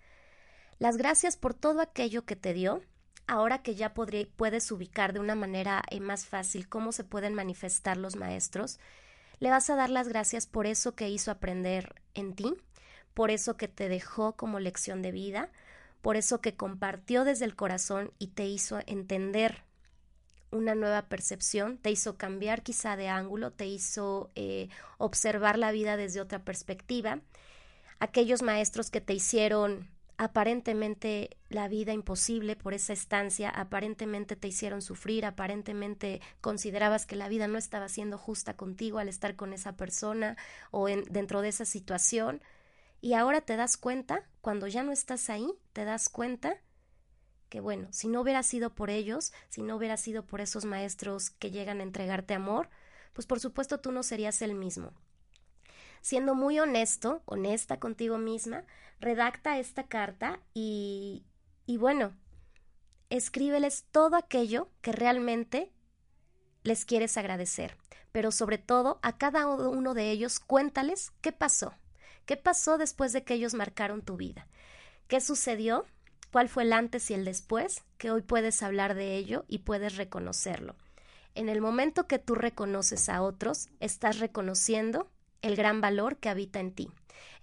Las 0.80 0.96
gracias 0.96 1.36
por 1.36 1.54
todo 1.54 1.82
aquello 1.82 2.24
que 2.24 2.38
te 2.38 2.54
dio, 2.54 2.80
ahora 3.28 3.62
que 3.62 3.76
ya 3.76 3.94
puedes 3.94 4.72
ubicar 4.72 5.12
de 5.12 5.20
una 5.20 5.36
manera 5.36 5.84
eh, 5.92 6.00
más 6.00 6.26
fácil 6.26 6.70
cómo 6.70 6.94
se 6.94 7.04
pueden 7.04 7.34
manifestar 7.34 7.98
los 7.98 8.16
maestros, 8.16 8.80
le 9.40 9.50
vas 9.50 9.70
a 9.70 9.76
dar 9.76 9.90
las 9.90 10.08
gracias 10.08 10.48
por 10.48 10.66
eso 10.66 10.96
que 10.96 11.10
hizo 11.10 11.30
aprender 11.30 12.02
en 12.14 12.36
ti, 12.36 12.56
por 13.14 13.30
eso 13.30 13.58
que 13.58 13.68
te 13.68 13.90
dejó 13.90 14.38
como 14.38 14.62
lección 14.62 15.02
de 15.02 15.12
vida, 15.12 15.52
por 16.02 16.16
eso 16.16 16.40
que 16.40 16.56
compartió 16.56 17.26
desde 17.26 17.44
el 17.44 17.58
corazón 17.58 18.14
y 18.20 18.28
te 18.28 18.46
hizo 18.46 18.80
entender 18.88 19.66
una 20.54 20.76
nueva 20.76 21.04
percepción, 21.04 21.78
te 21.78 21.92
hizo 21.92 22.18
cambiar 22.18 22.64
quizá 22.64 22.96
de 22.96 23.10
ángulo, 23.10 23.52
te 23.52 23.66
hizo 23.66 24.32
eh, 24.36 24.70
observar 24.98 25.58
la 25.58 25.72
vida 25.72 25.98
desde 25.98 26.22
otra 26.22 26.44
perspectiva. 26.44 27.20
Aquellos 28.00 28.42
maestros 28.42 28.90
que 28.90 29.02
te 29.02 29.14
hicieron 29.14 29.90
aparentemente 30.18 31.38
la 31.50 31.68
vida 31.68 31.94
imposible 31.94 32.56
por 32.56 32.74
esa 32.74 32.94
estancia, 32.94 33.50
aparentemente 33.50 34.36
te 34.36 34.48
hicieron 34.48 34.82
sufrir, 34.82 35.26
aparentemente 35.26 36.22
considerabas 36.40 37.06
que 37.06 37.16
la 37.16 37.30
vida 37.30 37.48
no 37.48 37.58
estaba 37.58 37.90
siendo 37.90 38.18
justa 38.18 38.56
contigo 38.56 39.00
al 39.00 39.10
estar 39.10 39.36
con 39.36 39.54
esa 39.54 39.76
persona 39.76 40.38
o 40.72 40.88
en, 40.88 41.04
dentro 41.06 41.42
de 41.42 41.50
esa 41.50 41.66
situación. 41.66 42.42
Y 43.02 43.14
ahora 43.16 43.42
te 43.42 43.58
das 43.58 43.76
cuenta, 43.76 44.24
cuando 44.42 44.68
ya 44.68 44.84
no 44.84 44.92
estás 44.92 45.30
ahí, 45.30 45.52
te 45.74 45.84
das 45.84 46.10
cuenta 46.10 46.58
que 47.54 47.60
bueno, 47.60 47.88
si 47.92 48.08
no 48.08 48.22
hubiera 48.22 48.42
sido 48.42 48.74
por 48.74 48.90
ellos, 48.90 49.32
si 49.48 49.62
no 49.62 49.76
hubiera 49.76 49.96
sido 49.96 50.26
por 50.26 50.42
esos 50.42 50.66
maestros 50.66 51.30
que 51.30 51.52
llegan 51.52 51.82
a 51.82 51.84
entregarte 51.84 52.34
amor, 52.34 52.68
pues 53.14 53.28
por 53.28 53.40
supuesto 53.40 53.80
tú 53.80 53.92
no 53.92 54.02
serías 54.02 54.42
el 54.42 54.56
mismo. 54.56 54.92
Siendo 56.02 56.34
muy 56.34 56.60
honesto, 56.60 57.22
honesta 57.26 57.80
contigo 57.80 58.18
misma, 58.18 58.66
redacta 59.00 59.60
esta 59.60 59.84
carta 59.84 60.40
y, 60.56 61.28
y 61.68 61.78
bueno, 61.78 62.16
escríbeles 63.12 63.86
todo 63.92 64.16
aquello 64.16 64.72
que 64.82 64.92
realmente 64.92 65.72
les 66.64 66.86
quieres 66.86 67.18
agradecer, 67.18 67.78
pero 68.12 68.32
sobre 68.32 68.58
todo 68.58 68.98
a 69.04 69.20
cada 69.20 69.46
uno 69.46 69.94
de 69.94 70.10
ellos 70.10 70.40
cuéntales 70.40 71.12
qué 71.22 71.32
pasó, 71.32 71.76
qué 72.26 72.36
pasó 72.36 72.80
después 72.80 73.14
de 73.14 73.24
que 73.24 73.36
ellos 73.36 73.54
marcaron 73.54 74.02
tu 74.02 74.18
vida, 74.18 74.48
qué 75.08 75.22
sucedió 75.22 75.86
cuál 76.34 76.50
fue 76.50 76.64
el 76.64 76.74
antes 76.74 77.12
y 77.12 77.14
el 77.14 77.26
después, 77.26 77.84
que 78.00 78.10
hoy 78.10 78.24
puedes 78.24 78.64
hablar 78.64 78.96
de 78.96 79.18
ello 79.18 79.46
y 79.48 79.60
puedes 79.60 79.98
reconocerlo. 79.98 80.76
En 81.36 81.48
el 81.48 81.62
momento 81.62 82.08
que 82.08 82.18
tú 82.18 82.34
reconoces 82.34 83.08
a 83.08 83.22
otros, 83.22 83.70
estás 83.80 84.18
reconociendo 84.18 85.12
el 85.44 85.56
gran 85.56 85.80
valor 85.80 86.18
que 86.18 86.30
habita 86.30 86.60
en 86.60 86.72
ti. 86.72 86.90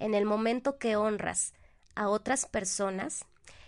En 0.00 0.12
el 0.12 0.24
momento 0.24 0.76
que 0.78 0.96
honras 0.96 1.54
a 1.94 2.08
otras 2.08 2.46
personas, 2.46 3.26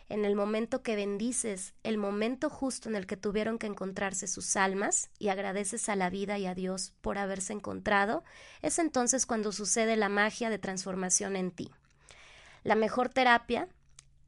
en 0.08 0.24
el 0.24 0.34
momento 0.34 0.82
que 0.82 0.96
bendices 0.96 1.72
el 1.84 1.98
momento 1.98 2.50
justo 2.50 2.88
en 2.88 2.96
el 2.96 3.06
que 3.06 3.16
tuvieron 3.16 3.60
que 3.60 3.68
encontrarse 3.68 4.26
sus 4.26 4.56
almas 4.56 5.08
y 5.20 5.28
agradeces 5.28 5.88
a 5.88 5.94
la 5.94 6.10
vida 6.10 6.36
y 6.38 6.46
a 6.46 6.56
Dios 6.56 6.94
por 7.00 7.16
haberse 7.16 7.52
encontrado, 7.52 8.24
es 8.60 8.80
entonces 8.80 9.24
cuando 9.24 9.52
sucede 9.52 9.94
la 9.94 10.08
magia 10.08 10.50
de 10.50 10.58
transformación 10.58 11.36
en 11.36 11.52
ti. 11.52 11.70
La 12.64 12.74
mejor 12.74 13.08
terapia 13.08 13.68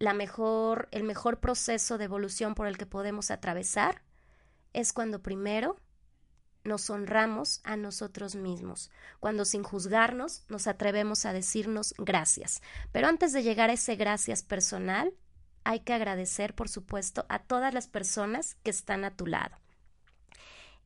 la 0.04 0.12
mejor, 0.12 0.88
el 0.92 1.02
mejor 1.02 1.40
proceso 1.40 1.96
de 1.96 2.04
evolución 2.04 2.54
por 2.54 2.66
el 2.66 2.76
que 2.76 2.84
podemos 2.84 3.30
atravesar 3.30 4.02
es 4.74 4.92
cuando 4.92 5.22
primero 5.22 5.80
nos 6.62 6.90
honramos 6.90 7.60
a 7.64 7.76
nosotros 7.76 8.34
mismos, 8.34 8.90
cuando 9.18 9.46
sin 9.46 9.62
juzgarnos 9.62 10.44
nos 10.48 10.66
atrevemos 10.66 11.24
a 11.24 11.32
decirnos 11.32 11.94
gracias. 11.96 12.60
Pero 12.92 13.08
antes 13.08 13.32
de 13.32 13.42
llegar 13.42 13.70
a 13.70 13.74
ese 13.74 13.96
gracias 13.96 14.42
personal, 14.42 15.14
hay 15.64 15.80
que 15.80 15.94
agradecer, 15.94 16.54
por 16.54 16.68
supuesto, 16.68 17.24
a 17.30 17.38
todas 17.38 17.72
las 17.72 17.88
personas 17.88 18.56
que 18.62 18.70
están 18.70 19.04
a 19.04 19.16
tu 19.16 19.26
lado. 19.26 19.56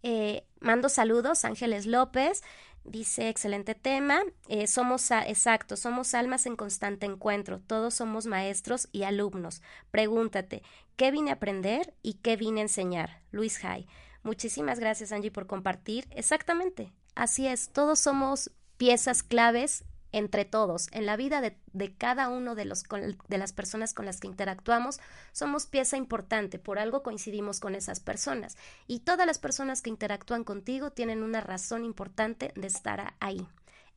Eh, 0.04 0.46
mando 0.60 0.88
saludos, 0.88 1.44
Ángeles 1.44 1.86
López, 1.86 2.44
Dice, 2.88 3.28
excelente 3.28 3.74
tema. 3.74 4.22
Eh, 4.48 4.66
somos, 4.66 5.10
exacto, 5.10 5.76
somos 5.76 6.14
almas 6.14 6.46
en 6.46 6.56
constante 6.56 7.04
encuentro. 7.04 7.60
Todos 7.60 7.92
somos 7.92 8.24
maestros 8.24 8.88
y 8.92 9.02
alumnos. 9.02 9.60
Pregúntate, 9.90 10.62
¿qué 10.96 11.10
vine 11.10 11.30
a 11.30 11.34
aprender 11.34 11.94
y 12.02 12.14
qué 12.14 12.36
vine 12.36 12.60
a 12.60 12.62
enseñar? 12.62 13.20
Luis 13.30 13.62
Hay. 13.62 13.86
Muchísimas 14.22 14.78
gracias, 14.78 15.12
Angie, 15.12 15.30
por 15.30 15.46
compartir. 15.46 16.08
Exactamente. 16.12 16.90
Así 17.14 17.46
es, 17.46 17.68
todos 17.68 18.00
somos 18.00 18.50
piezas 18.78 19.22
claves 19.22 19.84
entre 20.18 20.44
todos, 20.44 20.88
en 20.92 21.06
la 21.06 21.16
vida 21.16 21.40
de, 21.40 21.56
cada 21.96 22.28
uno 22.28 22.54
de, 22.54 22.64
los, 22.64 22.84
de 23.28 23.38
las 23.38 23.52
personas 23.52 23.94
con 23.94 24.06
las 24.06 24.20
que 24.20 24.26
interactuamos, 24.26 25.00
somos 25.32 25.66
pieza 25.66 25.96
importante, 25.96 26.58
por 26.58 26.78
algo 26.78 27.02
coincidimos 27.02 27.60
con 27.60 27.74
esas 27.74 28.00
personas. 28.00 28.56
Y 28.86 29.00
todas 29.00 29.26
las 29.26 29.38
personas 29.38 29.82
que 29.82 29.90
interactúan 29.90 30.44
contigo 30.44 30.90
tienen 30.90 31.22
una 31.22 31.40
razón 31.40 31.84
importante 31.84 32.52
de 32.54 32.66
estar 32.66 33.14
ahí 33.20 33.46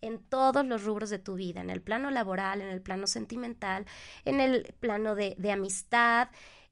en 0.01 0.19
todos 0.19 0.65
los 0.65 0.83
rubros 0.83 1.09
de 1.09 1.19
tu 1.19 1.35
vida, 1.35 1.61
en 1.61 1.69
el 1.69 1.81
plano 1.81 2.09
laboral, 2.09 2.61
en 2.61 2.69
el 2.69 2.81
plano 2.81 3.07
sentimental, 3.07 3.85
en 4.25 4.39
el 4.39 4.73
plano 4.79 5.15
de, 5.15 5.35
de 5.37 5.51
amistad, 5.51 6.29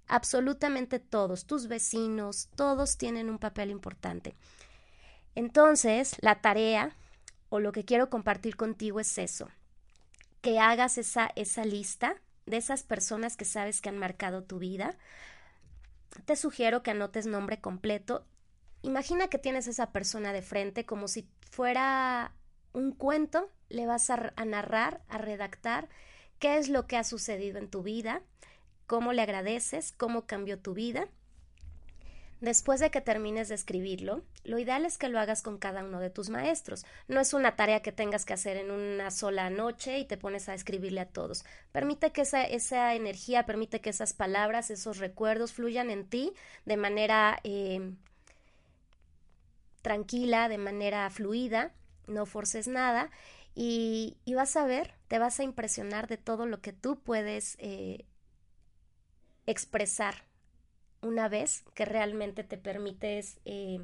absolutamente 0.08 1.00
todos, 1.00 1.46
tus 1.46 1.68
vecinos, 1.68 2.50
todos 2.56 2.98
tienen 2.98 3.30
un 3.30 3.38
papel 3.38 3.70
importante. 3.70 4.36
Entonces, 5.36 6.16
la 6.22 6.42
tarea 6.42 6.96
o 7.50 7.60
lo 7.60 7.72
que 7.72 7.86
quiero 7.86 8.10
compartir 8.10 8.56
contigo 8.56 9.00
es 9.00 9.18
eso, 9.18 9.50
que 10.42 10.60
hagas 10.60 10.98
esa, 10.98 11.32
esa 11.36 11.66
lista 11.66 12.16
de 12.46 12.58
esas 12.58 12.84
personas 12.84 13.38
que 13.38 13.46
sabes 13.46 13.82
que 13.82 13.90
han 13.90 13.98
marcado 13.98 14.44
tu 14.44 14.60
vida. 14.60 14.98
Te 16.26 16.36
sugiero 16.36 16.82
que 16.82 16.92
anotes 16.92 17.26
nombre 17.26 17.60
completo. 17.60 18.26
Imagina 18.82 19.28
que 19.28 19.38
tienes 19.38 19.68
esa 19.68 19.92
persona 19.92 20.34
de 20.34 20.42
frente 20.42 20.86
como 20.86 21.08
si 21.08 21.30
fuera 21.52 22.34
un 22.74 22.92
cuento, 22.94 23.52
le 23.68 23.86
vas 23.86 24.10
a, 24.10 24.34
a 24.36 24.46
narrar, 24.46 25.02
a 25.10 25.18
redactar 25.18 25.90
qué 26.40 26.58
es 26.58 26.70
lo 26.70 26.88
que 26.88 26.98
ha 26.98 27.04
sucedido 27.04 27.58
en 27.58 27.70
tu 27.70 27.84
vida, 27.84 28.24
cómo 28.88 29.12
le 29.14 29.22
agradeces, 29.22 29.92
cómo 29.92 30.26
cambió 30.26 30.60
tu 30.60 30.74
vida 30.74 31.10
Después 32.42 32.80
de 32.80 32.90
que 32.90 33.02
termines 33.02 33.50
de 33.50 33.56
escribirlo, 33.56 34.24
lo 34.46 34.60
ideal 34.60 34.86
es 34.86 34.98
que 34.98 35.10
lo 35.10 35.20
hagas 35.20 35.42
con 35.42 35.58
cada 35.58 35.84
uno 35.84 36.00
de 36.00 36.10
tus 36.10 36.30
maestros. 36.30 36.86
No 37.10 37.20
es 37.20 37.34
una 37.34 37.58
tarea 37.58 37.82
que 37.82 37.92
tengas 37.92 38.26
que 38.26 38.34
hacer 38.34 38.56
en 38.56 38.72
una 38.72 39.12
sola 39.12 39.50
noche 39.50 40.00
y 40.00 40.06
te 40.06 40.16
pones 40.16 40.48
a 40.48 40.54
escribirle 40.54 41.02
a 41.02 41.10
todos. 41.10 41.44
Permite 41.74 42.12
que 42.12 42.22
esa, 42.22 42.44
esa 42.44 42.96
energía, 42.96 43.46
permite 43.46 43.82
que 43.82 43.90
esas 43.90 44.14
palabras, 44.14 44.70
esos 44.70 45.00
recuerdos 45.00 45.52
fluyan 45.52 45.90
en 45.90 46.08
ti 46.08 46.34
de 46.66 46.78
manera 46.78 47.40
eh, 47.44 47.92
tranquila, 49.82 50.48
de 50.48 50.58
manera 50.58 51.10
fluida, 51.10 51.74
no 52.08 52.26
forces 52.26 52.70
nada 52.70 53.12
y, 53.62 54.16
vas 54.34 54.56
a 54.56 54.66
ver, 54.66 54.94
te 55.10 55.20
vas 55.20 55.42
a 55.42 55.44
impresionar 55.44 56.08
de 56.08 56.16
todo 56.16 56.46
lo 56.46 56.62
que 56.62 56.72
tú 56.72 57.02
puedes 57.02 57.58
eh, 57.60 58.06
expresar 59.46 60.29
una 61.02 61.30
vez 61.30 61.64
que 61.74 61.86
realmente 61.86 62.44
te 62.44 62.58
permites 62.58 63.40
eh, 63.46 63.80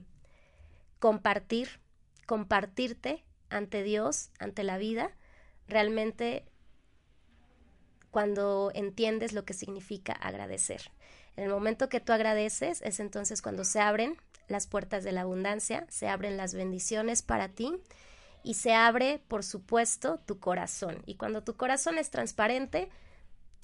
compartir, 1.00 1.80
compartirte 2.26 3.24
ante 3.50 3.84
Dios, 3.84 4.32
ante 4.40 4.64
la 4.64 4.78
vida, 4.78 5.12
realmente 5.68 6.46
cuando 8.12 8.72
entiendes 8.74 9.34
lo 9.34 9.46
que 9.46 9.54
significa 9.54 10.14
agradecer. 10.14 10.92
En 11.36 11.44
el 11.44 11.50
momento 11.50 11.90
que 11.90 12.00
tú 12.00 12.14
agradeces 12.14 12.82
es 12.82 13.00
entonces 13.00 13.42
cuando 13.42 13.66
se 13.66 13.82
abren 13.82 14.18
las 14.48 14.68
puertas 14.68 15.04
de 15.04 15.12
la 15.12 15.22
abundancia, 15.22 15.86
se 15.90 16.08
abren 16.08 16.38
las 16.38 16.54
bendiciones 16.54 17.22
para 17.22 17.50
ti 17.50 17.74
y 18.44 18.54
se 18.54 18.74
abre, 18.74 19.22
por 19.28 19.44
supuesto, 19.44 20.20
tu 20.26 20.40
corazón. 20.40 21.02
Y 21.06 21.16
cuando 21.16 21.44
tu 21.44 21.56
corazón 21.58 21.98
es 21.98 22.10
transparente, 22.10 22.90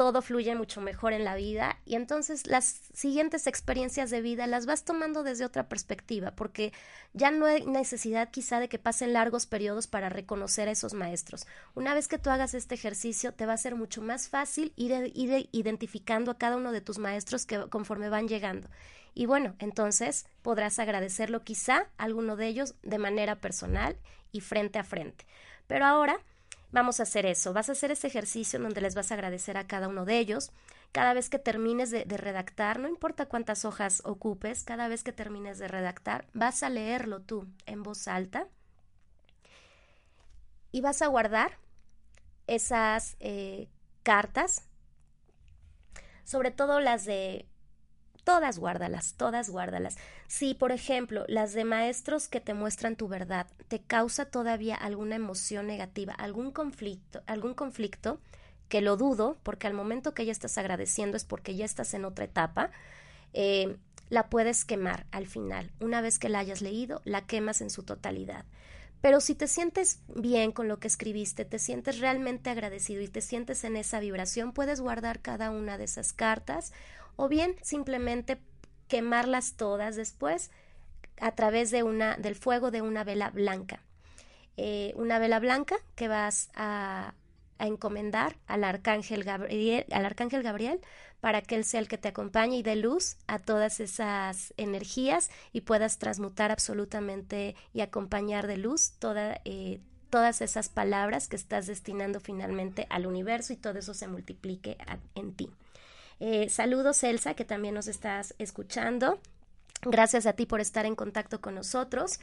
todo 0.02 0.24
fluye 0.24 0.56
mucho 0.56 0.82
mejor 0.82 1.14
en 1.14 1.24
la 1.24 1.36
vida 1.36 1.78
y 1.86 1.93
entonces 1.93 2.47
las 2.47 2.66
siguientes 2.91 3.45
experiencias 3.45 4.10
de 4.10 4.20
vida 4.22 4.47
las 4.47 4.66
vas 4.66 4.84
tomando 4.84 5.22
desde 5.22 5.45
otra 5.45 5.70
perspectiva, 5.70 6.32
porque 6.32 6.74
ya 7.14 7.30
no 7.30 7.45
hay 7.45 7.68
necesidad 7.68 8.32
quizá 8.32 8.60
de 8.60 8.68
que 8.68 8.80
pasen 8.80 9.14
largos 9.14 9.45
periodos 9.45 9.86
para 9.86 10.10
reconocer 10.10 10.68
a 10.68 10.72
esos 10.72 10.95
maestros. 10.95 11.45
Una 11.76 11.93
vez 11.93 12.08
que 12.08 12.18
tú 12.18 12.32
hagas 12.32 12.56
este 12.56 12.74
ejercicio, 12.74 13.36
te 13.36 13.45
va 13.45 13.54
a 13.54 13.58
ser 13.58 13.76
mucho 13.76 14.02
más 14.02 14.28
fácil 14.28 14.74
ir, 14.76 15.12
ir 15.14 15.47
identificando 15.52 16.32
a 16.32 16.38
cada 16.39 16.58
uno 16.58 16.72
de 16.72 16.82
tus 16.82 16.97
maestros 16.97 17.45
que 17.45 17.70
conforme 17.70 18.10
van 18.10 18.28
llegando. 18.28 18.72
Y 19.14 19.28
bueno, 19.28 19.54
entonces 19.60 20.26
podrás 20.41 20.80
agradecerlo 20.80 21.43
quizá 21.43 21.91
a 21.99 22.06
alguno 22.06 22.38
de 22.38 22.47
ellos 22.47 22.74
de 22.82 22.97
manera 22.97 23.36
personal 23.36 23.95
y 24.32 24.41
frente 24.41 24.80
a 24.80 24.84
frente. 24.84 25.28
Pero 25.68 25.86
ahora 25.86 26.20
vamos 26.72 27.00
a 27.00 27.04
hacer 27.04 27.26
eso. 27.26 27.54
Vas 27.54 27.70
a 27.70 27.74
hacer 27.74 27.92
ese 27.92 28.08
ejercicio 28.08 28.58
en 28.58 28.64
donde 28.64 28.82
les 28.82 28.96
vas 28.96 29.12
a 29.12 29.16
agradecer 29.16 29.58
a 29.58 29.68
cada 29.68 29.88
uno 29.88 30.06
de 30.06 30.20
ellos. 30.20 30.52
Cada 30.92 31.14
vez 31.14 31.30
que 31.30 31.40
termines 31.40 31.90
de, 31.92 32.04
redactar, 32.06 32.80
no 32.80 32.88
importa 32.88 33.28
cuántas 33.28 33.64
hojas 33.64 34.02
ocupes, 34.06 34.64
cada 34.64 34.88
vez 34.88 35.04
que 35.04 35.14
termines 35.14 35.58
de 35.58 35.68
redactar, 35.68 36.28
vas 36.34 36.64
a 36.64 36.70
leerlo 36.70 37.22
tú 37.22 37.48
en 37.66 37.84
voz 37.84 38.08
alta 38.08 38.48
y 40.72 40.82
vas 40.82 41.02
a 41.02 41.08
guardar 41.08 41.58
esas 42.48 43.16
eh, 43.20 43.70
cartas, 44.04 44.68
sobre 46.26 46.52
todo 46.52 46.82
las 46.82 47.06
de 47.06 47.46
todas 48.24 48.60
guárdalas, 48.60 49.14
todas 49.16 49.50
guárdalas. 49.50 49.98
Si, 50.28 50.54
por 50.54 50.72
ejemplo, 50.72 51.26
las 51.28 51.54
de 51.54 51.66
maestros 51.66 52.28
que 52.28 52.42
te 52.42 52.54
muestran 52.54 52.96
tu 52.96 53.08
verdad 53.08 53.48
te 53.68 53.82
causa 53.82 54.26
todavía 54.26 54.76
alguna 54.76 55.16
emoción 55.16 55.68
negativa, 55.68 56.14
algún 56.14 56.52
conflicto, 56.52 57.24
algún 57.26 57.54
conflicto, 57.54 58.20
que 58.70 58.82
lo 58.82 58.96
dudo, 58.96 59.38
porque 59.44 59.68
al 59.68 59.74
momento 59.74 60.14
que 60.14 60.26
ya 60.26 60.32
estás 60.32 60.58
agradeciendo 60.58 61.18
es 61.18 61.26
porque 61.26 61.56
ya 61.56 61.66
estás 61.66 61.94
en 61.94 62.06
otra 62.06 62.24
etapa, 62.26 62.72
eh, 63.34 63.78
la 64.10 64.30
puedes 64.30 64.64
quemar 64.64 65.06
al 65.12 65.28
final. 65.28 65.72
Una 65.80 66.02
vez 66.02 66.20
que 66.20 66.30
la 66.30 66.40
hayas 66.40 66.62
leído, 66.62 67.02
la 67.04 67.26
quemas 67.26 67.62
en 67.62 67.70
su 67.70 67.84
totalidad. 67.84 68.46
Pero 69.02 69.20
si 69.20 69.34
te 69.34 69.48
sientes 69.48 70.00
bien 70.08 70.52
con 70.52 70.68
lo 70.68 70.80
que 70.80 70.88
escribiste, 70.88 71.44
te 71.44 71.60
sientes 71.60 72.00
realmente 72.00 72.50
agradecido 72.50 73.02
y 73.02 73.08
te 73.08 73.22
sientes 73.22 73.64
en 73.64 73.76
esa 73.76 74.00
vibración, 74.00 74.54
puedes 74.54 74.80
guardar 74.80 75.22
cada 75.22 75.50
una 75.50 75.78
de 75.78 75.86
esas 75.86 76.14
cartas 76.14 76.72
o 77.16 77.28
bien 77.28 77.55
simplemente 77.62 78.39
quemarlas 78.88 79.55
todas 79.55 79.95
después 79.95 80.51
a 81.20 81.32
través 81.34 81.72
de 81.72 81.84
una, 81.84 82.18
del 82.18 82.36
fuego 82.36 82.72
de 82.72 82.82
una 82.82 83.03
vela 83.03 83.30
blanca. 83.30 83.82
Eh, 84.57 84.93
una 84.95 85.18
vela 85.18 85.39
blanca 85.39 85.78
que 85.95 86.07
vas 86.07 86.49
a, 86.55 87.14
encomendar 87.59 88.38
al 88.47 88.64
arcángel, 88.64 89.24
Gabriel, 89.24 89.86
al 89.91 90.05
arcángel 90.05 90.41
Gabriel 90.41 90.82
para 91.20 91.43
que 91.43 91.55
él 91.55 91.64
sea 91.64 91.80
el 91.80 91.88
que 91.88 91.99
te 91.99 92.07
acompañe 92.07 92.57
y 92.57 92.64
dé 92.64 92.76
luz 92.76 93.18
a 93.28 93.38
todas 93.38 93.80
esas 93.80 94.53
energías 94.57 95.30
y 95.53 95.62
puedas 95.62 95.99
transmutar 95.99 96.51
absolutamente 96.51 97.55
y 97.72 97.82
acompañar 97.82 98.47
de 98.47 98.57
luz 98.57 98.93
eh, 99.45 99.80
todas 100.09 100.41
esas 100.41 100.70
palabras 100.70 101.28
que 101.28 101.36
estás 101.36 101.68
destinando 101.68 102.20
finalmente 102.20 102.88
al 102.89 103.05
universo 103.05 103.53
y 103.53 103.57
todo 103.57 103.78
eso 103.78 103.93
se 103.93 104.07
multiplique 104.07 104.78
en 105.14 105.34
ti. 105.34 105.51
Eh, 106.24 106.50
saludos, 106.50 107.04
Elsa, 107.04 107.34
que 107.34 107.46
también 107.46 107.74
nos 107.74 107.88
estás 107.88 108.36
escuchando. 108.38 109.20
Gracias 109.82 110.28
a 110.28 110.34
ti 110.34 110.46
por 110.46 110.62
estar 110.62 110.86
en 110.86 110.96
contacto 110.96 111.42
con 111.42 111.56
nosotros. 111.56 112.20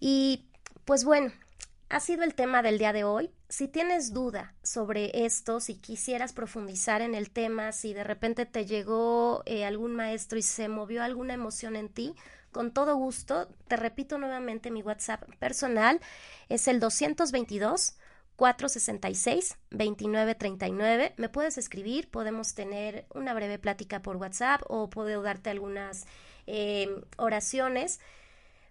Y 0.00 0.46
pues 0.86 1.04
bueno, 1.04 1.30
ha 1.90 2.00
sido 2.00 2.24
el 2.24 2.34
tema 2.34 2.62
del 2.62 2.78
día 2.78 2.94
de 2.94 3.04
hoy. 3.04 3.30
Si 3.50 3.68
tienes 3.68 4.14
duda 4.14 4.54
sobre 4.62 5.26
esto, 5.26 5.60
si 5.60 5.74
quisieras 5.74 6.32
profundizar 6.32 7.02
en 7.02 7.14
el 7.14 7.30
tema, 7.30 7.72
si 7.72 7.92
de 7.92 8.04
repente 8.04 8.46
te 8.46 8.64
llegó 8.64 9.42
eh, 9.44 9.66
algún 9.66 9.94
maestro 9.94 10.38
y 10.38 10.42
se 10.42 10.68
movió 10.70 11.02
alguna 11.02 11.34
emoción 11.34 11.76
en 11.76 11.90
ti, 11.90 12.14
con 12.52 12.72
todo 12.72 12.96
gusto, 12.96 13.48
te 13.68 13.76
repito 13.76 14.16
nuevamente 14.16 14.70
mi 14.70 14.80
WhatsApp 14.80 15.24
personal, 15.38 16.00
es 16.48 16.68
el 16.68 16.80
222 16.80 17.96
466-2939. 18.40 21.12
Me 21.18 21.28
puedes 21.28 21.58
escribir, 21.58 22.10
podemos 22.10 22.54
tener 22.54 23.04
una 23.14 23.34
breve 23.34 23.58
plática 23.58 24.00
por 24.00 24.16
WhatsApp 24.16 24.62
o 24.66 24.88
puedo 24.88 25.20
darte 25.22 25.50
algunas 25.50 26.06
eh, 26.46 26.88
oraciones. 27.18 28.00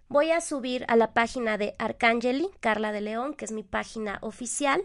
Voy 0.08 0.32
a 0.32 0.40
subir 0.40 0.84
a 0.88 0.96
la 0.96 1.14
página 1.14 1.56
de 1.56 1.76
Arcangeli, 1.78 2.48
Carla 2.58 2.90
de 2.90 3.00
León, 3.00 3.34
que 3.34 3.44
es 3.44 3.52
mi 3.52 3.62
página 3.62 4.18
oficial. 4.22 4.82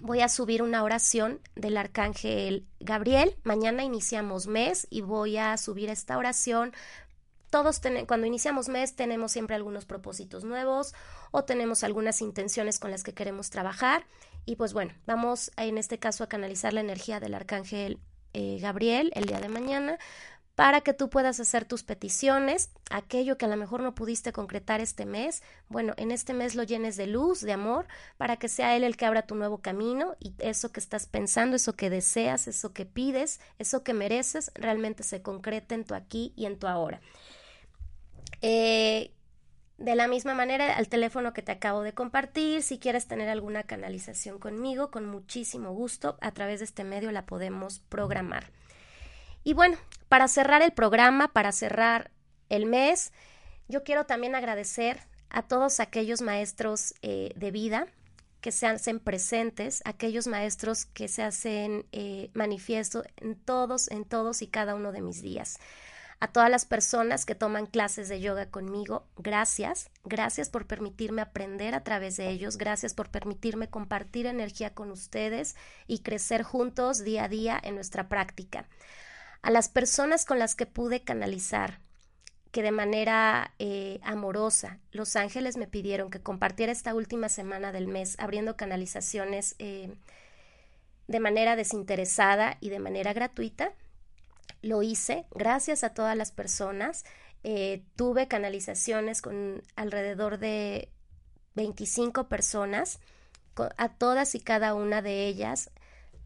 Voy 0.00 0.22
a 0.22 0.30
subir 0.30 0.62
una 0.62 0.82
oración 0.82 1.40
del 1.54 1.76
Arcángel 1.76 2.66
Gabriel. 2.78 3.36
Mañana 3.42 3.84
iniciamos 3.84 4.46
mes 4.46 4.86
y 4.88 5.02
voy 5.02 5.36
a 5.36 5.58
subir 5.58 5.90
esta 5.90 6.16
oración 6.16 6.72
todos 7.50 7.80
cuando 8.06 8.26
iniciamos 8.26 8.68
mes 8.68 8.94
tenemos 8.94 9.32
siempre 9.32 9.56
algunos 9.56 9.84
propósitos 9.84 10.44
nuevos 10.44 10.94
o 11.30 11.44
tenemos 11.44 11.84
algunas 11.84 12.22
intenciones 12.22 12.78
con 12.78 12.90
las 12.90 13.02
que 13.02 13.14
queremos 13.14 13.50
trabajar 13.50 14.06
y 14.46 14.56
pues 14.56 14.72
bueno, 14.72 14.94
vamos 15.06 15.50
en 15.56 15.76
este 15.76 15.98
caso 15.98 16.24
a 16.24 16.28
canalizar 16.28 16.72
la 16.72 16.80
energía 16.80 17.20
del 17.20 17.34
arcángel 17.34 17.98
eh, 18.32 18.58
Gabriel 18.60 19.12
el 19.14 19.26
día 19.26 19.40
de 19.40 19.48
mañana 19.48 19.98
para 20.60 20.82
que 20.82 20.92
tú 20.92 21.08
puedas 21.08 21.40
hacer 21.40 21.64
tus 21.64 21.84
peticiones, 21.84 22.70
aquello 22.90 23.38
que 23.38 23.46
a 23.46 23.48
lo 23.48 23.56
mejor 23.56 23.80
no 23.80 23.94
pudiste 23.94 24.30
concretar 24.30 24.82
este 24.82 25.06
mes, 25.06 25.42
bueno, 25.70 25.94
en 25.96 26.10
este 26.10 26.34
mes 26.34 26.54
lo 26.54 26.64
llenes 26.64 26.98
de 26.98 27.06
luz, 27.06 27.40
de 27.40 27.52
amor, 27.52 27.86
para 28.18 28.36
que 28.36 28.50
sea 28.50 28.76
Él 28.76 28.84
el 28.84 28.98
que 28.98 29.06
abra 29.06 29.26
tu 29.26 29.36
nuevo 29.36 29.62
camino 29.62 30.16
y 30.20 30.34
eso 30.38 30.70
que 30.70 30.80
estás 30.80 31.06
pensando, 31.06 31.56
eso 31.56 31.76
que 31.76 31.88
deseas, 31.88 32.46
eso 32.46 32.74
que 32.74 32.84
pides, 32.84 33.40
eso 33.58 33.82
que 33.82 33.94
mereces, 33.94 34.50
realmente 34.54 35.02
se 35.02 35.22
concrete 35.22 35.74
en 35.74 35.84
tu 35.84 35.94
aquí 35.94 36.34
y 36.36 36.44
en 36.44 36.58
tu 36.58 36.66
ahora. 36.66 37.00
Eh, 38.42 39.12
de 39.78 39.94
la 39.94 40.08
misma 40.08 40.34
manera, 40.34 40.76
al 40.76 40.88
teléfono 40.88 41.32
que 41.32 41.40
te 41.40 41.52
acabo 41.52 41.82
de 41.82 41.94
compartir, 41.94 42.62
si 42.62 42.78
quieres 42.78 43.06
tener 43.06 43.30
alguna 43.30 43.62
canalización 43.62 44.38
conmigo, 44.38 44.90
con 44.90 45.06
muchísimo 45.06 45.72
gusto, 45.72 46.18
a 46.20 46.32
través 46.32 46.60
de 46.60 46.66
este 46.66 46.84
medio 46.84 47.10
la 47.12 47.24
podemos 47.24 47.78
programar. 47.78 48.50
Y 49.42 49.54
bueno, 49.54 49.78
para 50.08 50.28
cerrar 50.28 50.60
el 50.60 50.72
programa, 50.72 51.28
para 51.28 51.50
cerrar 51.52 52.10
el 52.50 52.66
mes, 52.66 53.12
yo 53.68 53.82
quiero 53.82 54.04
también 54.04 54.34
agradecer 54.34 55.00
a 55.30 55.42
todos 55.42 55.80
aquellos 55.80 56.20
maestros 56.20 56.94
eh, 57.00 57.32
de 57.36 57.50
vida 57.50 57.86
que 58.40 58.52
se 58.52 58.66
hacen 58.66 59.00
presentes, 59.00 59.82
aquellos 59.84 60.26
maestros 60.26 60.86
que 60.86 61.08
se 61.08 61.22
hacen 61.22 61.86
eh, 61.92 62.30
manifiesto 62.34 63.02
en 63.16 63.36
todos, 63.36 63.90
en 63.90 64.04
todos 64.04 64.42
y 64.42 64.46
cada 64.46 64.74
uno 64.74 64.92
de 64.92 65.02
mis 65.02 65.22
días. 65.22 65.58
A 66.20 66.28
todas 66.28 66.50
las 66.50 66.66
personas 66.66 67.24
que 67.24 67.34
toman 67.34 67.64
clases 67.64 68.10
de 68.10 68.20
yoga 68.20 68.50
conmigo, 68.50 69.06
gracias. 69.16 69.88
Gracias 70.04 70.50
por 70.50 70.66
permitirme 70.66 71.22
aprender 71.22 71.74
a 71.74 71.82
través 71.82 72.18
de 72.18 72.28
ellos. 72.28 72.58
Gracias 72.58 72.92
por 72.92 73.08
permitirme 73.08 73.70
compartir 73.70 74.26
energía 74.26 74.74
con 74.74 74.90
ustedes 74.90 75.56
y 75.86 76.00
crecer 76.00 76.42
juntos 76.42 77.02
día 77.04 77.24
a 77.24 77.28
día 77.28 77.58
en 77.62 77.74
nuestra 77.74 78.10
práctica. 78.10 78.68
A 79.40 79.50
las 79.50 79.70
personas 79.70 80.26
con 80.26 80.38
las 80.38 80.54
que 80.54 80.66
pude 80.66 81.02
canalizar, 81.02 81.80
que 82.52 82.62
de 82.62 82.72
manera 82.72 83.54
eh, 83.58 83.98
amorosa 84.02 84.78
los 84.92 85.16
ángeles 85.16 85.56
me 85.56 85.68
pidieron 85.68 86.10
que 86.10 86.20
compartiera 86.20 86.70
esta 86.70 86.94
última 86.94 87.30
semana 87.30 87.72
del 87.72 87.86
mes 87.86 88.16
abriendo 88.18 88.58
canalizaciones 88.58 89.54
eh, 89.58 89.94
de 91.08 91.20
manera 91.20 91.56
desinteresada 91.56 92.58
y 92.60 92.68
de 92.68 92.78
manera 92.78 93.14
gratuita, 93.14 93.72
lo 94.62 94.82
hice 94.82 95.26
gracias 95.30 95.84
a 95.84 95.94
todas 95.94 96.16
las 96.16 96.32
personas. 96.32 97.04
Eh, 97.42 97.82
tuve 97.96 98.28
canalizaciones 98.28 99.22
con 99.22 99.62
alrededor 99.76 100.38
de 100.38 100.90
25 101.54 102.28
personas, 102.28 103.00
a 103.76 103.88
todas 103.90 104.34
y 104.34 104.40
cada 104.40 104.74
una 104.74 105.02
de 105.02 105.26
ellas, 105.26 105.70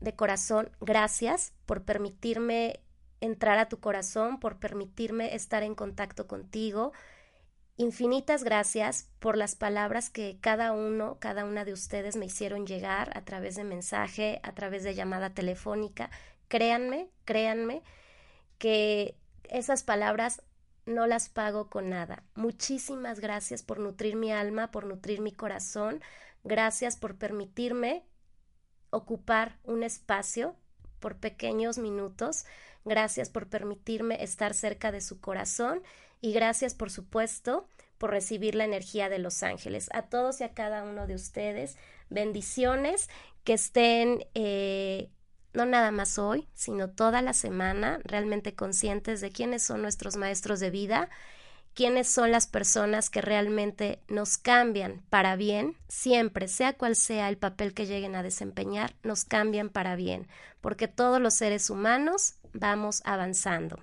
de 0.00 0.14
corazón, 0.14 0.70
gracias 0.80 1.52
por 1.66 1.82
permitirme 1.82 2.80
entrar 3.20 3.58
a 3.58 3.68
tu 3.68 3.80
corazón, 3.80 4.38
por 4.38 4.58
permitirme 4.58 5.34
estar 5.34 5.62
en 5.62 5.74
contacto 5.74 6.26
contigo. 6.26 6.92
Infinitas 7.76 8.44
gracias 8.44 9.08
por 9.18 9.36
las 9.36 9.56
palabras 9.56 10.10
que 10.10 10.38
cada 10.40 10.72
uno, 10.72 11.16
cada 11.18 11.44
una 11.44 11.64
de 11.64 11.72
ustedes 11.72 12.16
me 12.16 12.26
hicieron 12.26 12.66
llegar 12.66 13.16
a 13.16 13.24
través 13.24 13.56
de 13.56 13.64
mensaje, 13.64 14.40
a 14.42 14.52
través 14.52 14.84
de 14.84 14.94
llamada 14.94 15.30
telefónica. 15.30 16.10
Créanme, 16.48 17.08
créanme 17.24 17.82
que 18.58 19.16
esas 19.48 19.82
palabras 19.82 20.42
no 20.86 21.06
las 21.06 21.28
pago 21.28 21.68
con 21.68 21.90
nada. 21.90 22.22
Muchísimas 22.34 23.20
gracias 23.20 23.62
por 23.62 23.78
nutrir 23.78 24.16
mi 24.16 24.32
alma, 24.32 24.70
por 24.70 24.86
nutrir 24.86 25.20
mi 25.20 25.32
corazón. 25.32 26.00
Gracias 26.42 26.96
por 26.96 27.16
permitirme 27.16 28.04
ocupar 28.90 29.58
un 29.64 29.82
espacio 29.82 30.56
por 31.00 31.16
pequeños 31.16 31.78
minutos. 31.78 32.44
Gracias 32.84 33.30
por 33.30 33.48
permitirme 33.48 34.22
estar 34.22 34.54
cerca 34.54 34.92
de 34.92 35.00
su 35.00 35.20
corazón 35.20 35.82
y 36.20 36.32
gracias, 36.32 36.74
por 36.74 36.90
supuesto, 36.90 37.66
por 37.98 38.10
recibir 38.10 38.54
la 38.54 38.64
energía 38.64 39.08
de 39.08 39.18
los 39.18 39.42
ángeles. 39.42 39.88
A 39.92 40.02
todos 40.02 40.40
y 40.40 40.44
a 40.44 40.52
cada 40.52 40.82
uno 40.82 41.06
de 41.06 41.14
ustedes, 41.14 41.76
bendiciones, 42.10 43.08
que 43.44 43.54
estén 43.54 44.26
eh, 44.34 45.10
no 45.54 45.64
nada 45.64 45.90
más 45.90 46.18
hoy, 46.18 46.46
sino 46.54 46.90
toda 46.90 47.22
la 47.22 47.32
semana, 47.32 48.00
realmente 48.04 48.54
conscientes 48.54 49.20
de 49.20 49.30
quiénes 49.30 49.62
son 49.62 49.82
nuestros 49.82 50.16
maestros 50.16 50.60
de 50.60 50.70
vida, 50.70 51.08
quiénes 51.74 52.08
son 52.08 52.30
las 52.30 52.46
personas 52.46 53.10
que 53.10 53.20
realmente 53.20 54.00
nos 54.08 54.38
cambian 54.38 55.02
para 55.10 55.36
bien, 55.36 55.76
siempre, 55.88 56.48
sea 56.48 56.72
cual 56.72 56.96
sea 56.96 57.28
el 57.28 57.36
papel 57.36 57.74
que 57.74 57.86
lleguen 57.86 58.14
a 58.14 58.22
desempeñar, 58.22 58.94
nos 59.02 59.24
cambian 59.24 59.68
para 59.70 59.96
bien, 59.96 60.28
porque 60.60 60.88
todos 60.88 61.20
los 61.20 61.34
seres 61.34 61.70
humanos 61.70 62.34
vamos 62.52 63.02
avanzando. 63.04 63.78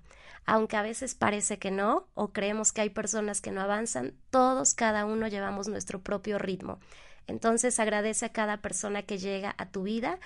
Aunque 0.46 0.76
a 0.76 0.82
veces 0.82 1.16
parece 1.16 1.60
que 1.60 1.70
no, 1.70 2.08
o 2.16 2.30
creemos 2.30 2.72
que 2.72 2.82
hay 2.82 2.90
personas 2.90 3.42
que 3.42 3.52
no 3.52 3.62
avanzan, 3.62 4.14
todos, 4.32 4.74
cada 4.74 5.06
uno 5.06 5.28
llevamos 5.28 5.68
nuestro 5.68 6.02
propio 6.02 6.40
ritmo. 6.40 6.80
Entonces 7.28 7.80
agradece 7.80 8.26
a 8.26 8.34
cada 8.34 8.58
persona 8.58 9.04
que 9.04 9.18
llega 9.18 9.54
a 9.58 9.70
tu 9.70 9.84
vida 9.84 10.20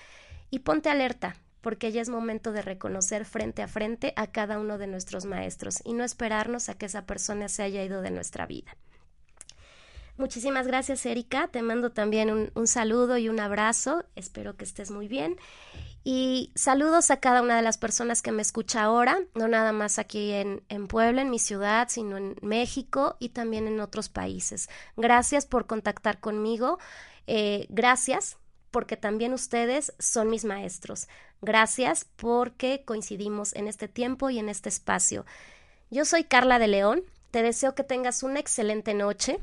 y 0.50 0.60
ponte 0.60 0.90
alerta, 0.90 1.36
porque 1.62 1.92
ya 1.92 2.02
es 2.02 2.10
momento 2.10 2.52
de 2.52 2.62
reconocer 2.62 3.26
frente 3.26 3.64
a 3.64 3.68
frente 3.68 4.14
a 4.16 4.28
cada 4.28 4.60
uno 4.60 4.78
de 4.78 4.88
nuestros 4.88 5.26
maestros 5.26 5.80
y 5.84 5.94
no 5.94 6.04
esperarnos 6.04 6.70
a 6.70 6.76
que 6.76 6.86
esa 6.86 7.06
persona 7.06 7.50
se 7.50 7.64
haya 7.64 7.84
ido 7.84 8.02
de 8.02 8.12
nuestra 8.12 8.46
vida. 8.46 8.78
Muchísimas 10.18 10.66
gracias, 10.66 11.06
Erika. 11.06 11.50
Te 11.50 11.62
mando 11.62 11.92
también 11.92 12.52
un, 12.54 12.68
saludo 12.68 13.18
y 13.18 13.28
un 13.28 13.42
abrazo. 13.42 14.06
Espero 14.16 14.56
que 14.56 14.64
estés 14.64 14.90
muy 14.90 15.10
bien. 15.10 15.38
Y 16.06 16.52
saludos 16.56 17.12
a 17.12 17.20
cada 17.20 17.42
una 17.42 17.58
de 17.58 17.62
las 17.62 17.78
personas 17.78 18.22
que 18.22 18.32
me 18.32 18.42
escucha 18.42 18.84
ahora, 18.84 19.20
no 19.34 19.48
nada 19.50 19.74
más 19.74 20.00
aquí 20.00 20.32
en, 20.32 20.64
en, 20.70 20.88
Puebla, 20.88 21.22
en 21.22 21.32
mi 21.32 21.40
ciudad, 21.40 21.90
sino 21.90 22.16
en 22.16 22.36
México 22.42 23.18
y 23.20 23.30
también 23.30 23.68
en 23.68 23.82
otros 23.82 24.08
países. 24.08 24.70
Gracias 24.96 25.46
por 25.46 25.68
contactar 25.68 26.20
conmigo. 26.22 26.80
Eh, 27.28 27.66
gracias 27.70 28.38
porque 28.76 28.98
también 28.98 29.32
ustedes 29.32 29.94
son 30.00 30.30
mis 30.30 30.44
maestros. 30.44 31.08
Gracias 31.42 32.06
porque 32.18 32.84
coincidimos 32.84 33.56
en 33.56 33.70
este 33.70 33.88
tiempo 33.88 34.30
y 34.30 34.38
en 34.38 34.50
este 34.50 34.68
espacio. 34.68 35.26
Yo 35.90 36.04
soy 36.04 36.26
Carla 36.26 36.60
de 36.60 36.68
León. 36.68 37.02
Te 37.32 37.42
deseo 37.42 37.74
que 37.74 37.86
tengas 37.86 38.22
una 38.22 38.42
excelente 38.42 38.94
noche, 38.94 39.40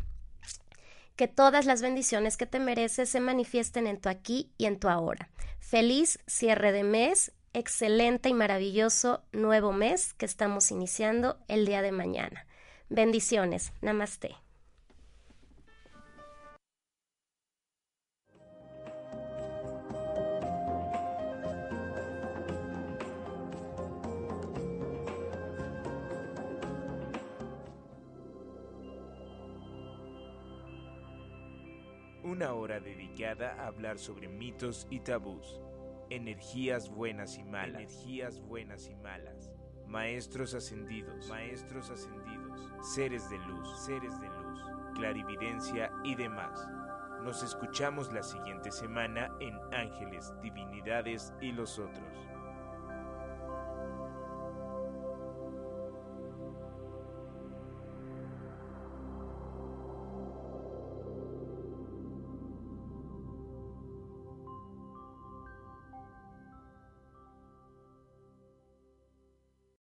que 1.17 1.29
todas 1.29 1.65
las 1.65 1.81
bendiciones 1.81 2.37
que 2.37 2.45
te 2.45 2.59
mereces 2.59 3.09
se 3.09 3.21
manifiesten 3.21 3.87
en 3.87 3.99
tu 3.99 4.11
aquí 4.11 4.51
y 4.59 4.67
en 4.67 4.79
tu 4.79 4.91
ahora. 4.91 5.31
Feliz 5.61 6.19
cierre 6.27 6.71
de 6.71 6.85
mes, 6.85 7.33
excelente 7.55 8.29
y 8.29 8.35
maravilloso 8.35 9.23
nuevo 9.33 9.73
mes 9.73 10.13
que 10.13 10.27
estamos 10.27 10.71
iniciando 10.71 11.39
el 11.49 11.65
día 11.65 11.81
de 11.81 11.93
mañana. 11.93 12.45
Bendiciones. 12.91 13.73
Namaste. 13.81 14.42
Una 32.43 32.55
hora 32.55 32.81
dedicada 32.81 33.55
a 33.57 33.69
hablar 33.69 33.99
sobre 33.99 34.27
mitos 34.27 34.89
y 34.91 34.99
tabús, 34.99 35.61
energías 36.11 36.89
buenas 36.89 37.39
y 37.39 37.45
malas, 37.45 37.83
energías 37.83 38.41
buenas 38.41 38.89
y 38.89 38.97
malas, 38.97 39.53
maestros 39.87 40.53
ascendidos, 40.53 41.29
maestros 41.29 41.89
ascendidos, 41.91 42.59
seres 42.81 43.31
de 43.31 43.39
luz, 43.39 43.85
seres 43.85 44.21
de 44.21 44.27
luz, 44.27 44.61
clarividencia 44.97 45.93
y 46.03 46.17
demás. 46.17 46.67
Nos 47.23 47.45
escuchamos 47.45 48.13
la 48.13 48.25
siguiente 48.25 48.73
semana 48.73 49.31
en 49.39 49.57
Ángeles, 49.73 50.33
Divinidades 50.43 51.33
y 51.41 51.53
los 51.53 51.79
otros. 51.79 52.32